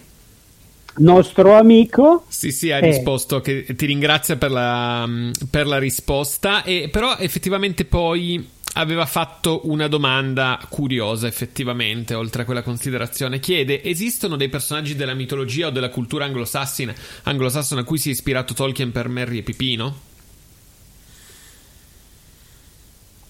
nostro 0.96 1.54
amico. 1.54 2.24
Sì, 2.28 2.50
sì, 2.52 2.70
ha 2.70 2.78
risposto, 2.78 3.40
che 3.40 3.64
ti 3.76 3.86
ringrazia 3.86 4.36
per 4.36 4.50
la, 4.50 5.06
per 5.50 5.66
la 5.66 5.78
risposta, 5.78 6.62
e, 6.62 6.88
però 6.90 7.16
effettivamente 7.18 7.84
poi 7.84 8.53
aveva 8.74 9.06
fatto 9.06 9.60
una 9.64 9.86
domanda 9.86 10.58
curiosa, 10.68 11.26
effettivamente, 11.26 12.14
oltre 12.14 12.42
a 12.42 12.44
quella 12.44 12.62
considerazione. 12.62 13.38
Chiede: 13.38 13.82
esistono 13.82 14.36
dei 14.36 14.48
personaggi 14.48 14.96
della 14.96 15.14
mitologia 15.14 15.68
o 15.68 15.70
della 15.70 15.90
cultura 15.90 16.24
anglosassina, 16.24 16.94
anglosassone 17.24 17.82
a 17.82 17.84
cui 17.84 17.98
si 17.98 18.08
è 18.08 18.12
ispirato 18.12 18.54
Tolkien 18.54 18.92
per 18.92 19.08
Merry 19.08 19.38
e 19.38 19.42
Pipino? 19.42 20.12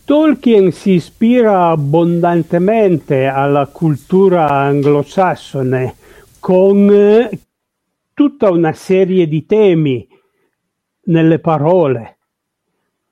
Tolkien 0.05 0.71
si 0.71 0.93
ispira 0.93 1.71
abbondantemente 1.71 3.25
alla 3.25 3.67
cultura 3.67 4.51
anglosassone 4.51 5.97
con 6.39 6.91
eh, 6.91 7.39
tutta 8.13 8.51
una 8.51 8.75
serie 8.75 9.27
di 9.27 9.47
temi 9.47 10.07
nelle 11.05 11.39
parole 11.39 12.14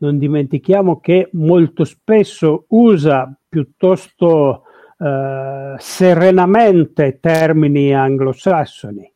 non 0.02 0.18
dimentichiamo 0.18 0.98
che 0.98 1.28
molto 1.32 1.84
spesso 1.84 2.64
usa 2.70 3.32
piuttosto 3.48 4.64
eh, 4.98 5.74
serenamente 5.78 7.20
termini 7.20 7.94
anglosassoni. 7.94 9.10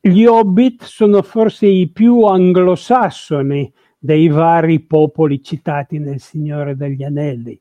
Gli 0.00 0.24
hobbit 0.24 0.84
sono 0.84 1.22
forse 1.22 1.66
i 1.66 1.88
più 1.88 2.22
anglosassoni 2.22 3.72
dei 3.98 4.28
vari 4.28 4.80
popoli 4.80 5.42
citati 5.42 5.98
nel 5.98 6.20
Signore 6.20 6.76
degli 6.76 7.02
Anelli, 7.02 7.60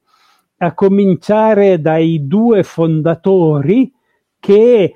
a 0.58 0.74
cominciare 0.76 1.82
dai 1.82 2.28
due 2.28 2.62
fondatori 2.62 3.92
che 4.40 4.84
eh, 4.84 4.96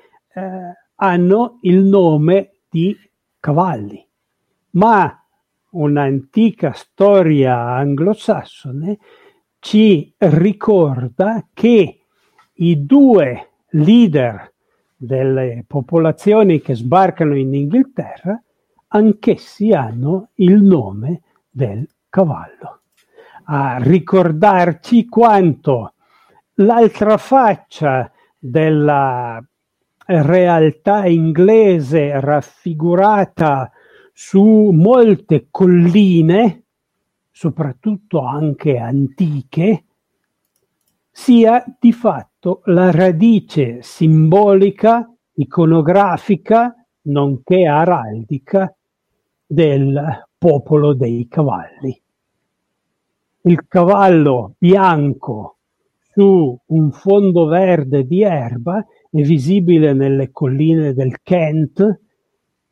hanno 0.95 1.57
il 1.61 1.83
nome 1.83 2.51
di 2.69 2.95
cavalli. 3.39 4.05
Ma 4.71 5.26
un'antica 5.71 6.71
storia 6.73 7.57
anglosassone 7.57 8.97
ci 9.59 10.13
ricorda 10.17 11.47
che 11.53 11.99
i 12.53 12.85
due 12.85 13.49
leader 13.71 14.53
delle 14.95 15.63
popolazioni 15.67 16.61
che 16.61 16.75
sbarcano 16.75 17.35
in 17.35 17.53
Inghilterra 17.53 18.41
anch'essi 18.89 19.71
hanno 19.71 20.29
il 20.35 20.61
nome 20.61 21.21
del 21.49 21.87
cavallo. 22.09 22.81
A 23.45 23.77
ricordarci 23.79 25.05
quanto 25.05 25.93
l'altra 26.55 27.17
faccia 27.17 28.11
della 28.37 29.43
realtà 30.05 31.05
inglese 31.05 32.19
raffigurata 32.19 33.71
su 34.19 34.71
molte 34.71 35.45
colline, 35.51 36.63
soprattutto 37.29 38.21
anche 38.21 38.79
antiche, 38.79 39.83
sia 41.11 41.63
di 41.79 41.91
fatto 41.91 42.61
la 42.65 42.89
radice 42.89 43.83
simbolica, 43.83 45.07
iconografica, 45.33 46.73
nonché 47.03 47.67
araldica 47.67 48.75
del 49.45 50.25
popolo 50.35 50.95
dei 50.95 51.27
cavalli. 51.27 52.01
il 53.43 53.67
cavallo 53.67 54.55
bianco 54.57 55.57
su 56.11 56.59
un 56.65 56.91
fondo 56.91 57.45
verde 57.45 58.03
di 58.03 58.23
erba 58.23 58.83
è 59.11 59.21
visibile 59.21 59.93
nelle 59.93 60.31
colline 60.31 60.93
del 60.95 61.21
Kent, 61.21 61.99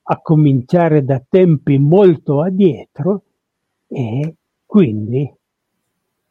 a 0.08 0.22
cominciare 0.22 1.03
da 1.03 1.22
tempi 1.28 1.78
molto 1.78 2.41
addietro, 2.41 3.24
e 3.88 4.36
quindi 4.66 5.32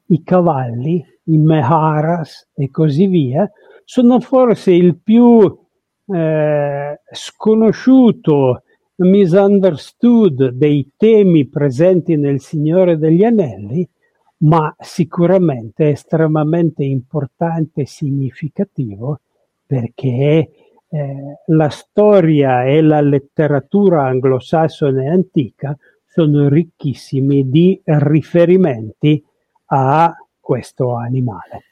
i 0.06 0.22
cavalli, 0.22 1.04
i 1.24 1.38
Meharas 1.38 2.48
e 2.54 2.70
così 2.70 3.06
via, 3.06 3.50
sono 3.84 4.20
forse 4.20 4.72
il 4.72 4.96
più 4.98 5.58
eh, 6.06 7.00
sconosciuto, 7.10 8.62
misunderstood 8.96 10.50
dei 10.50 10.92
temi 10.96 11.48
presenti 11.48 12.16
nel 12.16 12.40
Signore 12.40 12.96
degli 12.96 13.24
Anelli, 13.24 13.88
ma 14.38 14.74
sicuramente 14.78 15.90
estremamente 15.90 16.84
importante 16.84 17.82
e 17.82 17.86
significativo 17.86 19.20
perché 19.66 20.50
eh, 20.94 21.40
la 21.46 21.70
storia 21.70 22.62
e 22.64 22.80
la 22.80 23.00
letteratura 23.00 24.06
anglosassone 24.06 25.08
antica 25.08 25.76
sono 26.06 26.48
ricchissimi 26.48 27.50
di 27.50 27.80
riferimenti 27.84 29.20
a 29.66 30.14
questo 30.38 30.94
animale. 30.94 31.64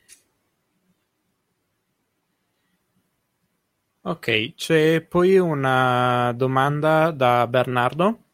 Ok, 4.04 4.54
c'è 4.56 5.02
poi 5.02 5.38
una 5.38 6.32
domanda 6.32 7.12
da 7.12 7.46
Bernardo 7.46 8.24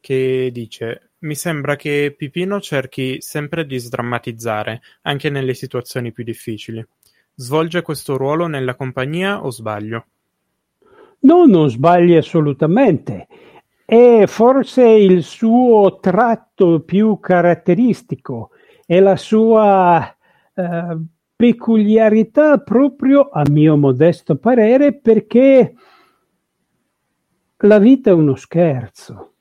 che 0.00 0.50
dice: 0.52 1.12
Mi 1.20 1.34
sembra 1.34 1.76
che 1.76 2.14
Pipino 2.14 2.60
cerchi 2.60 3.22
sempre 3.22 3.64
di 3.64 3.78
sdrammatizzare, 3.78 4.82
anche 5.02 5.30
nelle 5.30 5.54
situazioni 5.54 6.12
più 6.12 6.22
difficili. 6.22 6.86
Svolge 7.34 7.82
questo 7.82 8.16
ruolo 8.16 8.46
nella 8.46 8.74
compagnia 8.74 9.44
o 9.44 9.50
sbaglio? 9.50 10.06
No, 11.20 11.44
non 11.46 11.68
sbagli 11.68 12.14
assolutamente. 12.14 13.26
È 13.84 14.24
forse 14.26 14.84
il 14.84 15.22
suo 15.22 15.98
tratto 16.00 16.80
più 16.80 17.18
caratteristico, 17.18 18.50
è 18.86 19.00
la 19.00 19.16
sua 19.16 20.16
eh, 20.54 20.98
peculiarità 21.34 22.58
proprio, 22.58 23.28
a 23.30 23.42
mio 23.50 23.76
modesto 23.76 24.36
parere, 24.36 24.92
perché 24.94 25.74
la 27.56 27.78
vita 27.78 28.10
è 28.10 28.12
uno 28.12 28.36
scherzo. 28.36 29.32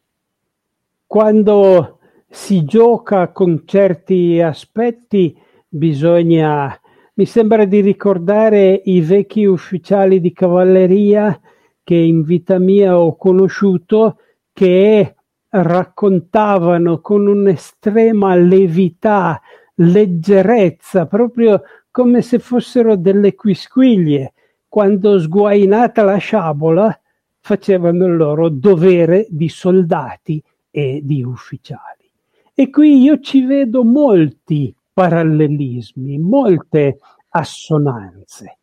Quando 1.06 2.00
si 2.28 2.64
gioca 2.64 3.32
con 3.32 3.64
certi 3.66 4.42
aspetti 4.42 5.38
bisogna 5.68 6.80
mi 7.20 7.26
sembra 7.26 7.66
di 7.66 7.82
ricordare 7.82 8.82
i 8.86 9.02
vecchi 9.02 9.44
ufficiali 9.44 10.22
di 10.22 10.32
cavalleria 10.32 11.38
che 11.84 11.96
in 11.96 12.24
vita 12.24 12.60
mia 12.60 12.98
ho 12.98 13.18
conosciuto 13.18 14.20
che 14.54 15.16
raccontavano 15.50 17.02
con 17.02 17.28
un'estrema 17.28 18.36
levità, 18.36 19.42
leggerezza, 19.76 21.08
proprio 21.08 21.62
come 21.92 22.22
se 22.22 22.40
fossero 22.40 22.96
delle 22.96 23.36
quisquiglie. 23.36 24.32
Quando 24.70 25.20
sguainata 25.20 26.04
la 26.04 26.16
sciabola 26.16 26.98
facevano 27.42 28.06
il 28.06 28.16
loro 28.16 28.48
dovere 28.48 29.28
di 29.30 29.50
soldati 29.50 30.42
e 30.72 31.02
di 31.04 31.22
ufficiali. 31.22 32.10
E 32.54 32.70
qui 32.70 33.02
io 33.02 33.20
ci 33.20 33.44
vedo 33.44 33.84
molti 33.84 34.74
parallelismi, 35.00 36.18
molte 36.18 37.00
assonanze, 37.30 38.58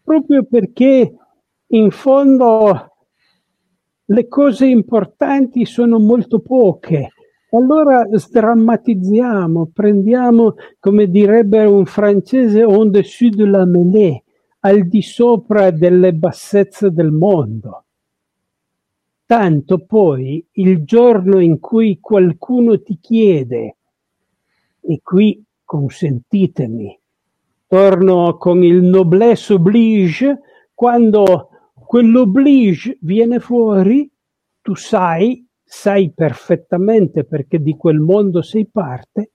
proprio 0.00 0.44
perché 0.44 1.12
in 1.66 1.90
fondo 1.90 2.92
le 4.04 4.28
cose 4.28 4.66
importanti 4.66 5.64
sono 5.64 5.98
molto 5.98 6.38
poche. 6.38 7.08
Allora 7.50 8.06
sdrammatizziamo, 8.08 9.70
prendiamo, 9.74 10.54
come 10.78 11.08
direbbe 11.08 11.64
un 11.64 11.86
francese, 11.86 12.62
on 12.62 12.92
dessus 12.92 13.34
de 13.34 13.44
la 13.44 13.64
mêlée, 13.64 14.22
al 14.60 14.86
di 14.86 15.02
sopra 15.02 15.72
delle 15.72 16.12
bassezze 16.12 16.92
del 16.92 17.10
mondo. 17.10 17.84
Tanto 19.26 19.78
poi 19.86 20.46
il 20.52 20.84
giorno 20.84 21.40
in 21.40 21.58
cui 21.58 21.98
qualcuno 22.00 22.80
ti 22.80 22.96
chiede 23.00 23.78
e 24.82 25.00
qui 25.02 25.42
consentitemi, 25.64 26.98
torno 27.66 28.36
con 28.36 28.62
il 28.62 28.82
noblesse 28.82 29.54
oblige, 29.54 30.40
quando 30.74 31.48
quell'oblige 31.74 32.98
viene 33.00 33.38
fuori, 33.38 34.10
tu 34.60 34.74
sai, 34.74 35.46
sai 35.62 36.12
perfettamente 36.12 37.24
perché 37.24 37.60
di 37.62 37.76
quel 37.76 37.98
mondo 37.98 38.42
sei 38.42 38.66
parte, 38.66 39.30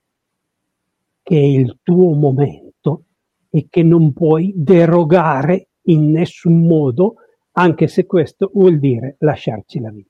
che 1.22 1.36
è 1.36 1.44
il 1.44 1.78
tuo 1.82 2.14
momento 2.14 3.04
e 3.50 3.66
che 3.68 3.82
non 3.82 4.12
puoi 4.12 4.52
derogare 4.54 5.68
in 5.82 6.10
nessun 6.10 6.66
modo, 6.66 7.14
anche 7.52 7.88
se 7.88 8.06
questo 8.06 8.50
vuol 8.52 8.78
dire 8.78 9.16
lasciarci 9.18 9.80
la 9.80 9.90
vita. 9.90 10.07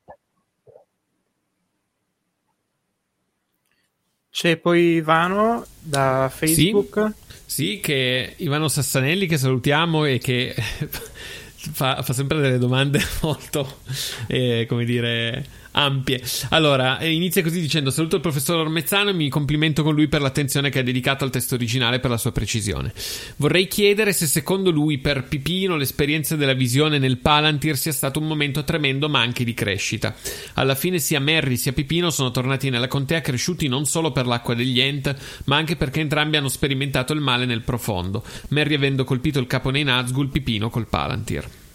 C'è 4.39 4.57
poi 4.57 4.93
Ivano 4.93 5.67
da 5.81 6.31
Facebook. 6.33 7.13
Sì, 7.45 7.71
sì 7.73 7.81
che 7.81 8.35
Ivano 8.37 8.69
Sassanelli 8.69 9.27
che 9.27 9.37
salutiamo 9.37 10.05
e 10.05 10.19
che 10.19 10.55
fa, 11.73 12.05
fa 12.05 12.13
sempre 12.13 12.41
delle 12.41 12.59
domande 12.59 13.01
molto, 13.21 13.81
eh, 14.29 14.65
come 14.69 14.85
dire, 14.85 15.45
ampie. 15.79 16.21
Allora, 16.51 16.99
eh, 16.99 17.13
inizia 17.13 17.43
così 17.43 17.61
dicendo: 17.61 17.91
Saluto 17.91 18.17
il 18.17 18.23
professor 18.23 18.59
Ormezzano 18.59 19.11
e 19.11 19.15
mi 19.15 19.29
complimento 19.29 19.83
con 19.83 19.95
lui 19.95 20.09
per 20.09 20.21
l'attenzione 20.21 20.71
che 20.71 20.81
ha 20.81 20.83
dedicato 20.83 21.25
al 21.25 21.31
testo 21.31 21.55
originale 21.55 21.97
e 21.97 22.01
per 22.01 22.11
la 22.11 22.17
sua 22.17 22.33
precisione. 22.33 22.93
Vorrei 23.37 23.69
chiedere 23.69 24.13
se 24.13 24.27
secondo 24.27 24.71
lui, 24.71 24.99
per 24.99 25.25
Pipino, 25.25 25.77
l'esperienza 25.77 26.37
della 26.37 26.55
visione 26.55 26.99
nel 26.99 27.19
Palantir 27.19 27.77
sia 27.77 27.93
stato 27.93 28.19
un 28.19 28.27
momento 28.27 28.65
tremendo, 28.65 29.09
ma 29.09 29.21
anche 29.21 29.45
di 29.45 29.55
crescita. 29.55 30.15
Alla 30.55 30.75
fine, 30.75 30.99
sia 30.99 31.21
Merry 31.21 31.57
sia 31.57 31.73
Pipino 31.73 32.11
sono 32.11 32.31
tornati 32.31 32.71
nella 32.71 32.89
contea 32.89 33.21
cresciuti 33.21 33.69
non 33.69 33.87
solo 33.87 34.11
per 34.11 34.27
l'acqua 34.27 34.55
degli 34.55 34.81
Ent, 34.81 35.15
ma 35.45 35.57
anche 35.57 35.77
perché 35.77 36.01
entrambi 36.01 36.37
hanno 36.37 36.49
sperimentato 36.49 37.13
il 37.13 37.21
male 37.21 37.45
nel 37.45 37.63
profondo. 37.63 38.25
Merry 38.49 38.75
avendo 38.75 39.05
colpito 39.05 39.39
il 39.39 39.47
capo 39.47 39.71
nei 39.71 39.85
Nazgul, 39.85 40.29
Pipino 40.29 40.71
col 40.71 40.89
Palantir. 40.89 41.68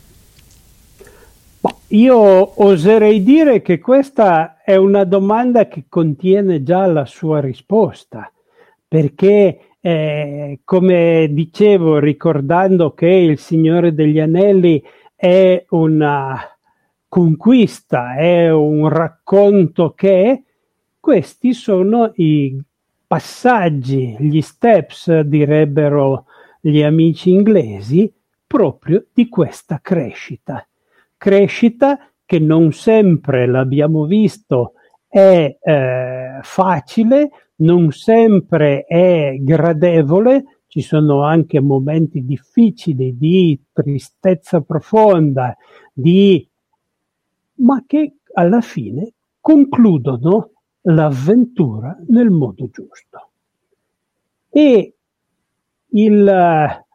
Io 1.94 2.64
oserei 2.64 3.22
dire 3.22 3.62
che 3.62 3.80
questa 3.80 4.62
è 4.64 4.76
una 4.76 5.04
domanda 5.04 5.68
che 5.68 5.86
contiene 5.88 6.64
già 6.64 6.88
la 6.88 7.06
sua 7.06 7.40
risposta, 7.40 8.32
perché 8.88 9.60
eh, 9.80 10.60
come 10.64 11.28
dicevo, 11.30 12.00
ricordando 12.00 12.96
che 12.96 13.08
il 13.08 13.38
Signore 13.38 13.94
degli 13.94 14.20
Anelli 14.20 14.84
è 15.16 15.64
una 15.70 16.40
conquista, 17.08 18.16
è 18.16 18.52
un 18.52 18.90
racconto 18.90 19.94
che 19.94 20.44
questi 21.00 21.54
sono 21.54 22.12
i 22.16 22.60
passaggi, 23.06 24.16
gli 24.18 24.42
steps, 24.42 25.20
direbbero 25.20 26.26
gli 26.60 26.82
amici 26.82 27.32
inglesi, 27.32 28.12
proprio 28.48 29.06
di 29.14 29.30
questa 29.30 29.80
crescita 29.80 30.66
crescita 31.24 32.12
che 32.26 32.38
non 32.38 32.74
sempre 32.74 33.46
l'abbiamo 33.46 34.04
visto 34.04 34.74
è 35.08 35.58
eh, 35.58 36.40
facile, 36.42 37.30
non 37.58 37.94
sempre 37.94 38.84
è 38.84 39.38
gradevole, 39.40 40.64
ci 40.68 40.82
sono 40.82 41.24
anche 41.24 41.62
momenti 41.62 42.26
difficili 42.26 43.16
di 43.18 43.58
tristezza 43.72 44.60
profonda, 44.60 45.56
di... 45.94 46.46
ma 47.60 47.82
che 47.88 48.16
alla 48.34 48.60
fine 48.60 49.14
concludono 49.40 50.50
l'avventura 50.82 51.98
nel 52.10 52.32
modo 52.32 52.68
giusto. 52.70 53.30
E 54.50 54.94
il 55.88 56.28
eh, 56.28 56.86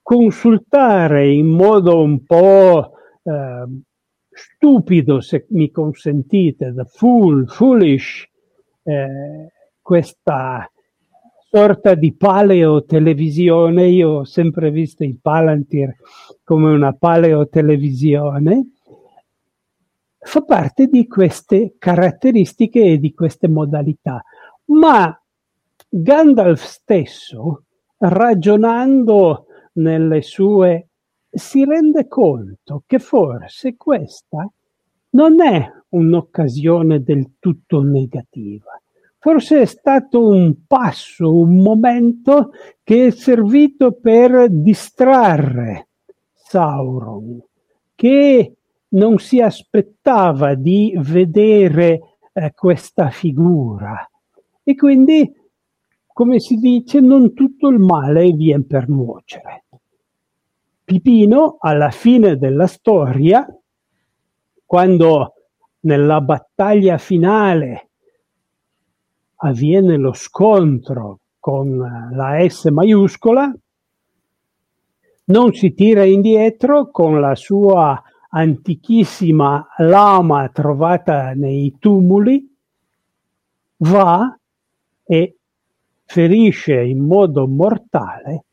consultare 0.00 1.30
in 1.30 1.48
modo 1.48 2.00
un 2.00 2.24
po' 2.24 2.92
eh, 3.28 3.82
stupido, 4.30 5.20
se 5.20 5.46
mi 5.50 5.70
consentite, 5.70 6.72
the 6.72 6.84
fool, 6.84 7.48
foolish, 7.48 8.28
eh, 8.84 9.52
questa 9.80 10.70
sorta 11.50 11.94
di 11.94 12.14
paleo 12.14 12.84
televisione. 12.84 13.88
Io 13.88 14.10
ho 14.10 14.24
sempre 14.24 14.70
visto 14.70 15.04
i 15.04 15.18
Palantir 15.20 15.94
come 16.44 16.72
una 16.72 16.92
paleo 16.92 17.48
televisione. 17.48 18.72
Fa 20.18 20.42
parte 20.42 20.86
di 20.86 21.06
queste 21.06 21.74
caratteristiche 21.78 22.82
e 22.82 22.98
di 22.98 23.14
queste 23.14 23.48
modalità. 23.48 24.22
ma 24.66 25.18
Gandalf 25.90 26.62
stesso, 26.64 27.64
ragionando 27.96 29.46
nelle 29.74 30.20
sue, 30.20 30.87
si 31.38 31.64
rende 31.64 32.06
conto 32.08 32.82
che 32.86 32.98
forse 32.98 33.76
questa 33.76 34.50
non 35.10 35.40
è 35.40 35.66
un'occasione 35.90 37.02
del 37.02 37.32
tutto 37.38 37.82
negativa. 37.82 38.80
Forse 39.18 39.62
è 39.62 39.64
stato 39.64 40.28
un 40.28 40.66
passo, 40.66 41.34
un 41.34 41.60
momento 41.60 42.50
che 42.82 43.06
è 43.06 43.10
servito 43.10 43.92
per 43.92 44.48
distrarre 44.48 45.88
Sauron, 46.34 47.42
che 47.94 48.52
non 48.90 49.18
si 49.18 49.40
aspettava 49.40 50.54
di 50.54 50.94
vedere 50.98 52.18
eh, 52.32 52.52
questa 52.54 53.10
figura. 53.10 54.08
E 54.62 54.74
quindi, 54.76 55.30
come 56.06 56.38
si 56.38 56.56
dice, 56.56 57.00
non 57.00 57.34
tutto 57.34 57.68
il 57.68 57.78
male 57.78 58.32
viene 58.32 58.64
per 58.64 58.88
nuocere. 58.88 59.64
Pipino, 60.88 61.58
alla 61.60 61.90
fine 61.90 62.38
della 62.38 62.66
storia, 62.66 63.46
quando 64.64 65.34
nella 65.80 66.22
battaglia 66.22 66.96
finale 66.96 67.90
avviene 69.34 69.98
lo 69.98 70.14
scontro 70.14 71.18
con 71.38 71.76
la 71.76 72.48
S 72.48 72.70
maiuscola, 72.70 73.54
non 75.24 75.52
si 75.52 75.74
tira 75.74 76.04
indietro 76.04 76.90
con 76.90 77.20
la 77.20 77.34
sua 77.34 78.02
antichissima 78.30 79.68
lama 79.76 80.48
trovata 80.48 81.34
nei 81.34 81.76
tumuli, 81.78 82.50
va 83.76 84.38
e 85.04 85.36
ferisce 86.06 86.80
in 86.80 87.04
modo 87.04 87.46
mortale 87.46 88.44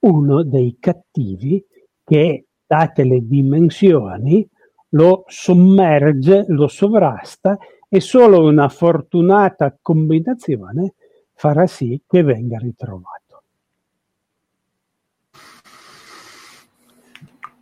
uno 0.00 0.42
dei 0.42 0.76
cattivi 0.78 1.64
che, 2.04 2.46
date 2.66 3.04
le 3.04 3.26
dimensioni, 3.26 4.48
lo 4.90 5.24
sommerge, 5.26 6.44
lo 6.48 6.68
sovrasta 6.68 7.56
e 7.88 8.00
solo 8.00 8.44
una 8.46 8.68
fortunata 8.68 9.76
combinazione 9.80 10.94
farà 11.32 11.66
sì 11.66 12.00
che 12.06 12.22
venga 12.22 12.58
ritrovato. 12.58 13.42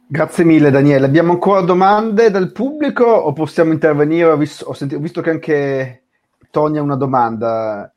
Grazie 0.07 0.45
mille 0.45 0.70
Daniele. 0.70 1.07
Abbiamo 1.07 1.32
ancora 1.32 1.61
domande 1.62 2.30
dal 2.30 2.53
pubblico 2.53 3.05
o 3.05 3.32
possiamo 3.32 3.72
intervenire? 3.72 4.28
Ho 4.28 4.37
visto, 4.37 4.66
ho 4.66 4.72
sentito, 4.74 5.01
ho 5.01 5.03
visto 5.03 5.20
che 5.20 5.30
anche 5.30 6.05
Tony 6.51 6.78
ha 6.78 6.82
una 6.82 6.97
domanda. 6.97 7.94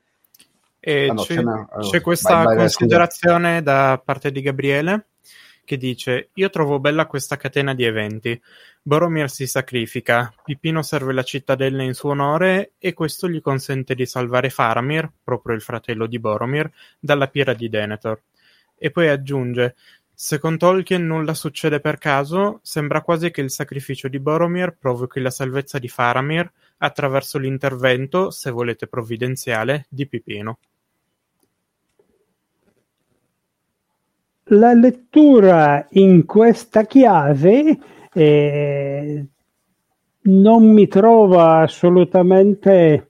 Ah, 0.79 1.13
no, 1.13 1.23
c'è, 1.23 1.33
c'è, 1.33 1.39
allora, 1.39 1.67
c'è, 1.79 2.01
questa 2.01 2.35
vai, 2.35 2.45
vai, 2.45 2.57
considerazione 2.57 3.51
vai, 3.53 3.63
da 3.63 4.01
parte 4.03 4.31
di 4.31 4.41
Gabriele 4.41 5.07
che 5.67 5.75
dice 5.75 6.29
io 6.33 6.49
trovo 6.49 6.79
bella 6.79 7.07
questa 7.07 7.35
catena 7.35 7.73
di 7.73 7.83
eventi. 7.83 8.41
Boromir 8.81 9.29
si 9.29 9.45
sacrifica, 9.47 10.33
Pipino 10.45 10.81
serve 10.81 11.11
la 11.11 11.23
cittadella 11.23 11.83
in 11.83 11.93
suo 11.93 12.11
onore 12.11 12.71
e 12.77 12.93
questo 12.93 13.27
gli 13.27 13.41
consente 13.41 13.93
di 13.93 14.05
salvare 14.05 14.49
Faramir, 14.49 15.11
proprio 15.21 15.55
il 15.55 15.61
fratello 15.61 16.07
di 16.07 16.19
Boromir, 16.19 16.71
dalla 16.97 17.27
pira 17.27 17.53
di 17.53 17.67
Denethor. 17.67 18.21
E 18.77 18.91
poi 18.91 19.09
aggiunge 19.09 19.75
se 20.19 20.39
con 20.39 20.57
Tolkien 20.57 21.05
nulla 21.05 21.35
succede 21.35 21.79
per 21.79 21.99
caso, 21.99 22.59
sembra 22.63 23.01
quasi 23.01 23.29
che 23.29 23.41
il 23.41 23.51
sacrificio 23.51 24.07
di 24.07 24.19
Boromir 24.19 24.75
provochi 24.75 25.19
la 25.19 25.29
salvezza 25.29 25.77
di 25.77 25.87
Faramir 25.87 26.51
attraverso 26.77 27.37
l'intervento, 27.37 28.29
se 28.31 28.51
volete 28.51 28.87
provvidenziale, 28.87 29.85
di 29.89 30.07
Pipino. 30.07 30.59
La 34.51 34.73
lettura 34.73 35.85
in 35.91 36.25
questa 36.25 36.83
chiave 36.83 37.77
eh, 38.13 39.25
non 40.21 40.71
mi 40.71 40.87
trova 40.87 41.59
assolutamente 41.63 43.09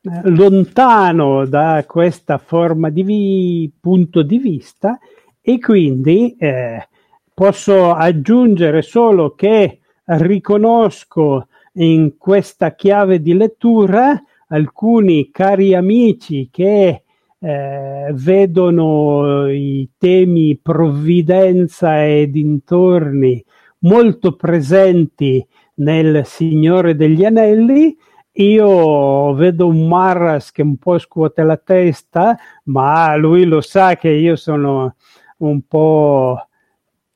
eh, 0.00 0.30
lontano 0.30 1.44
da 1.44 1.84
questa 1.86 2.38
forma 2.38 2.88
di 2.88 3.02
vi- 3.02 3.72
punto 3.78 4.22
di 4.22 4.38
vista 4.38 4.98
e 5.42 5.58
quindi 5.58 6.34
eh, 6.38 6.88
posso 7.34 7.92
aggiungere 7.92 8.80
solo 8.80 9.34
che 9.34 9.80
riconosco 10.04 11.47
in 11.78 12.16
questa 12.16 12.74
chiave 12.74 13.20
di 13.20 13.34
lettura 13.34 14.20
alcuni 14.48 15.30
cari 15.30 15.74
amici 15.74 16.48
che 16.50 17.02
eh, 17.40 18.10
vedono 18.12 19.48
i 19.48 19.88
temi 19.96 20.58
provvidenza 20.60 22.04
e 22.04 22.28
dintorni 22.30 23.44
molto 23.80 24.34
presenti 24.34 25.46
nel 25.74 26.22
Signore 26.24 26.96
degli 26.96 27.24
Anelli. 27.24 27.96
Io 28.32 29.34
vedo 29.34 29.66
un 29.68 29.86
Marras 29.86 30.50
che 30.50 30.62
un 30.62 30.76
po' 30.78 30.98
scuote 30.98 31.42
la 31.42 31.56
testa, 31.56 32.36
ma 32.64 33.14
lui 33.16 33.44
lo 33.44 33.60
sa 33.60 33.96
che 33.96 34.10
io 34.10 34.36
sono 34.36 34.94
un 35.38 35.62
po' 35.62 36.47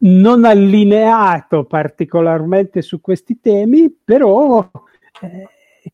non 0.05 0.45
allineato 0.45 1.65
particolarmente 1.65 2.83
su 2.83 3.01
questi 3.01 3.41
temi, 3.41 3.91
però 3.91 4.69
eh, 5.21 5.49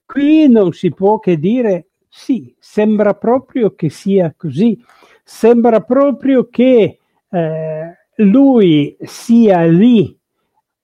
qui 0.04 0.48
non 0.48 0.72
si 0.72 0.92
può 0.92 1.18
che 1.18 1.38
dire 1.38 1.88
sì, 2.08 2.54
sembra 2.58 3.14
proprio 3.14 3.74
che 3.74 3.90
sia 3.90 4.34
così, 4.36 4.82
sembra 5.22 5.82
proprio 5.82 6.48
che 6.48 6.98
eh, 7.30 7.96
lui 8.16 8.96
sia 9.00 9.64
lì, 9.64 10.18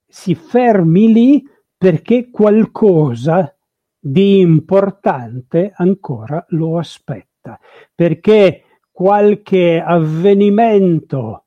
si 0.07 0.35
fermi 0.35 1.13
lì 1.13 1.49
perché 1.77 2.31
qualcosa 2.31 3.55
di 3.99 4.41
importante 4.41 5.73
ancora 5.75 6.45
lo 6.51 6.79
aspetta, 6.79 7.59
perché 7.95 8.65
qualche 8.93 9.81
avvenimento 9.81 11.44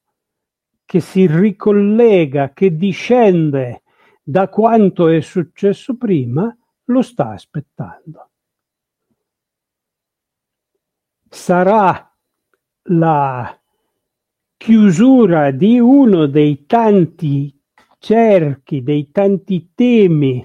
che 0.87 1.01
si 1.01 1.27
ricollega, 1.27 2.53
che 2.53 2.77
discende 2.77 3.81
da 4.23 4.47
quanto 4.47 5.09
è 5.09 5.19
successo 5.19 5.97
prima, 5.97 6.55
lo 6.85 7.01
sta 7.01 7.31
aspettando. 7.31 8.29
Sarà 11.29 12.09
la 12.83 13.59
chiusura 14.55 15.51
di 15.51 15.77
uno 15.77 16.25
dei 16.25 16.65
tanti 16.65 17.53
cerchi, 17.99 18.81
dei 18.81 19.11
tanti 19.11 19.71
temi, 19.75 20.39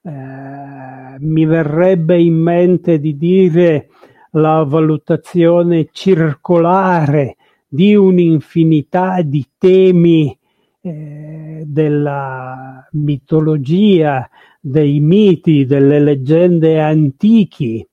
eh, 0.00 1.16
mi 1.18 1.44
verrebbe 1.44 2.20
in 2.20 2.36
mente 2.36 3.00
di 3.00 3.16
dire 3.16 3.88
la 4.32 4.62
valutazione 4.62 5.88
circolare 5.90 7.37
di 7.68 7.94
un'infinità 7.94 9.20
di 9.20 9.46
temi 9.58 10.36
eh, 10.80 11.62
della 11.66 12.88
mitologia, 12.92 14.28
dei 14.58 15.00
miti, 15.00 15.66
delle 15.66 16.00
leggende 16.00 16.80
antichi, 16.80 17.86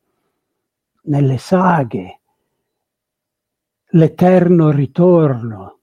nelle 1.04 1.38
saghe, 1.38 2.22
l'eterno 3.90 4.72
ritorno. 4.72 5.80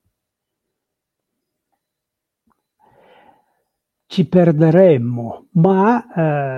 Ci 4.07 4.27
perderemmo, 4.27 5.49
ma 5.53 6.13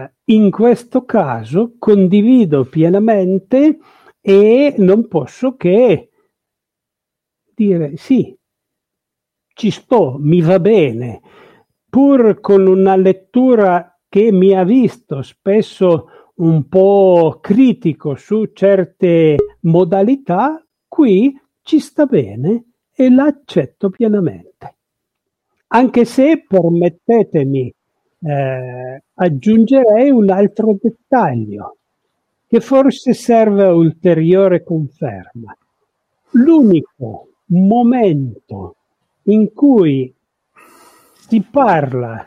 eh, 0.04 0.14
in 0.26 0.50
questo 0.50 1.04
caso 1.04 1.74
condivido 1.78 2.64
pienamente 2.64 3.78
e 4.20 4.74
non 4.78 5.06
posso 5.06 5.54
che 5.56 6.08
dire 7.54 7.96
sì, 7.96 8.36
ci 9.54 9.70
sto, 9.70 10.16
mi 10.18 10.40
va 10.40 10.58
bene, 10.58 11.20
pur 11.88 12.40
con 12.40 12.66
una 12.66 12.96
lettura 12.96 13.96
che 14.08 14.32
mi 14.32 14.52
ha 14.52 14.64
visto 14.64 15.22
spesso 15.22 16.08
un 16.36 16.66
po' 16.68 17.38
critico 17.40 18.16
su 18.16 18.50
certe 18.52 19.36
modalità, 19.60 20.64
qui 20.88 21.40
ci 21.62 21.78
sta 21.78 22.06
bene 22.06 22.64
e 22.92 23.10
l'accetto 23.10 23.90
pienamente. 23.90 24.74
Anche 25.68 26.04
se, 26.04 26.44
permettetemi, 26.46 27.72
eh, 28.26 29.02
aggiungerei 29.14 30.10
un 30.10 30.30
altro 30.30 30.76
dettaglio 30.80 31.76
che 32.46 32.60
forse 32.60 33.14
serve 33.14 33.64
a 33.64 33.74
ulteriore 33.74 34.62
conferma. 34.62 35.56
L'unico 36.30 37.28
momento 37.46 38.76
in 39.24 39.52
cui 39.52 40.14
si 41.28 41.40
parla 41.42 42.24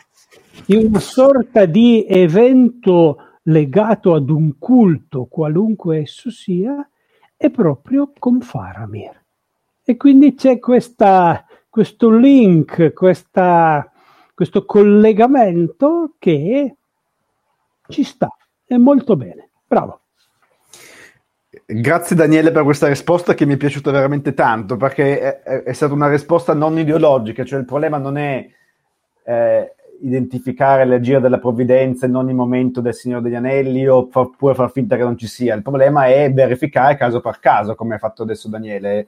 di 0.66 0.76
una 0.76 1.00
sorta 1.00 1.66
di 1.66 2.06
evento 2.08 3.18
legato 3.44 4.14
ad 4.14 4.30
un 4.30 4.58
culto, 4.58 5.26
qualunque 5.26 6.00
esso 6.00 6.30
sia, 6.30 6.88
è 7.36 7.50
proprio 7.50 8.12
con 8.18 8.42
Faramir. 8.42 9.24
E 9.84 9.96
quindi 9.96 10.34
c'è 10.34 10.60
questa, 10.60 11.46
questo 11.70 12.10
link, 12.10 12.92
questa, 12.94 13.90
questo 14.34 14.66
collegamento 14.66 16.16
che 16.20 16.76
ci 17.88 18.04
sta, 18.04 18.28
è 18.66 18.76
molto 18.76 19.16
bene. 19.16 19.52
Bravo. 19.66 20.02
Grazie 21.70 22.16
Daniele 22.16 22.52
per 22.52 22.64
questa 22.64 22.88
risposta 22.88 23.34
che 23.34 23.46
mi 23.46 23.56
è 23.56 23.58
piaciuta 23.58 23.92
veramente 23.92 24.34
tanto 24.34 24.78
perché 24.78 25.42
è, 25.42 25.64
è 25.64 25.74
stata 25.74 25.94
una 25.94 26.08
risposta 26.08 26.54
non 26.54 26.80
ideologica, 26.80 27.44
cioè 27.44 27.60
il 27.60 27.66
problema 27.66 27.98
non 27.98 28.18
è 28.18 28.48
eh, 29.26 29.76
identificare 30.02 30.86
l'agire 30.86 31.20
della 31.20 31.40
provvidenza 31.40 32.06
in 32.06 32.16
ogni 32.16 32.34
momento 32.34 32.80
del 32.80 32.94
Signore 32.94 33.22
degli 33.22 33.36
Anelli 33.36 33.86
o 33.86 34.08
far, 34.10 34.30
pure 34.38 34.54
far 34.54 34.72
finta 34.72 34.96
che 34.96 35.04
non 35.04 35.18
ci 35.18 35.28
sia, 35.28 35.56
il 35.56 35.62
problema 35.62 36.06
è 36.06 36.32
verificare 36.32 36.96
caso 36.96 37.20
per 37.20 37.40
caso 37.40 37.76
come 37.76 37.96
ha 37.96 38.00
fatto 38.00 38.24
adesso 38.24 38.48
Daniele 38.48 39.08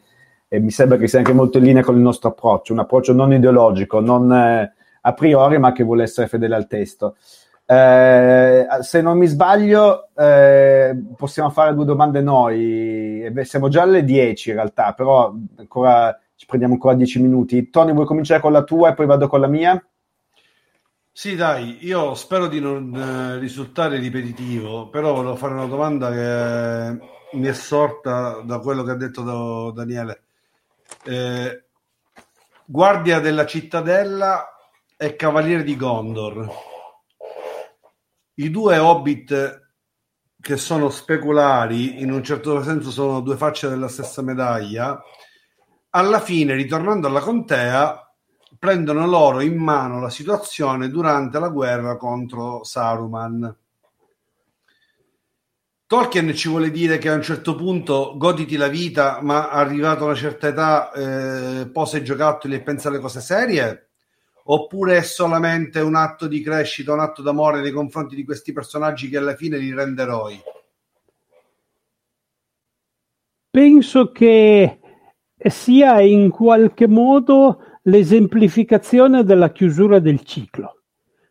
e 0.50 0.60
mi 0.60 0.72
sembra 0.72 0.98
che 0.98 1.08
sia 1.08 1.20
anche 1.20 1.32
molto 1.32 1.60
in 1.60 1.64
linea 1.64 1.82
con 1.82 1.96
il 1.96 2.02
nostro 2.02 2.32
approccio, 2.32 2.74
un 2.74 2.80
approccio 2.80 3.14
non 3.14 3.32
ideologico, 3.32 4.02
non 4.02 4.34
eh, 4.34 4.74
a 5.00 5.14
priori 5.14 5.58
ma 5.60 5.72
che 5.72 5.84
vuole 5.86 6.04
essere 6.04 6.28
fedele 6.28 6.56
al 6.56 6.68
testo. 6.68 7.16
Eh, 7.72 8.66
se 8.82 9.00
non 9.00 9.16
mi 9.16 9.28
sbaglio, 9.28 10.10
eh, 10.16 10.98
possiamo 11.16 11.52
fare 11.52 11.76
due 11.76 11.86
domande 11.86 12.20
noi. 12.20 13.22
Eh, 13.24 13.46
siamo 13.46 13.70
già 13.70 13.84
alle 13.84 14.04
10 14.04 14.50
in 14.50 14.56
realtà, 14.56 14.94
però 14.94 15.36
ancora, 15.56 16.20
ci 16.36 16.48
prendiamo 16.48 16.74
ancora 16.74 16.96
10 16.96 17.22
minuti. 17.22 17.70
Tony, 17.70 17.94
vuoi 17.94 18.08
cominciare 18.08 18.42
con 18.42 18.54
la 18.54 18.64
tua 18.64 18.90
e 18.90 18.94
poi 18.96 19.06
vado 19.06 19.28
con 19.28 19.40
la 19.40 19.48
mia? 19.48 19.88
Sì, 21.12 21.36
dai, 21.36 21.78
io 21.82 22.16
spero 22.16 22.48
di 22.48 22.60
non 22.60 22.92
eh, 22.96 23.38
risultare 23.38 24.00
ripetitivo, 24.00 24.90
però 24.90 25.14
volevo 25.14 25.36
fare 25.36 25.54
una 25.54 25.68
domanda 25.68 26.10
che 26.10 27.38
mi 27.38 27.48
è 27.48 27.54
sorta 27.54 28.42
da 28.44 28.58
quello 28.58 28.82
che 28.82 28.92
ha 28.92 28.96
detto 28.96 29.22
da 29.22 29.84
Daniele. 29.84 30.24
Eh, 31.06 31.66
guardia 32.66 33.20
della 33.20 33.46
cittadella 33.46 34.56
e 34.98 35.16
cavaliere 35.16 35.64
di 35.64 35.76
Gondor 35.76 36.69
i 38.40 38.50
due 38.50 38.78
hobbit 38.78 39.68
che 40.42 40.58
sono 40.58 40.90
speculari, 40.90 42.02
in 42.02 42.12
un 42.12 42.24
certo 42.24 42.64
senso 42.64 42.90
sono 42.90 43.20
due 43.20 43.36
facce 43.36 43.68
della 43.68 43.90
stessa 43.90 44.22
medaglia, 44.22 45.02
alla 45.92 46.22
fine, 46.22 46.54
ritornando 46.54 47.08
alla 47.08 47.20
contea, 47.20 48.14
prendono 48.58 49.06
loro 49.06 49.42
in 49.42 49.58
mano 49.58 50.00
la 50.00 50.10
situazione 50.10 50.90
durante 50.90 51.40
la 51.40 51.50
guerra 51.50 51.98
contro 51.98 52.64
Saruman. 52.64 53.56
Tolkien 55.86 56.34
ci 56.36 56.48
vuole 56.48 56.72
dire 56.72 56.98
che 56.98 57.10
a 57.10 57.16
un 57.16 57.24
certo 57.24 57.56
punto 57.56 58.14
goditi 58.16 58.56
la 58.56 58.68
vita, 58.68 59.20
ma 59.22 59.50
arrivato 59.50 60.04
a 60.04 60.08
una 60.08 60.16
certa 60.16 60.48
età 60.48 60.92
eh, 60.92 61.68
posa 61.68 61.98
i 61.98 62.04
giocattoli 62.04 62.56
e 62.56 62.62
pensa 62.62 62.88
alle 62.88 63.00
cose 63.00 63.20
serie? 63.20 63.89
Oppure 64.52 64.98
è 64.98 65.02
solamente 65.04 65.80
un 65.80 65.96
atto 65.96 66.28
di 66.28 66.42
crescita, 66.42 66.94
un 66.94 67.00
atto 67.00 67.22
d'amore 67.22 67.62
nei 67.62 67.72
confronti 67.72 68.16
di 68.16 68.24
questi 68.24 68.52
personaggi 68.52 69.08
che 69.10 69.18
alla 69.18 69.36
fine 69.36 69.58
li 69.58 69.74
rende 69.74 70.02
eroi? 70.02 70.40
Penso 73.52 74.12
che 74.12 74.80
sia 75.38 76.02
in 76.02 76.30
qualche 76.30 76.88
modo 76.88 77.60
l'esemplificazione 77.84 79.24
della 79.24 79.52
chiusura 79.52 80.00
del 80.00 80.24
ciclo. 80.24 80.82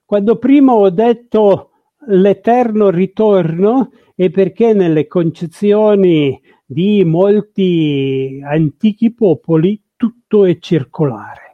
Quando 0.04 0.36
prima 0.36 0.72
ho 0.72 0.90
detto 0.90 1.70
l'eterno 2.06 2.90
ritorno 2.90 3.90
è 4.14 4.30
perché 4.30 4.72
nelle 4.72 5.06
concezioni 5.06 6.40
di 6.64 7.04
molti 7.04 8.40
antichi 8.44 9.12
popoli 9.12 9.80
tutto 9.96 10.44
è 10.44 10.58
circolare 10.58 11.47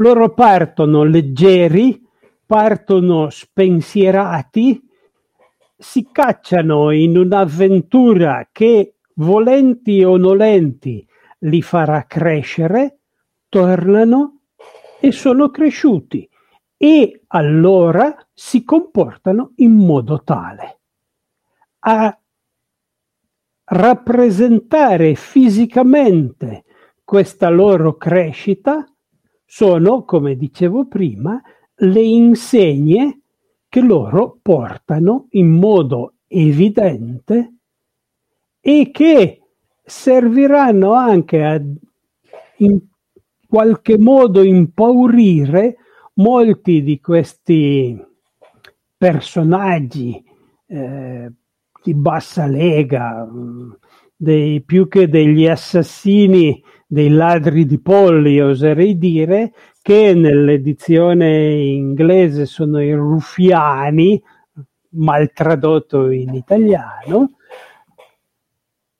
loro 0.00 0.32
partono 0.32 1.04
leggeri, 1.04 2.02
partono 2.44 3.28
spensierati, 3.30 4.82
si 5.76 6.08
cacciano 6.10 6.90
in 6.90 7.16
un'avventura 7.16 8.48
che, 8.50 8.96
volenti 9.14 10.02
o 10.02 10.16
nolenti, 10.16 11.06
li 11.40 11.62
farà 11.62 12.04
crescere, 12.06 12.98
tornano 13.48 14.40
e 15.00 15.12
sono 15.12 15.50
cresciuti 15.50 16.28
e 16.76 17.22
allora 17.28 18.26
si 18.32 18.64
comportano 18.64 19.52
in 19.56 19.72
modo 19.72 20.22
tale. 20.22 20.80
A 21.80 22.18
rappresentare 23.64 25.14
fisicamente 25.14 26.64
questa 27.04 27.48
loro 27.48 27.96
crescita 27.96 28.89
sono, 29.52 30.04
come 30.04 30.36
dicevo 30.36 30.86
prima, 30.86 31.42
le 31.74 32.00
insegne 32.00 33.22
che 33.68 33.80
loro 33.80 34.38
portano 34.40 35.26
in 35.30 35.48
modo 35.48 36.14
evidente 36.28 37.54
e 38.60 38.90
che 38.92 39.42
serviranno 39.82 40.92
anche 40.92 41.44
a 41.44 41.60
in 42.58 42.78
qualche 43.48 43.98
modo 43.98 44.44
impaurire 44.44 45.78
molti 46.14 46.84
di 46.84 47.00
questi 47.00 48.00
personaggi 48.96 50.22
eh, 50.66 51.32
di 51.82 51.94
bassa 51.94 52.46
lega, 52.46 53.28
dei, 54.14 54.60
più 54.60 54.86
che 54.86 55.08
degli 55.08 55.48
assassini 55.48 56.62
dei 56.92 57.08
ladri 57.08 57.66
di 57.66 57.78
polli, 57.78 58.40
oserei 58.40 58.98
dire, 58.98 59.52
che 59.80 60.12
nell'edizione 60.12 61.52
inglese 61.52 62.46
sono 62.46 62.82
i 62.82 62.92
ruffiani, 62.92 64.20
mal 64.94 65.30
tradotto 65.32 66.10
in 66.10 66.34
italiano, 66.34 67.36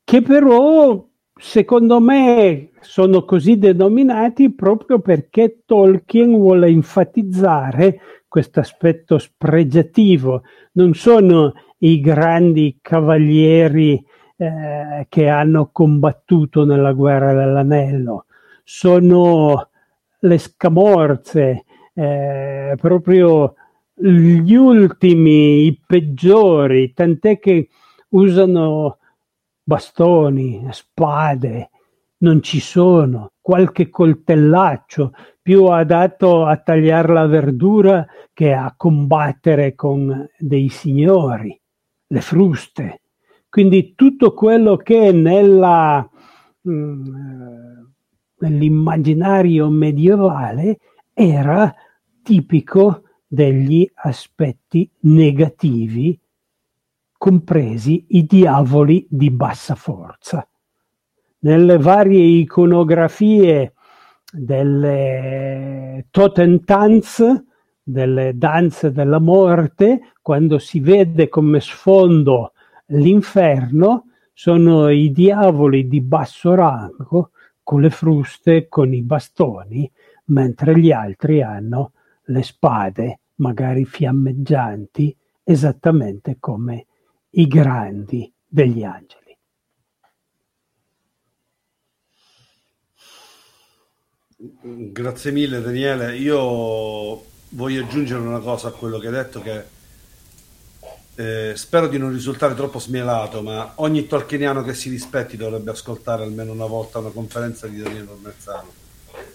che 0.04 0.22
però 0.22 1.04
secondo 1.34 1.98
me 1.98 2.70
sono 2.80 3.24
così 3.24 3.58
denominati 3.58 4.54
proprio 4.54 5.00
perché 5.00 5.62
Tolkien 5.66 6.30
vuole 6.36 6.68
enfatizzare 6.68 7.98
questo 8.28 8.60
aspetto 8.60 9.18
spregiativo. 9.18 10.44
Non 10.74 10.94
sono 10.94 11.54
i 11.78 11.98
grandi 11.98 12.78
cavalieri 12.80 14.00
eh, 14.40 15.04
che 15.10 15.28
hanno 15.28 15.68
combattuto 15.70 16.64
nella 16.64 16.92
guerra 16.92 17.34
dell'anello, 17.34 18.24
sono 18.64 19.68
le 20.20 20.38
scamorze, 20.38 21.64
eh, 21.92 22.74
proprio 22.78 23.54
gli 23.92 24.54
ultimi, 24.54 25.66
i 25.66 25.78
peggiori, 25.86 26.94
tant'è 26.94 27.38
che 27.38 27.68
usano 28.08 28.96
bastoni, 29.62 30.66
spade, 30.70 31.70
non 32.20 32.42
ci 32.42 32.60
sono, 32.60 33.32
qualche 33.42 33.90
coltellaccio 33.90 35.12
più 35.42 35.66
adatto 35.66 36.46
a 36.46 36.56
tagliare 36.56 37.12
la 37.12 37.26
verdura 37.26 38.06
che 38.32 38.54
a 38.54 38.72
combattere 38.74 39.74
con 39.74 40.26
dei 40.38 40.70
signori, 40.70 41.60
le 42.06 42.20
fruste. 42.22 43.00
Quindi 43.50 43.94
tutto 43.96 44.32
quello 44.32 44.76
che 44.76 45.10
nella, 45.10 46.08
mh, 46.60 46.70
mm, 46.72 47.84
nell'immaginario 48.38 49.68
medievale 49.68 50.78
era 51.12 51.74
tipico 52.22 53.02
degli 53.26 53.90
aspetti 53.92 54.88
negativi, 55.00 56.18
compresi 57.18 58.06
i 58.10 58.24
diavoli 58.24 59.04
di 59.10 59.32
bassa 59.32 59.74
forza. 59.74 60.48
Nelle 61.40 61.76
varie 61.76 62.22
iconografie 62.22 63.74
delle 64.32 66.06
Totentanz, 66.08 67.24
delle 67.82 68.32
danze 68.36 68.92
della 68.92 69.18
morte, 69.18 70.12
quando 70.22 70.58
si 70.58 70.78
vede 70.78 71.28
come 71.28 71.58
sfondo 71.58 72.52
L'inferno 72.92 74.06
sono 74.32 74.88
i 74.88 75.12
diavoli 75.12 75.86
di 75.86 76.00
basso 76.00 76.54
rango 76.54 77.30
con 77.62 77.82
le 77.82 77.90
fruste, 77.90 78.68
con 78.68 78.92
i 78.92 79.02
bastoni, 79.02 79.90
mentre 80.26 80.78
gli 80.78 80.90
altri 80.90 81.40
hanno 81.40 81.92
le 82.24 82.42
spade, 82.42 83.20
magari 83.36 83.84
fiammeggianti, 83.84 85.16
esattamente 85.44 86.38
come 86.40 86.86
i 87.30 87.46
grandi 87.46 88.32
degli 88.46 88.82
angeli. 88.82 89.38
Grazie 94.92 95.30
mille 95.30 95.60
Daniele, 95.60 96.16
io 96.16 97.22
voglio 97.50 97.84
aggiungere 97.84 98.20
una 98.20 98.40
cosa 98.40 98.68
a 98.68 98.72
quello 98.72 98.98
che 98.98 99.06
hai 99.06 99.12
detto 99.12 99.40
che 99.40 99.78
eh, 101.20 101.52
spero 101.54 101.86
di 101.86 101.98
non 101.98 102.12
risultare 102.12 102.54
troppo 102.54 102.78
smielato, 102.78 103.42
ma 103.42 103.72
ogni 103.76 104.06
tolkieniano 104.06 104.62
che 104.62 104.72
si 104.72 104.88
rispetti 104.88 105.36
dovrebbe 105.36 105.72
ascoltare 105.72 106.22
almeno 106.22 106.52
una 106.52 106.64
volta 106.64 106.98
una 106.98 107.10
conferenza 107.10 107.66
di 107.66 107.82
Daniele 107.82 108.08
Ormezzano. 108.10 108.78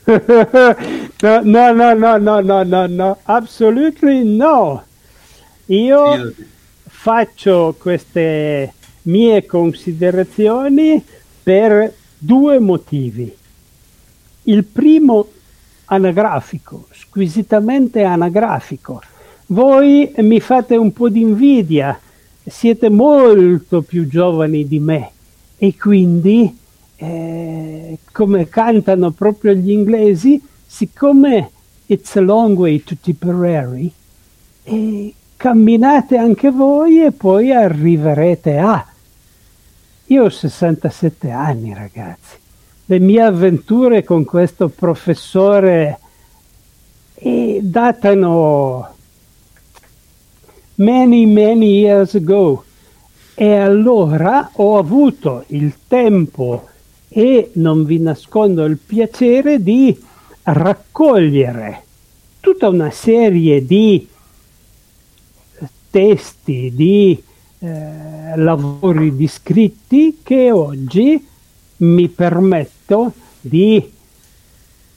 no, 1.44 1.72
no, 1.72 1.94
no, 1.94 2.18
no, 2.18 2.40
no, 2.40 2.64
no, 2.64 2.88
no, 2.88 3.20
assolutely 3.24 4.24
no. 4.24 4.84
Io 5.68 6.34
faccio 6.88 7.76
queste 7.78 8.74
mie 9.04 9.46
considerazioni 9.46 11.06
per 11.44 11.94
due 12.18 12.58
motivi. 12.58 13.36
Il 14.44 14.64
primo 14.64 15.30
anagrafico, 15.86 16.88
squisitamente 16.92 18.02
anagrafico. 18.04 19.02
Voi 19.48 20.12
mi 20.18 20.40
fate 20.40 20.76
un 20.76 20.92
po' 20.92 21.08
di 21.08 21.22
invidia, 21.22 22.00
siete 22.44 22.90
molto 22.90 23.84
più 23.84 24.08
giovani 24.08 24.68
di 24.68 24.80
me 24.80 25.12
e 25.58 25.76
quindi, 25.78 26.58
eh, 26.96 27.98
come 28.12 28.50
cantano 28.50 29.12
proprio 29.12 29.54
gli 29.54 29.70
inglesi, 29.70 30.42
siccome 30.66 31.52
it's 31.86 32.16
a 32.16 32.22
long 32.22 32.58
way 32.58 32.84
to 32.84 32.96
Tipperary, 33.00 33.92
eh, 34.64 35.14
camminate 35.38 36.18
anche 36.18 36.50
voi 36.50 37.04
e 37.04 37.12
poi 37.12 37.52
arriverete 37.52 38.58
a... 38.58 38.84
Io 40.08 40.24
ho 40.24 40.30
67 40.30 41.30
anni, 41.30 41.72
ragazzi. 41.74 42.38
Le 42.86 43.00
mie 43.00 43.22
avventure 43.22 44.04
con 44.04 44.24
questo 44.26 44.70
professore 44.70 46.00
eh, 47.14 47.60
datano 47.62 48.95
many, 50.76 51.26
many 51.26 51.80
years 51.80 52.16
ago. 52.16 52.64
E 53.34 53.54
allora 53.54 54.50
ho 54.54 54.78
avuto 54.78 55.44
il 55.48 55.74
tempo 55.88 56.70
e 57.10 57.52
non 57.54 57.84
vi 57.84 58.00
nascondo 58.00 58.64
il 58.66 58.78
piacere 58.78 59.62
di 59.62 59.98
raccogliere 60.44 61.84
tutta 62.40 62.70
una 62.70 62.92
serie 62.92 63.66
di 63.66 64.08
testi, 65.90 66.72
di 66.74 67.22
eh, 67.60 68.36
lavori 68.36 69.16
di 69.16 69.28
scritti 69.28 70.20
che 70.22 70.52
oggi 70.52 71.26
mi 71.78 72.08
permetto 72.10 73.14
di 73.42 73.92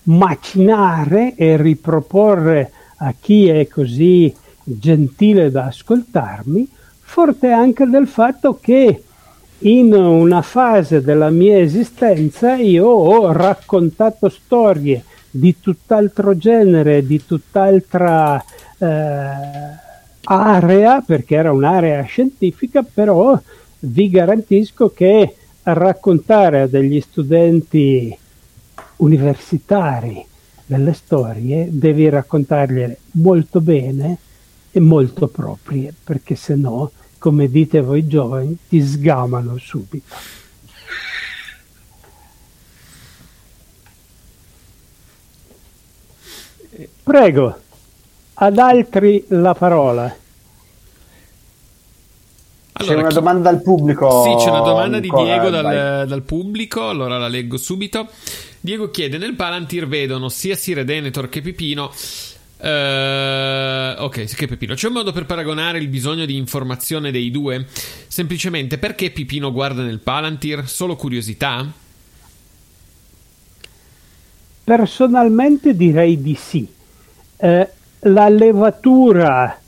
macinare 0.02 1.34
e 1.36 1.56
riproporre 1.56 2.72
a 2.96 3.14
chi 3.18 3.48
è 3.48 3.66
così 3.68 4.34
gentile 4.78 5.50
da 5.50 5.66
ascoltarmi, 5.66 6.68
forte 7.00 7.50
anche 7.50 7.86
del 7.86 8.06
fatto 8.06 8.58
che 8.60 9.02
in 9.60 9.92
una 9.92 10.42
fase 10.42 11.02
della 11.02 11.30
mia 11.30 11.58
esistenza 11.58 12.54
io 12.54 12.86
ho 12.86 13.32
raccontato 13.32 14.28
storie 14.28 15.02
di 15.30 15.56
tutt'altro 15.60 16.36
genere, 16.36 17.04
di 17.04 17.24
tutt'altra 17.24 18.42
eh, 18.78 18.86
area, 20.24 21.02
perché 21.04 21.34
era 21.34 21.52
un'area 21.52 22.02
scientifica, 22.02 22.82
però 22.82 23.40
vi 23.80 24.10
garantisco 24.10 24.90
che 24.90 25.34
raccontare 25.62 26.62
a 26.62 26.66
degli 26.66 27.00
studenti 27.00 28.16
universitari 28.96 30.24
delle 30.66 30.92
storie 30.92 31.68
devi 31.70 32.08
raccontargliele 32.08 32.98
molto 33.12 33.60
bene 33.60 34.18
e 34.78 34.80
molto 34.80 35.26
proprie, 35.26 35.92
perché 36.02 36.36
se 36.36 36.54
no, 36.54 36.92
come 37.18 37.50
dite 37.50 37.80
voi 37.80 38.06
giovani, 38.06 38.56
ti 38.68 38.80
sgamano 38.80 39.58
subito. 39.58 40.14
Prego 47.02 47.58
ad 48.34 48.58
altri 48.58 49.24
la 49.28 49.54
parola. 49.54 50.16
Allora, 52.72 52.94
c'è 52.94 53.00
una 53.00 53.08
chi... 53.08 53.14
domanda 53.14 53.50
dal 53.50 53.62
pubblico. 53.62 54.22
Sì, 54.22 54.44
c'è 54.44 54.50
una 54.50 54.60
domanda 54.60 54.98
Nicola, 54.98 55.22
di 55.22 55.28
Diego 55.28 55.50
dal, 55.50 56.06
dal, 56.06 56.22
pubblico, 56.22 56.88
allora 56.88 57.18
la 57.18 57.26
leggo 57.26 57.56
subito. 57.56 58.08
Diego 58.60 58.90
chiede: 58.90 59.18
Nel 59.18 59.34
Palantir 59.34 59.88
vedono 59.88 60.28
sia 60.28 60.54
Sire 60.54 60.84
Denethor 60.84 61.28
che 61.28 61.40
Pipino. 61.40 61.90
Uh, 62.60 64.02
ok, 64.02 64.24
che 64.24 64.48
Pipino. 64.48 64.74
C'è 64.74 64.88
un 64.88 64.94
modo 64.94 65.12
per 65.12 65.26
paragonare 65.26 65.78
il 65.78 65.88
bisogno 65.88 66.24
di 66.24 66.36
informazione 66.36 67.12
dei 67.12 67.30
due? 67.30 67.66
Semplicemente 67.68 68.78
perché 68.78 69.10
Pipino 69.10 69.52
guarda 69.52 69.82
nel 69.82 70.00
Palantir? 70.00 70.68
Solo 70.68 70.96
curiosità? 70.96 71.64
Personalmente 74.64 75.74
direi 75.74 76.20
di 76.20 76.34
sì. 76.34 76.68
Eh, 77.36 77.70
la 78.00 78.28
levatura, 78.28 79.58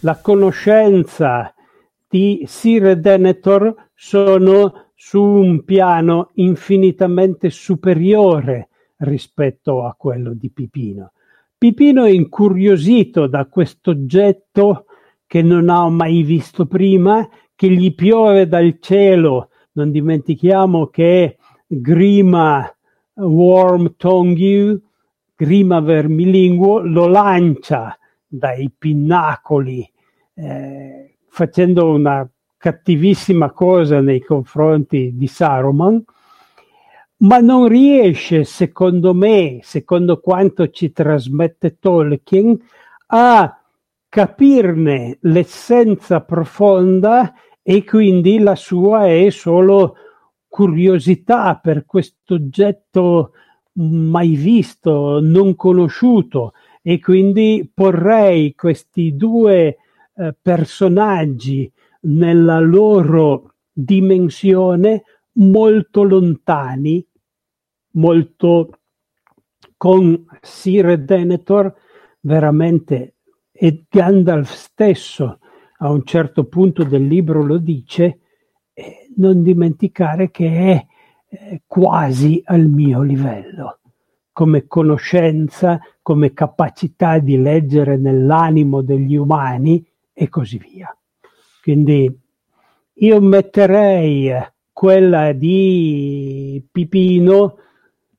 la 0.00 0.16
conoscenza 0.16 1.54
di 2.08 2.44
Sir 2.46 2.98
Denethor 2.98 3.88
sono 3.94 4.86
su 4.96 5.22
un 5.22 5.64
piano 5.64 6.30
infinitamente 6.34 7.50
superiore 7.50 8.68
rispetto 8.98 9.84
a 9.84 9.94
quello 9.96 10.32
di 10.34 10.50
Pipino. 10.50 11.12
Pipino 11.60 12.04
è 12.04 12.10
incuriosito 12.10 13.26
da 13.26 13.44
questo 13.44 13.90
oggetto 13.90 14.86
che 15.26 15.42
non 15.42 15.68
ha 15.68 15.86
mai 15.90 16.22
visto 16.22 16.64
prima, 16.64 17.28
che 17.54 17.68
gli 17.68 17.94
piove 17.94 18.48
dal 18.48 18.78
cielo. 18.80 19.50
Non 19.72 19.90
dimentichiamo 19.90 20.86
che 20.86 21.36
Grima 21.66 22.66
Worm 23.12 23.96
Tongue 23.98 24.80
Grima 25.36 25.80
Vermilinguo 25.80 26.78
lo 26.78 27.06
lancia 27.08 27.94
dai 28.26 28.72
pinnacoli 28.76 29.86
eh, 30.36 31.16
facendo 31.28 31.90
una 31.90 32.26
cattivissima 32.56 33.50
cosa 33.50 34.00
nei 34.00 34.22
confronti 34.22 35.14
di 35.14 35.26
Saruman, 35.26 36.02
ma 37.20 37.38
non 37.38 37.68
riesce, 37.68 38.44
secondo 38.44 39.14
me, 39.14 39.60
secondo 39.62 40.20
quanto 40.20 40.70
ci 40.70 40.92
trasmette 40.92 41.78
Tolkien, 41.78 42.58
a 43.06 43.60
capirne 44.08 45.18
l'essenza 45.22 46.20
profonda 46.20 47.32
e 47.62 47.84
quindi 47.84 48.38
la 48.38 48.54
sua 48.54 49.06
è 49.06 49.30
solo 49.30 49.96
curiosità 50.48 51.58
per 51.62 51.84
questo 51.84 52.34
oggetto 52.34 53.32
mai 53.74 54.34
visto, 54.34 55.20
non 55.20 55.54
conosciuto. 55.54 56.52
E 56.82 56.98
quindi 56.98 57.70
porrei 57.72 58.54
questi 58.54 59.14
due 59.14 59.76
eh, 60.14 60.34
personaggi 60.40 61.70
nella 62.02 62.58
loro 62.58 63.54
dimensione 63.70 65.02
molto 65.32 66.02
lontani, 66.02 67.06
molto 67.92 68.78
con 69.76 70.26
Sir 70.40 70.98
Denethor 70.98 71.74
veramente 72.20 73.14
e 73.50 73.84
Gandalf 73.88 74.52
stesso 74.52 75.38
a 75.78 75.90
un 75.90 76.04
certo 76.04 76.44
punto 76.44 76.84
del 76.84 77.06
libro 77.06 77.42
lo 77.42 77.58
dice, 77.58 78.20
eh, 78.72 79.08
non 79.16 79.42
dimenticare 79.42 80.30
che 80.30 80.46
è 80.46 80.86
eh, 81.28 81.62
quasi 81.66 82.42
al 82.44 82.66
mio 82.66 83.02
livello, 83.02 83.80
come 84.32 84.66
conoscenza, 84.66 85.80
come 86.02 86.32
capacità 86.32 87.18
di 87.18 87.40
leggere 87.40 87.96
nell'animo 87.96 88.82
degli 88.82 89.16
umani 89.16 89.86
e 90.12 90.28
così 90.28 90.58
via. 90.58 90.94
Quindi 91.62 92.18
io 92.92 93.20
metterei 93.20 94.32
quella 94.72 95.32
di 95.32 96.66
Pipino 96.70 97.56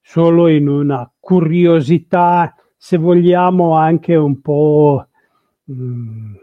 solo 0.02 0.48
in 0.48 0.68
una 0.68 1.10
curiosità, 1.19 2.56
se 2.76 2.98
vogliamo 2.98 3.76
anche 3.76 4.15
un 4.15 4.41
po' 4.41 5.07
mm, 5.72 6.34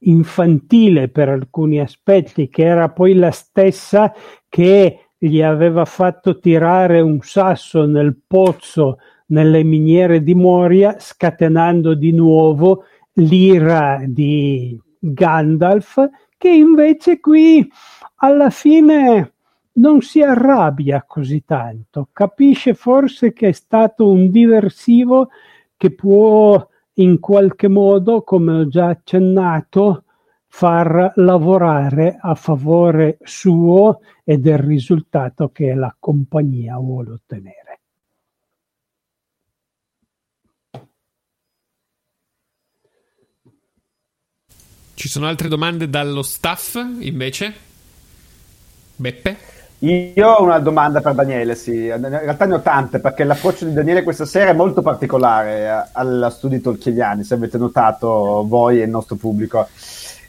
infantile 0.00 1.08
per 1.08 1.28
alcuni 1.28 1.80
aspetti, 1.80 2.48
che 2.48 2.64
era 2.64 2.90
poi 2.90 3.14
la 3.14 3.30
stessa 3.30 4.12
che 4.48 5.06
gli 5.16 5.42
aveva 5.42 5.84
fatto 5.84 6.38
tirare 6.38 7.00
un 7.00 7.20
sasso 7.20 7.84
nel 7.86 8.16
pozzo 8.26 8.98
nelle 9.26 9.62
miniere 9.62 10.22
di 10.22 10.34
Moria, 10.34 10.96
scatenando 10.98 11.94
di 11.94 12.12
nuovo 12.12 12.84
l'ira 13.14 14.02
di 14.06 14.78
Gandalf, 14.98 16.08
che 16.36 16.48
invece 16.48 17.20
qui 17.20 17.68
alla 18.16 18.50
fine 18.50 19.34
non 19.72 20.00
si 20.00 20.22
arrabbia 20.22 21.04
così 21.06 21.44
tanto, 21.44 22.08
capisce 22.12 22.74
forse 22.74 23.32
che 23.32 23.48
è 23.48 23.52
stato 23.52 24.08
un 24.08 24.30
diversivo 24.30 25.30
che 25.76 25.94
può 25.94 26.68
in 26.94 27.18
qualche 27.18 27.68
modo, 27.68 28.22
come 28.22 28.52
ho 28.52 28.68
già 28.68 28.88
accennato, 28.88 30.04
far 30.46 31.12
lavorare 31.16 32.18
a 32.20 32.34
favore 32.34 33.18
suo 33.22 34.00
e 34.24 34.38
del 34.38 34.58
risultato 34.58 35.50
che 35.50 35.72
la 35.74 35.94
compagnia 35.98 36.76
vuole 36.76 37.12
ottenere. 37.12 37.80
Ci 44.92 45.08
sono 45.08 45.26
altre 45.26 45.48
domande 45.48 45.88
dallo 45.88 46.20
staff 46.20 46.74
invece? 46.74 47.54
Beppe? 48.96 49.59
Io 49.82 50.28
ho 50.28 50.42
una 50.42 50.58
domanda 50.58 51.00
per 51.00 51.14
Daniele, 51.14 51.54
sì. 51.54 51.86
In 51.86 52.06
realtà 52.06 52.44
ne 52.44 52.54
ho 52.54 52.60
tante 52.60 52.98
perché 52.98 53.24
l'approccio 53.24 53.64
di 53.64 53.72
Daniele 53.72 54.02
questa 54.02 54.26
sera 54.26 54.50
è 54.50 54.54
molto 54.54 54.82
particolare 54.82 55.88
allo 55.92 56.28
studi 56.28 56.60
tolkieniani, 56.60 57.24
se 57.24 57.32
avete 57.32 57.56
notato 57.56 58.44
voi 58.46 58.80
e 58.80 58.84
il 58.84 58.90
nostro 58.90 59.16
pubblico. 59.16 59.68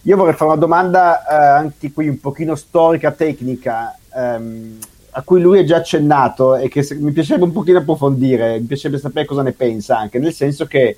Io 0.04 0.16
vorrei 0.16 0.36
fare 0.36 0.52
una 0.52 0.60
domanda 0.60 1.26
eh, 1.26 1.36
anche 1.64 1.92
qui 1.92 2.08
un 2.08 2.22
pochino 2.22 2.56
storica, 2.56 3.12
tecnica, 3.12 3.98
ehm, 4.16 4.78
a 5.12 5.22
cui 5.24 5.42
lui 5.42 5.60
è 5.60 5.64
già 5.66 5.78
accennato 5.78 6.56
e 6.56 6.70
che 6.70 6.82
se, 6.82 6.96
mi 6.96 7.12
piacerebbe 7.12 7.44
un 7.44 7.52
pochino 7.52 7.80
approfondire, 7.80 8.58
mi 8.58 8.66
piacerebbe 8.66 9.02
sapere 9.02 9.26
cosa 9.26 9.42
ne 9.42 9.52
pensa 9.52 9.98
anche, 9.98 10.18
nel 10.18 10.34
senso 10.34 10.66
che 10.66 10.98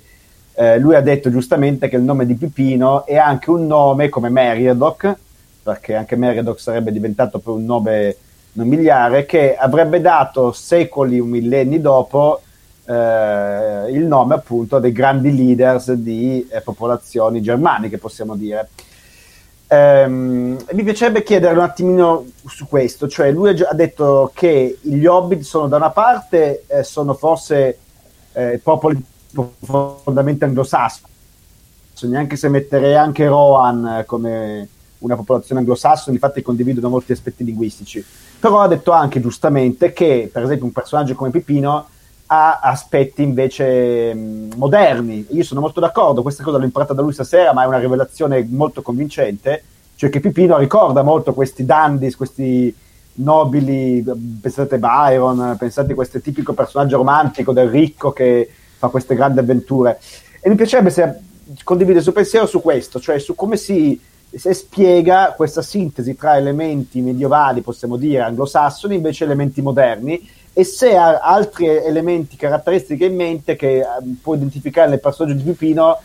eh, 0.53 0.77
lui 0.77 0.93
ha 0.93 1.01
detto 1.01 1.31
giustamente 1.31 1.89
che 1.89 1.95
il 1.95 2.03
nome 2.03 2.27
di 2.27 2.35
Pipino 2.35 3.03
è 3.07 3.17
anche 3.17 3.49
un 3.49 3.65
nome 3.65 4.09
come 4.09 4.30
Meriadoc, 4.30 5.15
perché 5.63 5.95
anche 5.95 6.15
Meriadoc 6.15 6.59
sarebbe 6.59 6.91
diventato 6.91 7.39
poi 7.39 7.55
un 7.55 7.65
nome 7.65 8.15
nobiliare, 8.53 9.25
che 9.25 9.55
avrebbe 9.55 10.01
dato 10.01 10.51
secoli, 10.51 11.19
un 11.19 11.30
millenni 11.30 11.81
dopo, 11.81 12.41
eh, 12.85 13.91
il 13.91 14.05
nome 14.05 14.35
appunto 14.35 14.80
dei 14.80 14.91
grandi 14.91 15.35
leaders 15.35 15.93
di 15.93 16.47
eh, 16.49 16.61
popolazioni 16.61 17.41
germaniche, 17.41 17.97
possiamo 17.97 18.35
dire. 18.35 18.69
Ehm, 19.67 20.57
mi 20.71 20.84
piacerebbe 20.84 21.23
chiedere 21.23 21.53
un 21.53 21.61
attimino 21.63 22.25
su 22.45 22.67
questo, 22.67 23.07
cioè 23.07 23.31
lui 23.31 23.49
ha 23.49 23.73
detto 23.73 24.31
che 24.34 24.77
gli 24.81 25.05
hobbit 25.05 25.41
sono 25.41 25.67
da 25.67 25.77
una 25.77 25.89
parte, 25.89 26.65
eh, 26.67 26.84
sono 26.84 27.13
forse 27.13 27.80
eh, 28.34 28.59
popoli 28.61 29.03
profondamente 29.34 30.45
anglosassoni, 30.45 31.07
anche 32.13 32.35
se 32.35 32.49
metterei 32.49 32.95
anche 32.95 33.27
Rohan 33.27 33.88
eh, 33.99 34.05
come 34.05 34.67
una 34.99 35.15
popolazione 35.15 35.61
anglosassone, 35.61 36.15
infatti 36.15 36.41
condividono 36.41 36.89
molti 36.89 37.11
aspetti 37.11 37.43
linguistici. 37.43 38.03
Però 38.43 38.59
ha 38.59 38.67
detto 38.67 38.91
anche 38.91 39.21
giustamente 39.21 39.93
che, 39.93 40.29
per 40.29 40.43
esempio, 40.43 40.65
un 40.65 40.73
personaggio 40.73 41.15
come 41.15 41.29
Pipino 41.29 41.87
ha 42.25 42.59
aspetti 42.59 43.23
invece 43.23 44.13
mh, 44.13 44.55
moderni. 44.57 45.25
Io 45.29 45.45
sono 45.45 45.61
molto 45.61 45.79
d'accordo, 45.79 46.21
questa 46.21 46.43
cosa 46.43 46.57
l'ho 46.57 46.65
imparata 46.65 46.91
da 46.91 47.01
lui 47.01 47.13
stasera, 47.13 47.53
ma 47.53 47.63
è 47.63 47.67
una 47.67 47.79
rivelazione 47.79 48.45
molto 48.49 48.81
convincente, 48.81 49.63
cioè 49.95 50.09
che 50.09 50.19
Pipino 50.19 50.57
ricorda 50.57 51.03
molto 51.03 51.33
questi 51.33 51.63
dandies, 51.63 52.17
questi 52.17 52.75
nobili, 53.13 54.03
pensate 54.41 54.77
Byron, 54.77 55.55
pensate 55.57 55.93
a 55.93 55.95
questo 55.95 56.19
tipico 56.19 56.51
personaggio 56.51 56.97
romantico 56.97 57.53
del 57.53 57.69
ricco 57.69 58.11
che 58.11 58.49
fa 58.77 58.89
queste 58.89 59.15
grandi 59.15 59.39
avventure. 59.39 60.01
E 60.41 60.49
mi 60.49 60.55
piacerebbe 60.55 60.89
se 60.89 61.15
condivide 61.63 61.99
il 61.99 62.03
suo 62.03 62.11
pensiero 62.11 62.45
su 62.45 62.61
questo, 62.61 62.99
cioè 62.99 63.19
su 63.19 63.35
come 63.35 63.55
si 63.55 63.97
spiega 64.35 65.34
questa 65.35 65.61
sintesi 65.61 66.15
tra 66.15 66.38
elementi 66.38 67.01
medievali, 67.01 67.61
possiamo 67.61 67.97
dire, 67.97 68.22
anglosassoni, 68.22 68.95
invece 68.95 69.23
elementi 69.23 69.61
moderni, 69.61 70.27
e 70.53 70.64
se 70.64 70.95
ha 70.95 71.19
altri 71.19 71.68
elementi, 71.68 72.35
caratteristiche 72.35 73.05
in 73.05 73.15
mente 73.15 73.55
che 73.55 73.80
eh, 73.80 73.85
può 74.22 74.35
identificare 74.35 74.89
nel 74.89 74.99
personaggio 74.99 75.35
di 75.35 75.43
Pipino 75.43 75.99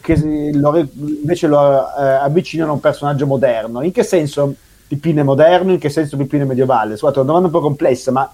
che 0.00 0.20
lo, 0.52 0.76
invece 0.76 1.46
lo 1.46 1.58
eh, 1.96 2.02
avvicinano 2.02 2.72
a 2.72 2.74
un 2.74 2.80
personaggio 2.80 3.26
moderno. 3.26 3.80
In 3.80 3.92
che 3.92 4.02
senso 4.02 4.54
Pipino 4.86 5.20
è 5.20 5.24
moderno? 5.24 5.72
In 5.72 5.78
che 5.78 5.88
senso 5.88 6.18
Pipino 6.18 6.44
è 6.44 6.46
medievale? 6.46 6.96
Scusate, 6.96 7.20
è 7.20 7.22
una 7.22 7.32
domanda 7.32 7.46
un 7.46 7.54
po' 7.54 7.66
complessa, 7.66 8.12
ma 8.12 8.30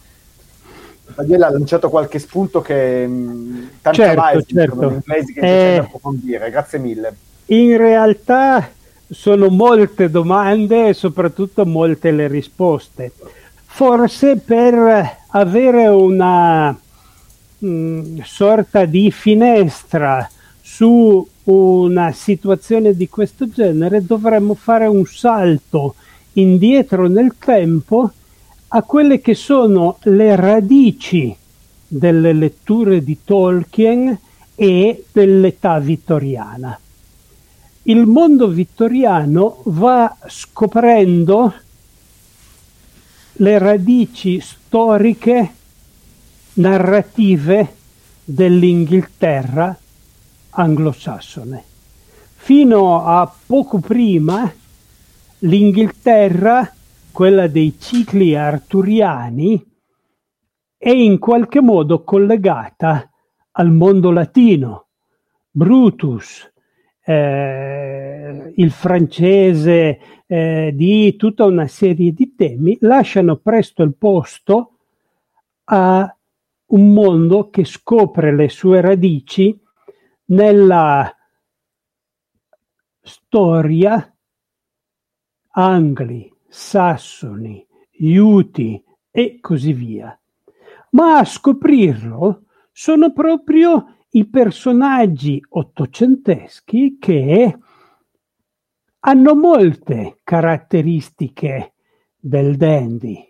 Daniela 1.15 1.47
ha 1.47 1.51
lanciato 1.51 1.89
qualche 1.89 2.19
spunto 2.19 2.61
che 2.61 3.07
mh, 3.07 3.13
mm, 3.13 3.67
tanto 3.83 4.01
certo, 4.01 4.43
certo. 4.53 4.83
in 4.83 4.93
inglese 4.95 5.33
che 5.33 5.75
eh, 5.75 5.77
approfondire. 5.79 6.51
Grazie 6.51 6.79
mille. 6.81 7.15
In 7.47 7.77
realtà 7.77 8.69
sono 9.11 9.49
molte 9.49 10.09
domande 10.09 10.89
e 10.89 10.95
soprattutto 10.95 11.67
molte 11.67 12.11
le 12.13 12.29
risposte 12.29 13.13
forse 13.73 14.37
per 14.37 15.19
avere 15.29 15.87
una 15.87 16.71
mh, 16.71 17.67
mm, 17.67 18.19
sorta 18.25 18.85
di 18.85 19.11
finestra 19.11 20.29
su 20.61 21.27
una 21.45 22.13
situazione 22.13 22.95
di 22.95 23.09
questo 23.09 23.49
genere 23.49 24.05
dovremmo 24.05 24.55
fare 24.55 24.87
un 24.87 25.05
salto 25.07 25.95
indietro 26.35 27.09
nel 27.09 27.35
tempo 27.39 28.11
a 28.69 28.83
quelle 28.83 29.21
che 29.21 29.35
sono 29.35 29.99
le 30.03 30.37
radici 30.37 31.35
delle 31.87 32.33
letture 32.33 33.03
di 33.03 33.19
Tolkien 33.25 34.19
e 34.55 35.05
dell'età 35.13 35.79
vittoriana. 35.79 36.79
Il 37.85 38.05
mondo 38.05 38.49
vittoriano 38.49 39.63
va 39.65 40.15
scoprendo 40.27 41.55
le 43.33 43.59
radici 43.59 44.39
storiche, 44.39 45.55
narrative 46.55 47.75
dell'Inghilterra 48.23 49.75
anglosassone. 50.51 51.65
Fino 52.35 53.03
a 53.03 53.33
poco 53.47 53.79
prima 53.79 54.53
l'Inghilterra, 55.39 56.71
quella 57.11 57.47
dei 57.47 57.77
cicli 57.79 58.37
arturiani, 58.37 59.67
è 60.77 60.91
in 60.91 61.19
qualche 61.19 61.63
modo 61.63 62.05
collegata 62.05 63.11
al 63.53 63.71
mondo 63.73 64.11
latino. 64.11 64.87
Brutus, 65.51 66.50
eh, 67.11 68.53
il 68.55 68.71
francese, 68.71 70.01
eh, 70.27 70.71
di 70.73 71.17
tutta 71.17 71.45
una 71.45 71.67
serie 71.67 72.13
di 72.13 72.37
temi, 72.37 72.77
lasciano 72.83 73.37
presto 73.37 73.83
il 73.83 73.97
posto 73.97 74.77
a 75.65 76.17
un 76.67 76.93
mondo 76.93 77.51
che 77.51 77.65
scopre 77.65 78.33
le 78.35 78.49
sue 78.49 78.81
radici 78.81 79.59
nella 80.27 81.13
storia 83.03 84.15
angli, 85.53 86.33
sassoni, 86.47 87.67
iuti 87.99 88.81
e 89.11 89.41
così 89.41 89.73
via. 89.73 90.17
Ma 90.91 91.19
a 91.19 91.25
scoprirlo 91.25 92.45
sono 92.71 93.13
proprio 93.13 93.97
i 94.13 94.29
personaggi 94.29 95.41
ottocenteschi 95.51 96.97
che 96.99 97.59
hanno 99.01 99.35
molte 99.35 100.19
caratteristiche 100.25 101.75
del 102.19 102.57
dandy. 102.57 103.25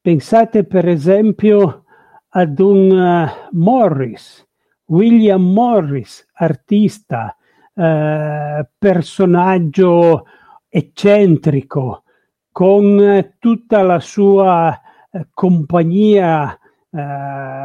Pensate 0.00 0.64
per 0.64 0.86
esempio 0.86 1.84
ad 2.28 2.58
un 2.60 2.90
uh, 2.90 3.56
Morris, 3.56 4.46
William 4.86 5.42
Morris, 5.42 6.28
artista, 6.34 7.36
uh, 7.74 8.66
personaggio 8.78 10.26
eccentrico, 10.68 12.04
con 12.50 13.34
tutta 13.38 13.82
la 13.82 14.00
sua 14.00 14.78
uh, 15.10 15.20
compagnia 15.32 16.56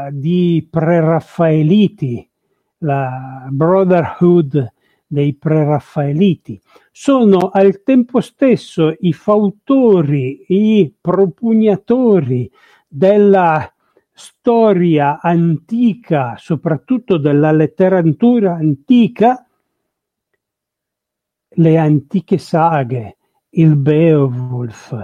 di 0.10 0.66
preraffaeliti, 0.72 2.32
la 2.80 3.48
Brotherhood 3.50 4.74
dei 5.08 5.34
preraffaeliti, 5.36 6.60
sono 6.92 7.50
al 7.52 7.82
tempo 7.84 8.20
stesso 8.20 8.94
i 9.00 9.14
fautori, 9.14 10.46
i 10.48 10.94
propugnatori 11.00 12.52
della 12.88 13.72
storia 14.12 15.20
antica, 15.22 16.36
soprattutto 16.38 17.18
della 17.18 17.52
letteratura 17.52 18.56
antica, 18.56 19.46
le 21.50 21.78
antiche 21.78 22.38
saghe, 22.38 23.18
il 23.52 23.76
Beowulf, 23.76 24.96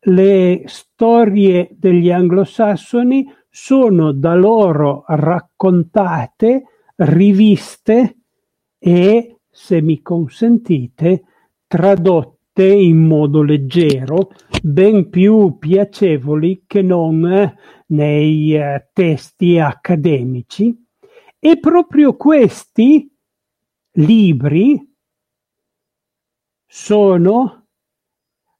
le 0.00 0.62
storie 0.66 1.68
degli 1.72 2.10
anglosassoni 2.10 3.32
sono 3.48 4.12
da 4.12 4.34
loro 4.34 5.04
raccontate, 5.06 6.64
riviste 6.96 8.16
e 8.78 9.36
se 9.50 9.80
mi 9.80 10.02
consentite, 10.02 11.24
tradotte 11.66 12.64
in 12.64 13.06
modo 13.06 13.42
leggero, 13.42 14.30
ben 14.62 15.08
più 15.08 15.56
piacevoli 15.58 16.64
che 16.66 16.82
non 16.82 17.54
nei 17.86 18.54
eh, 18.54 18.88
testi 18.92 19.58
accademici. 19.58 20.76
E 21.38 21.58
proprio 21.58 22.16
questi 22.16 23.10
libri 23.92 24.94
sono 26.66 27.66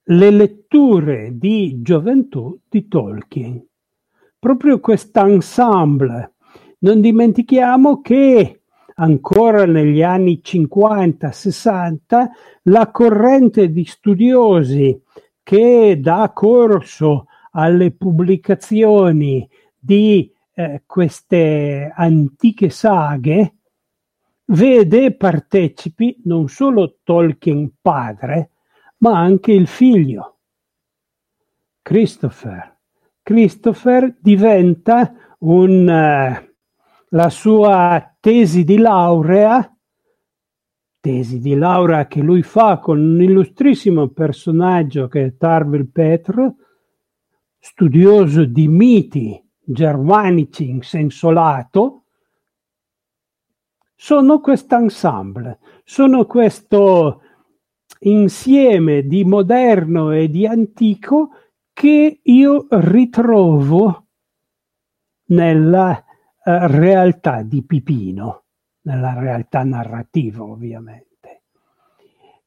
le 0.05 0.31
letture 0.31 1.37
di 1.37 1.83
gioventù 1.83 2.61
di 2.69 2.87
Tolkien. 2.87 3.67
Proprio 4.39 4.79
quest'ensemble. 4.81 6.36
Non 6.79 7.01
dimentichiamo 7.01 8.01
che 8.01 8.63
ancora 8.97 9.65
negli 9.67 10.03
anni 10.03 10.41
50-60 10.43 12.27
la 12.65 12.91
corrente 12.91 13.71
di 13.71 13.85
studiosi 13.85 15.01
che 15.43 15.99
dà 16.01 16.31
corso 16.35 17.27
alle 17.53 17.93
pubblicazioni 17.93 19.49
di 19.79 20.31
eh, 20.55 20.83
queste 20.87 21.93
antiche 21.95 22.71
saghe 22.71 23.55
vede 24.47 25.15
partecipi 25.15 26.21
non 26.25 26.49
solo 26.49 26.99
Tolkien 27.03 27.73
padre, 27.81 28.51
ma 28.99 29.19
anche 29.19 29.53
il 29.53 29.67
figlio, 29.67 30.39
Christopher. 31.83 32.75
Christopher 33.23 34.17
diventa 34.21 35.13
un, 35.39 35.89
uh, 35.89 36.46
la 37.11 37.29
sua 37.29 38.17
tesi 38.19 38.65
di 38.65 38.79
laurea, 38.79 39.71
tesi 41.01 41.39
di 41.39 41.55
laurea 41.55 42.07
che 42.07 42.21
lui 42.21 42.43
fa 42.43 42.79
con 42.79 42.99
un 42.99 43.23
illustrissimo 43.23 44.09
personaggio 44.09 45.07
che 45.07 45.25
è 45.25 45.37
Tarvel 45.37 45.89
Petro, 45.89 46.57
studioso 47.59 48.45
di 48.45 48.67
miti 48.69 49.41
germanici 49.61 50.69
in 50.69 50.83
senso 50.83 51.31
lato, 51.31 52.05
sono 53.95 54.41
quest'ensemble, 54.41 55.59
sono 55.85 56.27
questo 56.27 57.23
insieme 58.01 59.07
di 59.07 59.25
moderno 59.25 60.11
e 60.11 60.29
di 60.29 60.47
antico 60.47 61.31
che 61.73 62.21
io 62.23 62.67
ritrovo 62.71 64.07
nella 65.29 66.06
realtà 66.47 67.43
di 67.43 67.65
Pipino, 67.65 68.45
nella 68.83 69.19
realtà 69.19 69.65
narrativa 69.65 70.45
ovviamente. 70.45 71.43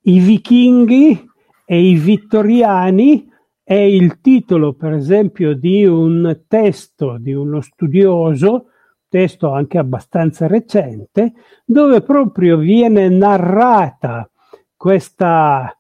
I 0.02 0.20
vichinghi 0.20 1.30
e 1.66 1.82
i 1.82 1.96
vittoriani 1.96 3.30
è 3.62 3.74
il 3.74 4.22
titolo, 4.22 4.74
per 4.74 4.94
esempio, 4.94 5.54
di 5.54 5.86
un 5.86 6.44
testo 6.48 7.18
di 7.20 7.34
uno 7.34 7.62
studioso 7.62 8.70
testo 9.10 9.52
anche 9.52 9.78
abbastanza 9.78 10.48
recente, 10.48 11.34
dove 11.66 12.02
proprio 12.02 12.58
viene 12.58 13.10
narrata 13.10 14.30
questa 14.76 15.76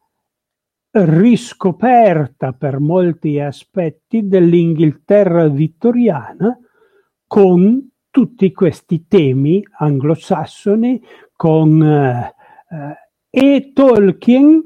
riscoperta 0.91 2.51
per 2.53 2.79
molti 2.79 3.39
aspetti 3.39 4.27
dell'Inghilterra 4.27 5.47
vittoriana 5.47 6.57
con 7.27 7.88
tutti 8.09 8.51
questi 8.51 9.07
temi 9.07 9.63
anglosassoni 9.77 11.01
con, 11.35 11.81
eh, 11.81 12.33
e. 13.29 13.71
Tolkien 13.73 14.63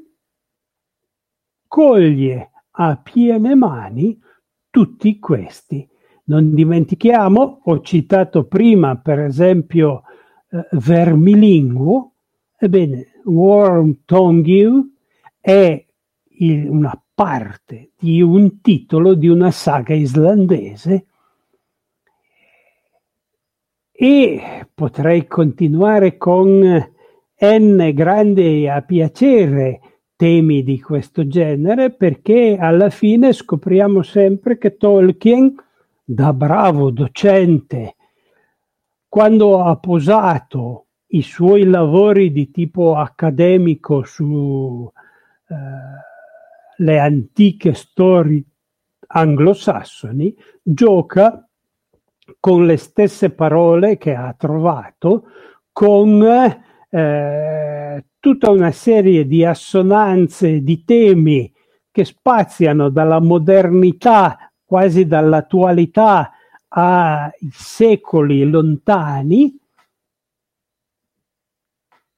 coglie 1.68 2.52
a 2.72 2.96
piene 2.98 3.56
mani 3.56 4.20
tutti 4.70 5.20
questi. 5.20 5.88
Non 6.26 6.54
dimentichiamo, 6.54 7.62
ho 7.64 7.82
citato 7.82 8.46
prima 8.46 8.96
per 8.96 9.20
esempio 9.20 10.04
eh, 10.50 10.68
Vermilinguo, 10.72 12.14
ebbene 12.58 13.22
Worm 13.26 14.00
Tongue 14.06 14.90
è 15.40 15.86
il, 16.38 16.70
una 16.70 16.98
parte 17.14 17.92
di 18.00 18.22
un 18.22 18.62
titolo 18.62 19.14
di 19.14 19.28
una 19.28 19.52
saga 19.52 19.94
islandese 19.94 21.08
e 23.96 24.68
potrei 24.74 25.28
continuare 25.28 26.18
con 26.18 26.92
N 27.40 27.92
grande 27.94 28.70
a 28.70 28.82
piacere 28.82 29.80
temi 30.16 30.64
di 30.64 30.82
questo 30.82 31.28
genere 31.28 31.92
perché 31.92 32.58
alla 32.60 32.90
fine 32.90 33.34
scopriamo 33.34 34.02
sempre 34.02 34.58
che 34.58 34.78
Tolkien 34.78 35.54
da 36.04 36.34
bravo 36.34 36.90
docente, 36.90 37.96
quando 39.08 39.64
ha 39.64 39.78
posato 39.78 40.88
i 41.08 41.22
suoi 41.22 41.66
lavori 41.66 42.32
di 42.32 42.50
tipo 42.50 42.96
accademico 42.96 44.04
su 44.04 44.92
eh, 46.80 46.98
antiche 46.98 47.74
storie 47.74 48.44
anglosassoni, 49.08 50.36
gioca 50.62 51.48
con 52.40 52.66
le 52.66 52.78
stesse 52.78 53.32
parole 53.32 53.98
che 53.98 54.14
ha 54.14 54.34
trovato, 54.38 55.26
con 55.72 56.22
eh, 56.90 58.06
tutta 58.20 58.52
una 58.52 58.72
serie 58.72 59.26
di 59.26 59.44
assonanze, 59.44 60.62
di 60.62 60.84
temi 60.84 61.52
che 61.92 62.06
spaziano 62.06 62.90
dalla 62.90 63.20
modernità 63.20 64.52
quasi 64.64 65.06
dall'attualità 65.06 66.32
ai 66.70 67.32
secoli 67.52 68.50
lontani 68.50 69.56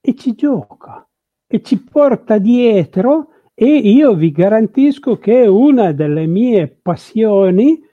e 0.00 0.14
ci 0.14 0.34
gioca 0.34 1.06
e 1.46 1.62
ci 1.62 1.82
porta 1.82 2.38
dietro 2.38 3.28
e 3.52 3.66
io 3.66 4.14
vi 4.14 4.30
garantisco 4.30 5.18
che 5.18 5.46
una 5.46 5.92
delle 5.92 6.26
mie 6.26 6.68
passioni 6.68 7.85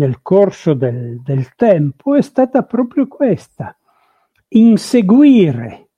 nel 0.00 0.22
corso 0.22 0.72
del, 0.72 1.20
del 1.20 1.54
tempo 1.54 2.14
è 2.14 2.22
stata 2.22 2.62
proprio 2.62 3.06
questa, 3.06 3.76
inseguire 4.48 5.90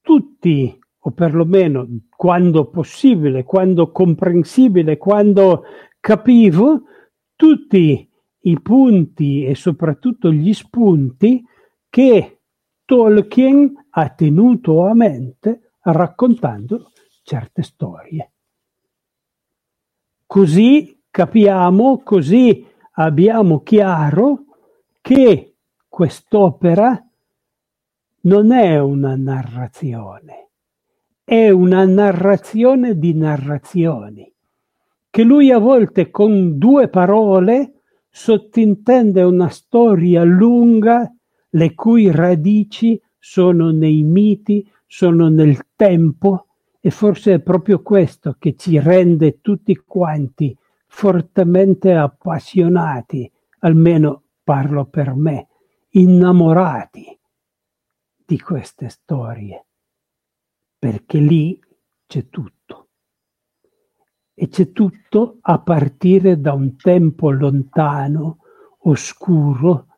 tutti 0.00 0.76
o 0.98 1.10
perlomeno 1.12 1.86
quando 2.08 2.68
possibile, 2.68 3.44
quando 3.44 3.92
comprensibile, 3.92 4.96
quando 4.96 5.62
capivo 6.00 6.82
tutti 7.36 8.10
i 8.40 8.60
punti 8.60 9.44
e 9.44 9.54
soprattutto 9.54 10.32
gli 10.32 10.52
spunti 10.52 11.44
che 11.88 12.40
Tolkien 12.84 13.86
ha 13.90 14.08
tenuto 14.10 14.86
a 14.86 14.94
mente 14.94 15.74
raccontando 15.82 16.90
certe 17.22 17.62
storie. 17.62 18.32
Così 20.26 20.95
capiamo, 21.16 22.02
così 22.04 22.66
abbiamo 22.96 23.62
chiaro 23.62 24.44
che 25.00 25.54
quest'opera 25.88 27.02
non 28.24 28.52
è 28.52 28.78
una 28.78 29.16
narrazione, 29.16 30.50
è 31.24 31.48
una 31.48 31.86
narrazione 31.86 32.98
di 32.98 33.14
narrazioni, 33.14 34.30
che 35.08 35.22
lui 35.22 35.50
a 35.50 35.56
volte 35.56 36.10
con 36.10 36.58
due 36.58 36.88
parole 36.88 37.80
sottintende 38.10 39.22
una 39.22 39.48
storia 39.48 40.22
lunga 40.22 41.10
le 41.48 41.74
cui 41.74 42.10
radici 42.10 43.00
sono 43.18 43.70
nei 43.70 44.02
miti, 44.02 44.70
sono 44.86 45.28
nel 45.28 45.68
tempo 45.76 46.48
e 46.78 46.90
forse 46.90 47.32
è 47.32 47.40
proprio 47.40 47.80
questo 47.80 48.36
che 48.38 48.54
ci 48.54 48.78
rende 48.78 49.40
tutti 49.40 49.74
quanti 49.76 50.54
fortemente 50.96 51.92
appassionati, 51.92 53.30
almeno 53.58 54.22
parlo 54.42 54.86
per 54.86 55.14
me, 55.14 55.48
innamorati 55.90 57.20
di 58.24 58.40
queste 58.40 58.88
storie 58.88 59.66
perché 60.78 61.18
lì 61.18 61.60
c'è 62.06 62.30
tutto. 62.30 62.88
E 64.32 64.48
c'è 64.48 64.72
tutto 64.72 65.36
a 65.42 65.58
partire 65.58 66.40
da 66.40 66.54
un 66.54 66.76
tempo 66.76 67.30
lontano, 67.30 68.38
oscuro, 68.84 69.88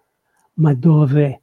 ma 0.54 0.74
dove 0.74 1.42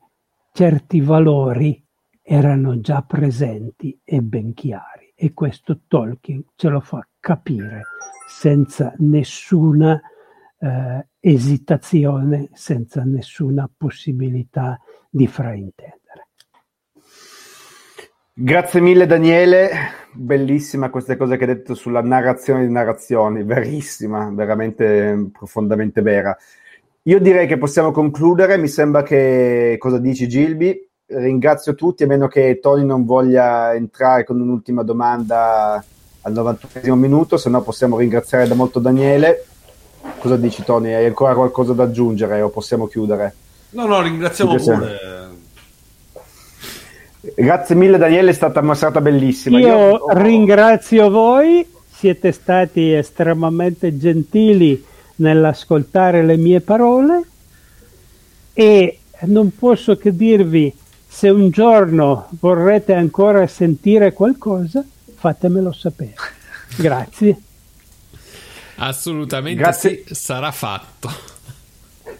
certi 0.52 1.00
valori 1.00 1.82
erano 2.22 2.82
già 2.82 3.04
presenti 3.04 4.02
e 4.04 4.22
ben 4.22 4.54
chiari. 4.54 5.14
E 5.16 5.34
questo 5.34 5.80
Tolkien 5.88 6.44
ce 6.56 6.68
lo 6.68 6.82
fa 6.82 7.08
capire 7.26 7.88
senza 8.28 8.94
nessuna 9.00 10.00
eh, 10.60 11.08
esitazione, 11.20 12.50
senza 12.54 13.02
nessuna 13.04 13.68
possibilità 13.76 14.80
di 15.10 15.26
fraintendere. 15.26 16.28
Grazie 18.32 18.80
mille 18.80 19.08
Daniele, 19.08 19.72
bellissima 20.14 20.92
queste 20.92 21.18
cose 21.18 21.38
che 21.38 21.46
hai 21.46 21.56
detto 21.56 21.74
sulla 21.74 22.04
narrazione 22.04 22.68
di 22.68 22.72
narrazioni, 22.72 23.44
verissima, 23.44 24.30
veramente 24.32 25.30
profondamente 25.32 26.04
vera. 26.04 26.38
Io 27.04 27.20
direi 27.20 27.48
che 27.48 27.58
possiamo 27.58 27.90
concludere, 27.90 28.58
mi 28.58 28.68
sembra 28.68 29.02
che 29.02 29.78
cosa 29.80 29.98
dici 29.98 30.28
Gilby? 30.28 30.80
ringrazio 31.08 31.76
tutti, 31.76 32.04
a 32.04 32.08
meno 32.08 32.28
che 32.28 32.60
Tony 32.60 32.84
non 32.84 33.06
voglia 33.06 33.74
entrare 33.76 34.24
con 34.24 34.42
un'ultima 34.42 34.82
domanda 34.82 35.84
al 36.26 36.34
91 36.34 36.96
minuto, 36.96 37.38
se 37.38 37.50
no 37.50 37.62
possiamo 37.62 38.00
ringraziare 38.00 38.48
da 38.48 38.56
molto 38.56 38.80
Daniele. 38.80 39.46
Cosa 40.18 40.38
dici 40.38 40.64
Tony? 40.64 40.92
Hai 40.92 41.06
ancora 41.06 41.36
qualcosa 41.36 41.74
da 41.74 41.84
aggiungere 41.84 42.42
o 42.42 42.50
possiamo 42.50 42.88
chiudere? 42.88 43.36
No, 43.72 43.86
no, 43.86 44.02
ringraziamo 44.02 44.56
pure. 44.56 45.00
Grazie 47.36 47.76
mille 47.76 47.98
Daniele, 47.98 48.32
è 48.32 48.34
stata 48.34 48.60
una 48.60 48.74
serata 48.74 49.02
bellissima. 49.02 49.60
Io, 49.60 49.68
Io 49.68 50.06
ringrazio 50.14 51.12
voi, 51.12 51.68
siete 51.92 52.32
stati 52.32 52.92
estremamente 52.92 53.96
gentili 53.98 54.84
nell'ascoltare 55.18 56.24
le 56.24 56.38
mie 56.38 56.60
parole 56.60 57.22
e 58.54 59.00
non 59.22 59.56
posso 59.56 59.96
che 59.96 60.16
dirvi 60.16 60.74
se 61.08 61.30
un 61.30 61.52
giorno 61.52 62.28
vorrete 62.40 62.94
ancora 62.94 63.46
sentire 63.46 64.12
qualcosa, 64.12 64.84
fatemelo 65.26 65.72
sapere. 65.72 66.14
Grazie. 66.78 67.38
Assolutamente 68.76 69.60
Grazie. 69.60 70.04
sì, 70.06 70.14
sarà 70.14 70.52
fatto. 70.52 71.10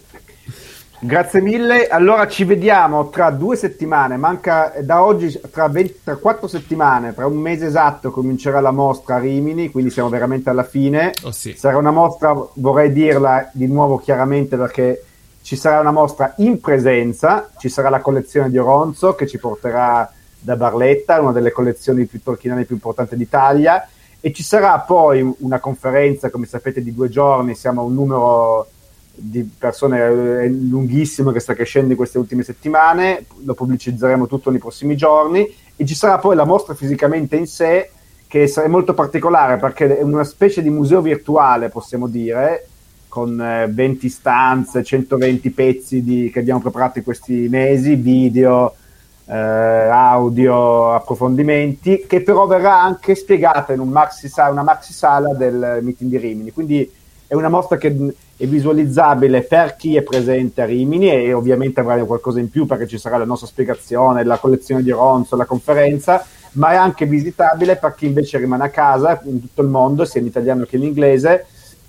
Grazie 0.98 1.40
mille. 1.40 1.86
Allora 1.86 2.26
ci 2.26 2.42
vediamo 2.42 3.10
tra 3.10 3.30
due 3.30 3.54
settimane. 3.54 4.16
Manca 4.16 4.74
da 4.80 5.04
oggi, 5.04 5.40
tra, 5.52 5.68
20, 5.68 6.00
tra 6.02 6.16
quattro 6.16 6.48
settimane, 6.48 7.14
tra 7.14 7.26
un 7.26 7.36
mese 7.36 7.66
esatto, 7.66 8.10
comincerà 8.10 8.58
la 8.58 8.72
mostra 8.72 9.16
a 9.16 9.18
Rimini. 9.18 9.70
Quindi 9.70 9.90
siamo 9.90 10.08
veramente 10.08 10.50
alla 10.50 10.64
fine. 10.64 11.12
Oh, 11.22 11.30
sì. 11.30 11.54
Sarà 11.56 11.76
una 11.76 11.92
mostra, 11.92 12.34
vorrei 12.54 12.90
dirla 12.92 13.50
di 13.52 13.66
nuovo 13.68 13.98
chiaramente 13.98 14.56
perché 14.56 15.04
ci 15.42 15.54
sarà 15.54 15.78
una 15.78 15.92
mostra 15.92 16.34
in 16.38 16.58
presenza. 16.58 17.50
Ci 17.56 17.68
sarà 17.68 17.88
la 17.88 18.00
collezione 18.00 18.50
di 18.50 18.58
Oronzo 18.58 19.14
che 19.14 19.28
ci 19.28 19.38
porterà 19.38 20.10
da 20.46 20.54
Barletta, 20.54 21.20
una 21.20 21.32
delle 21.32 21.50
collezioni 21.50 22.06
più 22.06 22.22
tolkieniane 22.22 22.64
più 22.64 22.76
importanti 22.76 23.16
d'Italia. 23.16 23.88
E 24.20 24.32
ci 24.32 24.44
sarà 24.44 24.78
poi 24.78 25.28
una 25.38 25.58
conferenza, 25.58 26.30
come 26.30 26.46
sapete, 26.46 26.84
di 26.84 26.94
due 26.94 27.08
giorni. 27.08 27.56
Siamo 27.56 27.80
a 27.80 27.84
un 27.84 27.94
numero 27.94 28.68
di 29.18 29.48
persone 29.58 30.42
è 30.42 30.46
lunghissimo 30.46 31.32
che 31.32 31.40
sta 31.40 31.54
crescendo 31.54 31.90
in 31.90 31.96
queste 31.96 32.18
ultime 32.18 32.42
settimane, 32.42 33.24
lo 33.44 33.54
pubblicizzeremo 33.54 34.26
tutto 34.26 34.50
nei 34.50 34.58
prossimi 34.58 34.94
giorni 34.94 35.50
e 35.74 35.86
ci 35.86 35.94
sarà 35.94 36.18
poi 36.18 36.36
la 36.36 36.44
mostra 36.44 36.74
fisicamente 36.74 37.34
in 37.34 37.46
sé 37.46 37.90
che 38.26 38.44
è 38.44 38.68
molto 38.68 38.92
particolare 38.92 39.56
perché 39.56 39.96
è 39.96 40.02
una 40.02 40.24
specie 40.24 40.60
di 40.60 40.68
museo 40.68 41.00
virtuale, 41.00 41.70
possiamo 41.70 42.08
dire, 42.08 42.66
con 43.08 43.36
20 43.70 44.08
stanze, 44.10 44.84
120 44.84 45.50
pezzi 45.50 46.02
di, 46.02 46.28
che 46.30 46.40
abbiamo 46.40 46.60
preparato 46.60 46.98
in 46.98 47.04
questi 47.04 47.48
mesi, 47.48 47.94
video, 47.94 48.74
eh, 49.26 49.34
audio, 49.34 50.92
approfondimenti, 50.92 52.04
che 52.06 52.22
però 52.22 52.46
verrà 52.46 52.80
anche 52.80 53.14
spiegata 53.14 53.72
in 53.72 53.80
un 53.80 53.88
maxi, 53.88 54.30
una 54.36 54.62
maxi 54.62 54.92
sala 54.92 55.34
del 55.34 55.80
meeting 55.82 56.10
di 56.10 56.18
Rimini. 56.18 56.52
Quindi 56.52 56.90
è 57.26 57.34
una 57.34 57.48
mostra 57.48 57.76
che 57.76 58.14
è 58.36 58.46
visualizzabile 58.46 59.42
per 59.42 59.74
chi 59.76 59.96
è 59.96 60.02
presente 60.02 60.62
a 60.62 60.66
Rimini 60.66 61.10
e 61.10 61.32
ovviamente 61.32 61.80
avrà 61.80 62.02
qualcosa 62.04 62.38
in 62.38 62.50
più 62.50 62.66
perché 62.66 62.86
ci 62.86 62.98
sarà 62.98 63.16
la 63.16 63.24
nostra 63.24 63.48
spiegazione, 63.48 64.24
la 64.24 64.38
collezione 64.38 64.82
di 64.82 64.90
Ronzo, 64.90 65.36
la 65.36 65.44
conferenza, 65.44 66.24
ma 66.52 66.72
è 66.72 66.76
anche 66.76 67.06
visitabile 67.06 67.76
per 67.76 67.94
chi 67.94 68.06
invece 68.06 68.38
rimane 68.38 68.64
a 68.64 68.68
casa 68.68 69.20
in 69.24 69.40
tutto 69.40 69.62
il 69.62 69.68
mondo, 69.68 70.04
sia 70.04 70.20
in 70.20 70.26
italiano 70.26 70.64
che 70.64 70.76
in 70.76 70.84
inglese. 70.84 71.46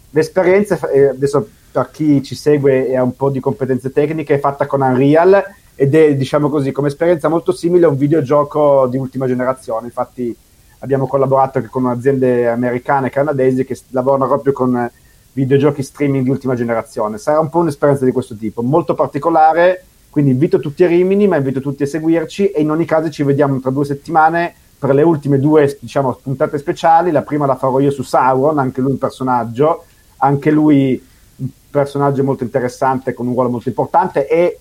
L'esperienza, 0.09 0.79
eh, 0.89 1.09
adesso 1.09 1.47
per 1.71 1.89
chi 1.91 2.23
ci 2.23 2.33
segue 2.33 2.87
e 2.87 2.97
ha 2.97 3.03
un 3.03 3.15
po' 3.15 3.29
di 3.29 3.39
competenze 3.39 3.91
tecniche, 3.91 4.35
è 4.35 4.39
fatta 4.39 4.65
con 4.65 4.81
Unreal 4.81 5.43
ed 5.79 5.93
è, 5.93 6.15
diciamo 6.15 6.49
così, 6.49 6.71
come 6.71 6.87
esperienza 6.87 7.29
molto 7.29 7.51
simile 7.51 7.85
a 7.85 7.89
un 7.89 7.97
videogioco 7.97 8.87
di 8.87 8.97
ultima 8.97 9.27
generazione. 9.27 9.85
Infatti 9.85 10.35
abbiamo 10.79 11.05
collaborato 11.05 11.59
anche 11.59 11.69
con 11.69 11.85
aziende 11.85 12.47
americane 12.47 13.07
e 13.07 13.11
canadesi 13.11 13.63
che 13.63 13.79
lavorano 13.89 14.25
proprio 14.25 14.53
con 14.53 14.89
videogiochi 15.33 15.83
streaming 15.83 16.23
di 16.23 16.31
ultima 16.31 16.55
generazione. 16.55 17.19
Sarà 17.19 17.39
un 17.39 17.49
po' 17.49 17.59
un'esperienza 17.59 18.05
di 18.05 18.11
questo 18.11 18.35
tipo, 18.35 18.63
molto 18.63 18.95
particolare, 18.95 19.85
quindi 20.09 20.31
invito 20.31 20.59
tutti 20.59 20.83
a 20.83 20.87
Rimini, 20.87 21.27
ma 21.27 21.35
invito 21.35 21.61
tutti 21.61 21.83
a 21.83 21.87
seguirci 21.87 22.49
e 22.49 22.61
in 22.61 22.71
ogni 22.71 22.85
caso 22.85 23.11
ci 23.11 23.21
vediamo 23.21 23.59
tra 23.59 23.69
due 23.69 23.85
settimane 23.85 24.55
per 24.79 24.95
le 24.95 25.03
ultime 25.03 25.37
due 25.39 25.77
diciamo, 25.79 26.17
puntate 26.23 26.57
speciali. 26.57 27.11
La 27.11 27.21
prima 27.21 27.45
la 27.45 27.55
farò 27.55 27.77
io 27.77 27.91
su 27.91 28.01
Sauron, 28.01 28.57
anche 28.57 28.81
lui 28.81 28.93
un 28.93 28.97
personaggio, 28.97 29.83
anche 30.17 30.49
lui 30.49 30.99
un 31.35 31.49
personaggio 31.69 32.23
molto 32.23 32.43
interessante 32.43 33.13
con 33.13 33.27
un 33.27 33.33
ruolo 33.33 33.49
molto 33.49 33.69
importante 33.69 34.27
e 34.27 34.57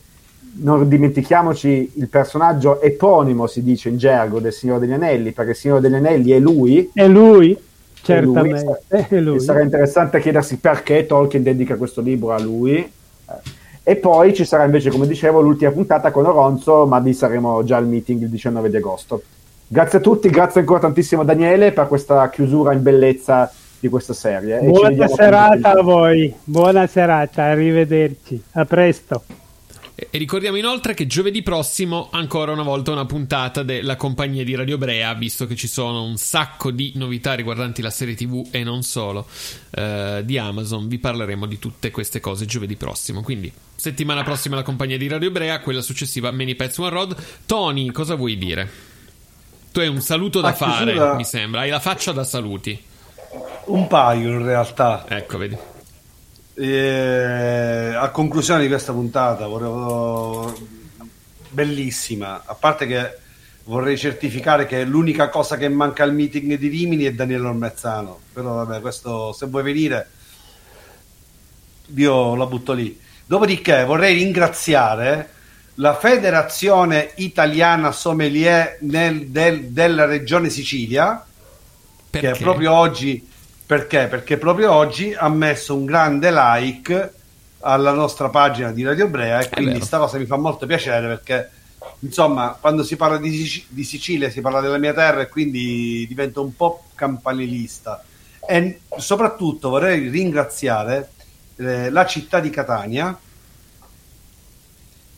non 0.59 0.89
dimentichiamoci 0.89 1.93
il 1.95 2.09
personaggio 2.09 2.81
eponimo, 2.81 3.47
si 3.47 3.63
dice 3.63 3.89
in 3.89 3.97
gergo, 3.97 4.39
del 4.39 4.53
Signore 4.53 4.81
degli 4.81 4.93
Anelli, 4.93 5.33
perché 5.33 5.51
il 5.53 5.57
Signore 5.57 5.81
degli 5.81 5.95
Anelli 5.95 6.31
è 6.33 6.39
lui. 6.39 6.91
È 6.93 7.07
lui. 7.07 7.57
Certamente. 8.03 8.81
Lui, 9.09 9.21
lui. 9.21 9.41
Sarà 9.41 9.63
interessante 9.63 10.21
chiedersi 10.21 10.59
perché 10.59 11.07
Tolkien 11.07 11.43
dedica 11.43 11.77
questo 11.77 12.01
libro 12.01 12.33
a 12.33 12.41
lui. 12.41 12.93
E 13.83 13.97
poi 13.97 14.35
ci 14.35 14.45
sarà 14.45 14.65
invece, 14.65 14.91
come 14.91 15.07
dicevo, 15.07 15.41
l'ultima 15.41 15.71
puntata 15.71 16.11
con 16.11 16.25
Oronzo, 16.27 16.87
ma 16.87 16.99
vi 17.01 17.13
saremo 17.13 17.63
già 17.65 17.77
al 17.77 17.87
meeting 17.87 18.23
il 18.23 18.29
19 18.29 18.71
di 18.71 18.77
agosto. 18.77 19.23
Grazie 19.69 19.99
a 19.99 20.01
tutti, 20.01 20.29
grazie 20.29 20.61
ancora 20.61 20.81
tantissimo 20.81 21.25
Daniele 21.25 21.73
per 21.73 21.89
questa 21.89 22.29
chiusura 22.31 22.73
in 22.73 22.83
bellezza 22.83 23.51
di 23.81 23.89
questa 23.89 24.13
serie. 24.13 24.61
Buona 24.61 25.09
serata 25.09 25.73
a 25.73 25.83
voi, 25.83 26.33
buona 26.45 26.87
serata, 26.87 27.45
arrivederci, 27.45 28.41
a 28.53 28.65
presto. 28.65 29.23
E 29.99 30.19
ricordiamo 30.19 30.59
inoltre 30.59 30.93
che 30.93 31.07
giovedì 31.07 31.43
prossimo 31.43 32.11
ancora 32.13 32.53
una 32.53 32.63
volta 32.63 32.93
una 32.93 33.07
puntata 33.07 33.63
della 33.63 33.97
compagnia 33.97 34.45
di 34.45 34.55
Radio 34.55 34.77
Brea, 34.77 35.15
visto 35.15 35.47
che 35.47 35.57
ci 35.57 35.67
sono 35.67 36.03
un 36.03 36.19
sacco 36.19 36.71
di 36.71 36.93
novità 36.97 37.33
riguardanti 37.33 37.81
la 37.81 37.89
serie 37.89 38.15
TV 38.15 38.47
e 38.51 38.63
non 38.63 38.83
solo 38.83 39.27
eh, 39.71 40.21
di 40.23 40.37
Amazon. 40.37 40.87
Vi 40.87 40.99
parleremo 40.99 41.47
di 41.47 41.59
tutte 41.59 41.91
queste 41.91 42.21
cose 42.21 42.45
giovedì 42.45 42.77
prossimo. 42.77 43.23
Quindi, 43.23 43.51
settimana 43.75 44.23
prossima 44.23 44.57
la 44.57 44.63
compagnia 44.63 44.99
di 44.99 45.09
Radio 45.09 45.31
Brea, 45.31 45.61
quella 45.61 45.81
successiva 45.81 46.31
Many 46.31 46.57
Pets 46.57 46.77
One 46.77 46.91
Road. 46.91 47.17
Tony, 47.47 47.91
cosa 47.91 48.17
vuoi 48.17 48.37
dire? 48.37 48.71
Tu 49.73 49.81
hai 49.81 49.89
un 49.89 50.03
saluto 50.03 50.43
da 50.43 50.53
fare, 50.53 50.93
chiusura... 50.93 51.15
mi 51.15 51.25
sembra. 51.25 51.61
Hai 51.61 51.71
la 51.71 51.81
faccia 51.81 52.13
da 52.13 52.23
saluti. 52.23 52.79
Un 53.65 53.87
paio 53.87 54.29
in 54.29 54.45
realtà. 54.45 55.07
Ecco, 55.09 55.39
vedi. 55.39 55.57
E 56.59 57.93
a 57.95 58.09
conclusione 58.11 58.63
di 58.63 58.69
questa 58.69 58.93
puntata, 58.93 59.47
volevo... 59.47 60.55
bellissima, 61.51 62.43
a 62.45 62.55
parte 62.55 62.87
che 62.87 63.19
vorrei 63.65 63.99
certificare 63.99 64.67
che 64.67 64.85
l'unica 64.85 65.29
cosa 65.29 65.57
che 65.57 65.69
manca 65.69 66.03
al 66.03 66.15
meeting 66.15 66.57
di 66.57 66.69
Rimini 66.69 67.05
è 67.05 67.13
Daniele 67.13 67.49
Ormezzano, 67.49 68.21
però 68.33 68.55
vabbè, 68.65 68.81
questo 68.81 69.33
se 69.33 69.47
vuoi 69.47 69.63
venire 69.63 70.09
io 71.95 72.35
la 72.35 72.47
butto 72.47 72.73
lì. 72.73 72.99
Dopodiché 73.27 73.85
vorrei 73.85 74.15
ringraziare 74.15 75.31
la 75.75 75.95
Federazione 75.95 77.13
Italiana 77.17 77.93
Sommelier 77.93 78.79
nel, 78.81 79.27
del, 79.29 79.65
della 79.71 80.05
Regione 80.05 80.49
Sicilia, 80.49 81.25
Perché? 82.09 82.33
che 82.33 82.39
proprio 82.39 82.73
oggi 82.73 83.29
perché? 83.67 84.07
Perché 84.07 84.39
proprio 84.39 84.73
oggi 84.73 85.13
ha 85.13 85.29
messo 85.29 85.75
un 85.75 85.85
grande 85.85 86.31
like 86.33 87.13
alla 87.61 87.93
nostra 87.93 88.29
pagina 88.29 88.71
di 88.71 88.85
Radio 88.85 89.09
Brea 89.09 89.41
e 89.41 89.49
quindi 89.49 89.79
questa 89.79 89.99
cosa 89.99 90.19
mi 90.19 90.27
fa 90.27 90.37
molto 90.37 90.67
piacere 90.67 91.09
perché 91.09 91.51
insomma 92.01 92.57
quando 92.61 92.85
si 92.85 92.95
parla 92.95 93.19
di, 93.19 93.31
Sic- 93.33 93.67
di, 93.69 93.83
Sicilia 93.83 94.31
si 94.31 94.41
parla 94.41 94.61
della 94.61 94.79
mia 94.79 94.93
terra 94.93 95.23
e 95.23 95.29
quindi 95.29 96.05
divento 96.07 96.43
un 96.43 96.55
po' 96.55 96.85
campanilista 96.95 98.05
e 98.47 98.81
soprattutto 98.97 99.71
vorrei 99.71 100.09
ringraziare 100.09 101.11
eh, 101.57 101.91
la 101.91 102.07
città 102.07 102.39
di 102.39 102.51
Catania 102.51 103.19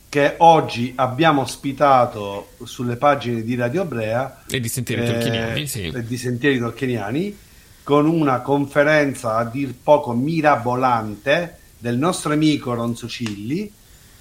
che 0.09 0.35
oggi 0.37 0.93
abbiamo 0.95 1.41
ospitato 1.41 2.53
sulle 2.63 2.95
pagine 2.95 3.43
di 3.43 3.53
Radio 3.53 3.85
Brea 3.85 4.43
e 4.49 4.59
di 4.59 4.69
Sentieri 4.69 5.03
eh, 5.03 5.05
Tolkieniani, 5.05 5.67
sì. 5.67 5.85
e 5.85 6.03
di 6.03 6.17
Sentieri 6.17 6.57
Tolkieniani 6.57 7.47
con 7.89 8.05
una 8.05 8.41
conferenza 8.41 9.37
a 9.37 9.45
dir 9.45 9.73
poco 9.73 10.13
mirabolante 10.13 11.57
del 11.75 11.97
nostro 11.97 12.33
amico 12.33 12.75
Ronzo 12.75 13.07
Cilli, 13.07 13.73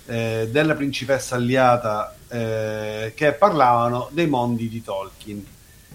eh, 0.07 0.49
della 0.51 0.75
principessa 0.75 1.35
Alliata, 1.35 2.17
eh, 2.29 3.13
che 3.15 3.33
parlavano 3.33 4.09
dei 4.11 4.27
mondi 4.27 4.71
di 4.71 4.83
Tolkien. 4.83 5.45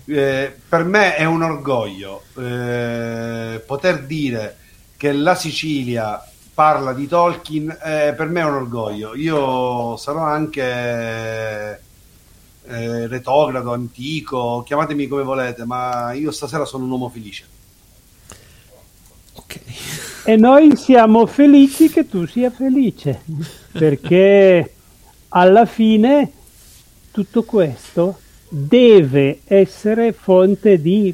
Eh, 0.05 0.55
per 0.69 0.83
me 0.83 1.15
è 1.15 1.25
un 1.25 1.41
orgoglio 1.41 2.21
eh, 2.37 3.59
poter 3.65 4.03
dire 4.03 4.55
che 4.95 5.11
la 5.11 5.33
Sicilia 5.33 6.23
parla 6.53 6.93
di 6.93 7.07
Tolkien, 7.07 7.75
eh, 7.83 8.13
per 8.15 8.27
me 8.27 8.41
è 8.41 8.45
un 8.45 8.53
orgoglio. 8.53 9.15
Io 9.15 9.97
sarò 9.97 10.21
anche 10.21 10.61
eh, 12.65 13.07
retrogrado, 13.07 13.73
antico, 13.73 14.61
chiamatemi 14.63 15.07
come 15.07 15.23
volete, 15.23 15.65
ma 15.65 16.13
io 16.13 16.29
stasera 16.29 16.65
sono 16.65 16.83
un 16.83 16.91
uomo 16.91 17.09
felice. 17.09 17.52
E 20.25 20.37
noi 20.37 20.77
siamo 20.77 21.25
felici 21.25 21.89
che 21.89 22.07
tu 22.07 22.25
sia 22.25 22.49
felice, 22.49 23.23
perché 23.73 24.73
alla 25.27 25.65
fine 25.65 26.31
tutto 27.11 27.43
questo 27.43 28.19
deve 28.47 29.41
essere 29.43 30.13
fonte 30.13 30.81
di 30.81 31.13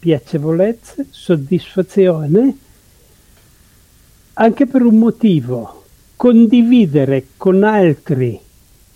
piacevolezza, 0.00 1.04
soddisfazione, 1.08 2.56
anche 4.32 4.66
per 4.66 4.82
un 4.82 4.98
motivo, 4.98 5.84
condividere 6.16 7.28
con 7.36 7.62
altri 7.62 8.40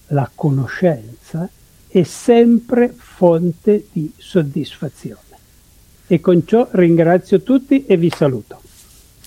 la 0.08 0.28
conoscenza 0.34 1.48
è 1.86 2.02
sempre 2.02 2.92
fonte 2.96 3.86
di 3.92 4.10
soddisfazione. 4.16 5.20
E 6.06 6.20
con 6.20 6.44
ciò 6.46 6.68
ringrazio 6.72 7.42
tutti 7.42 7.86
e 7.86 7.96
vi 7.96 8.10
saluto. 8.10 8.63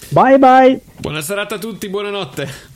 Bye 0.10 0.38
bye! 0.38 0.80
Buona 1.00 1.22
serata 1.22 1.56
a 1.56 1.60
tutti, 1.60 1.90
buonanotte! 1.90 2.76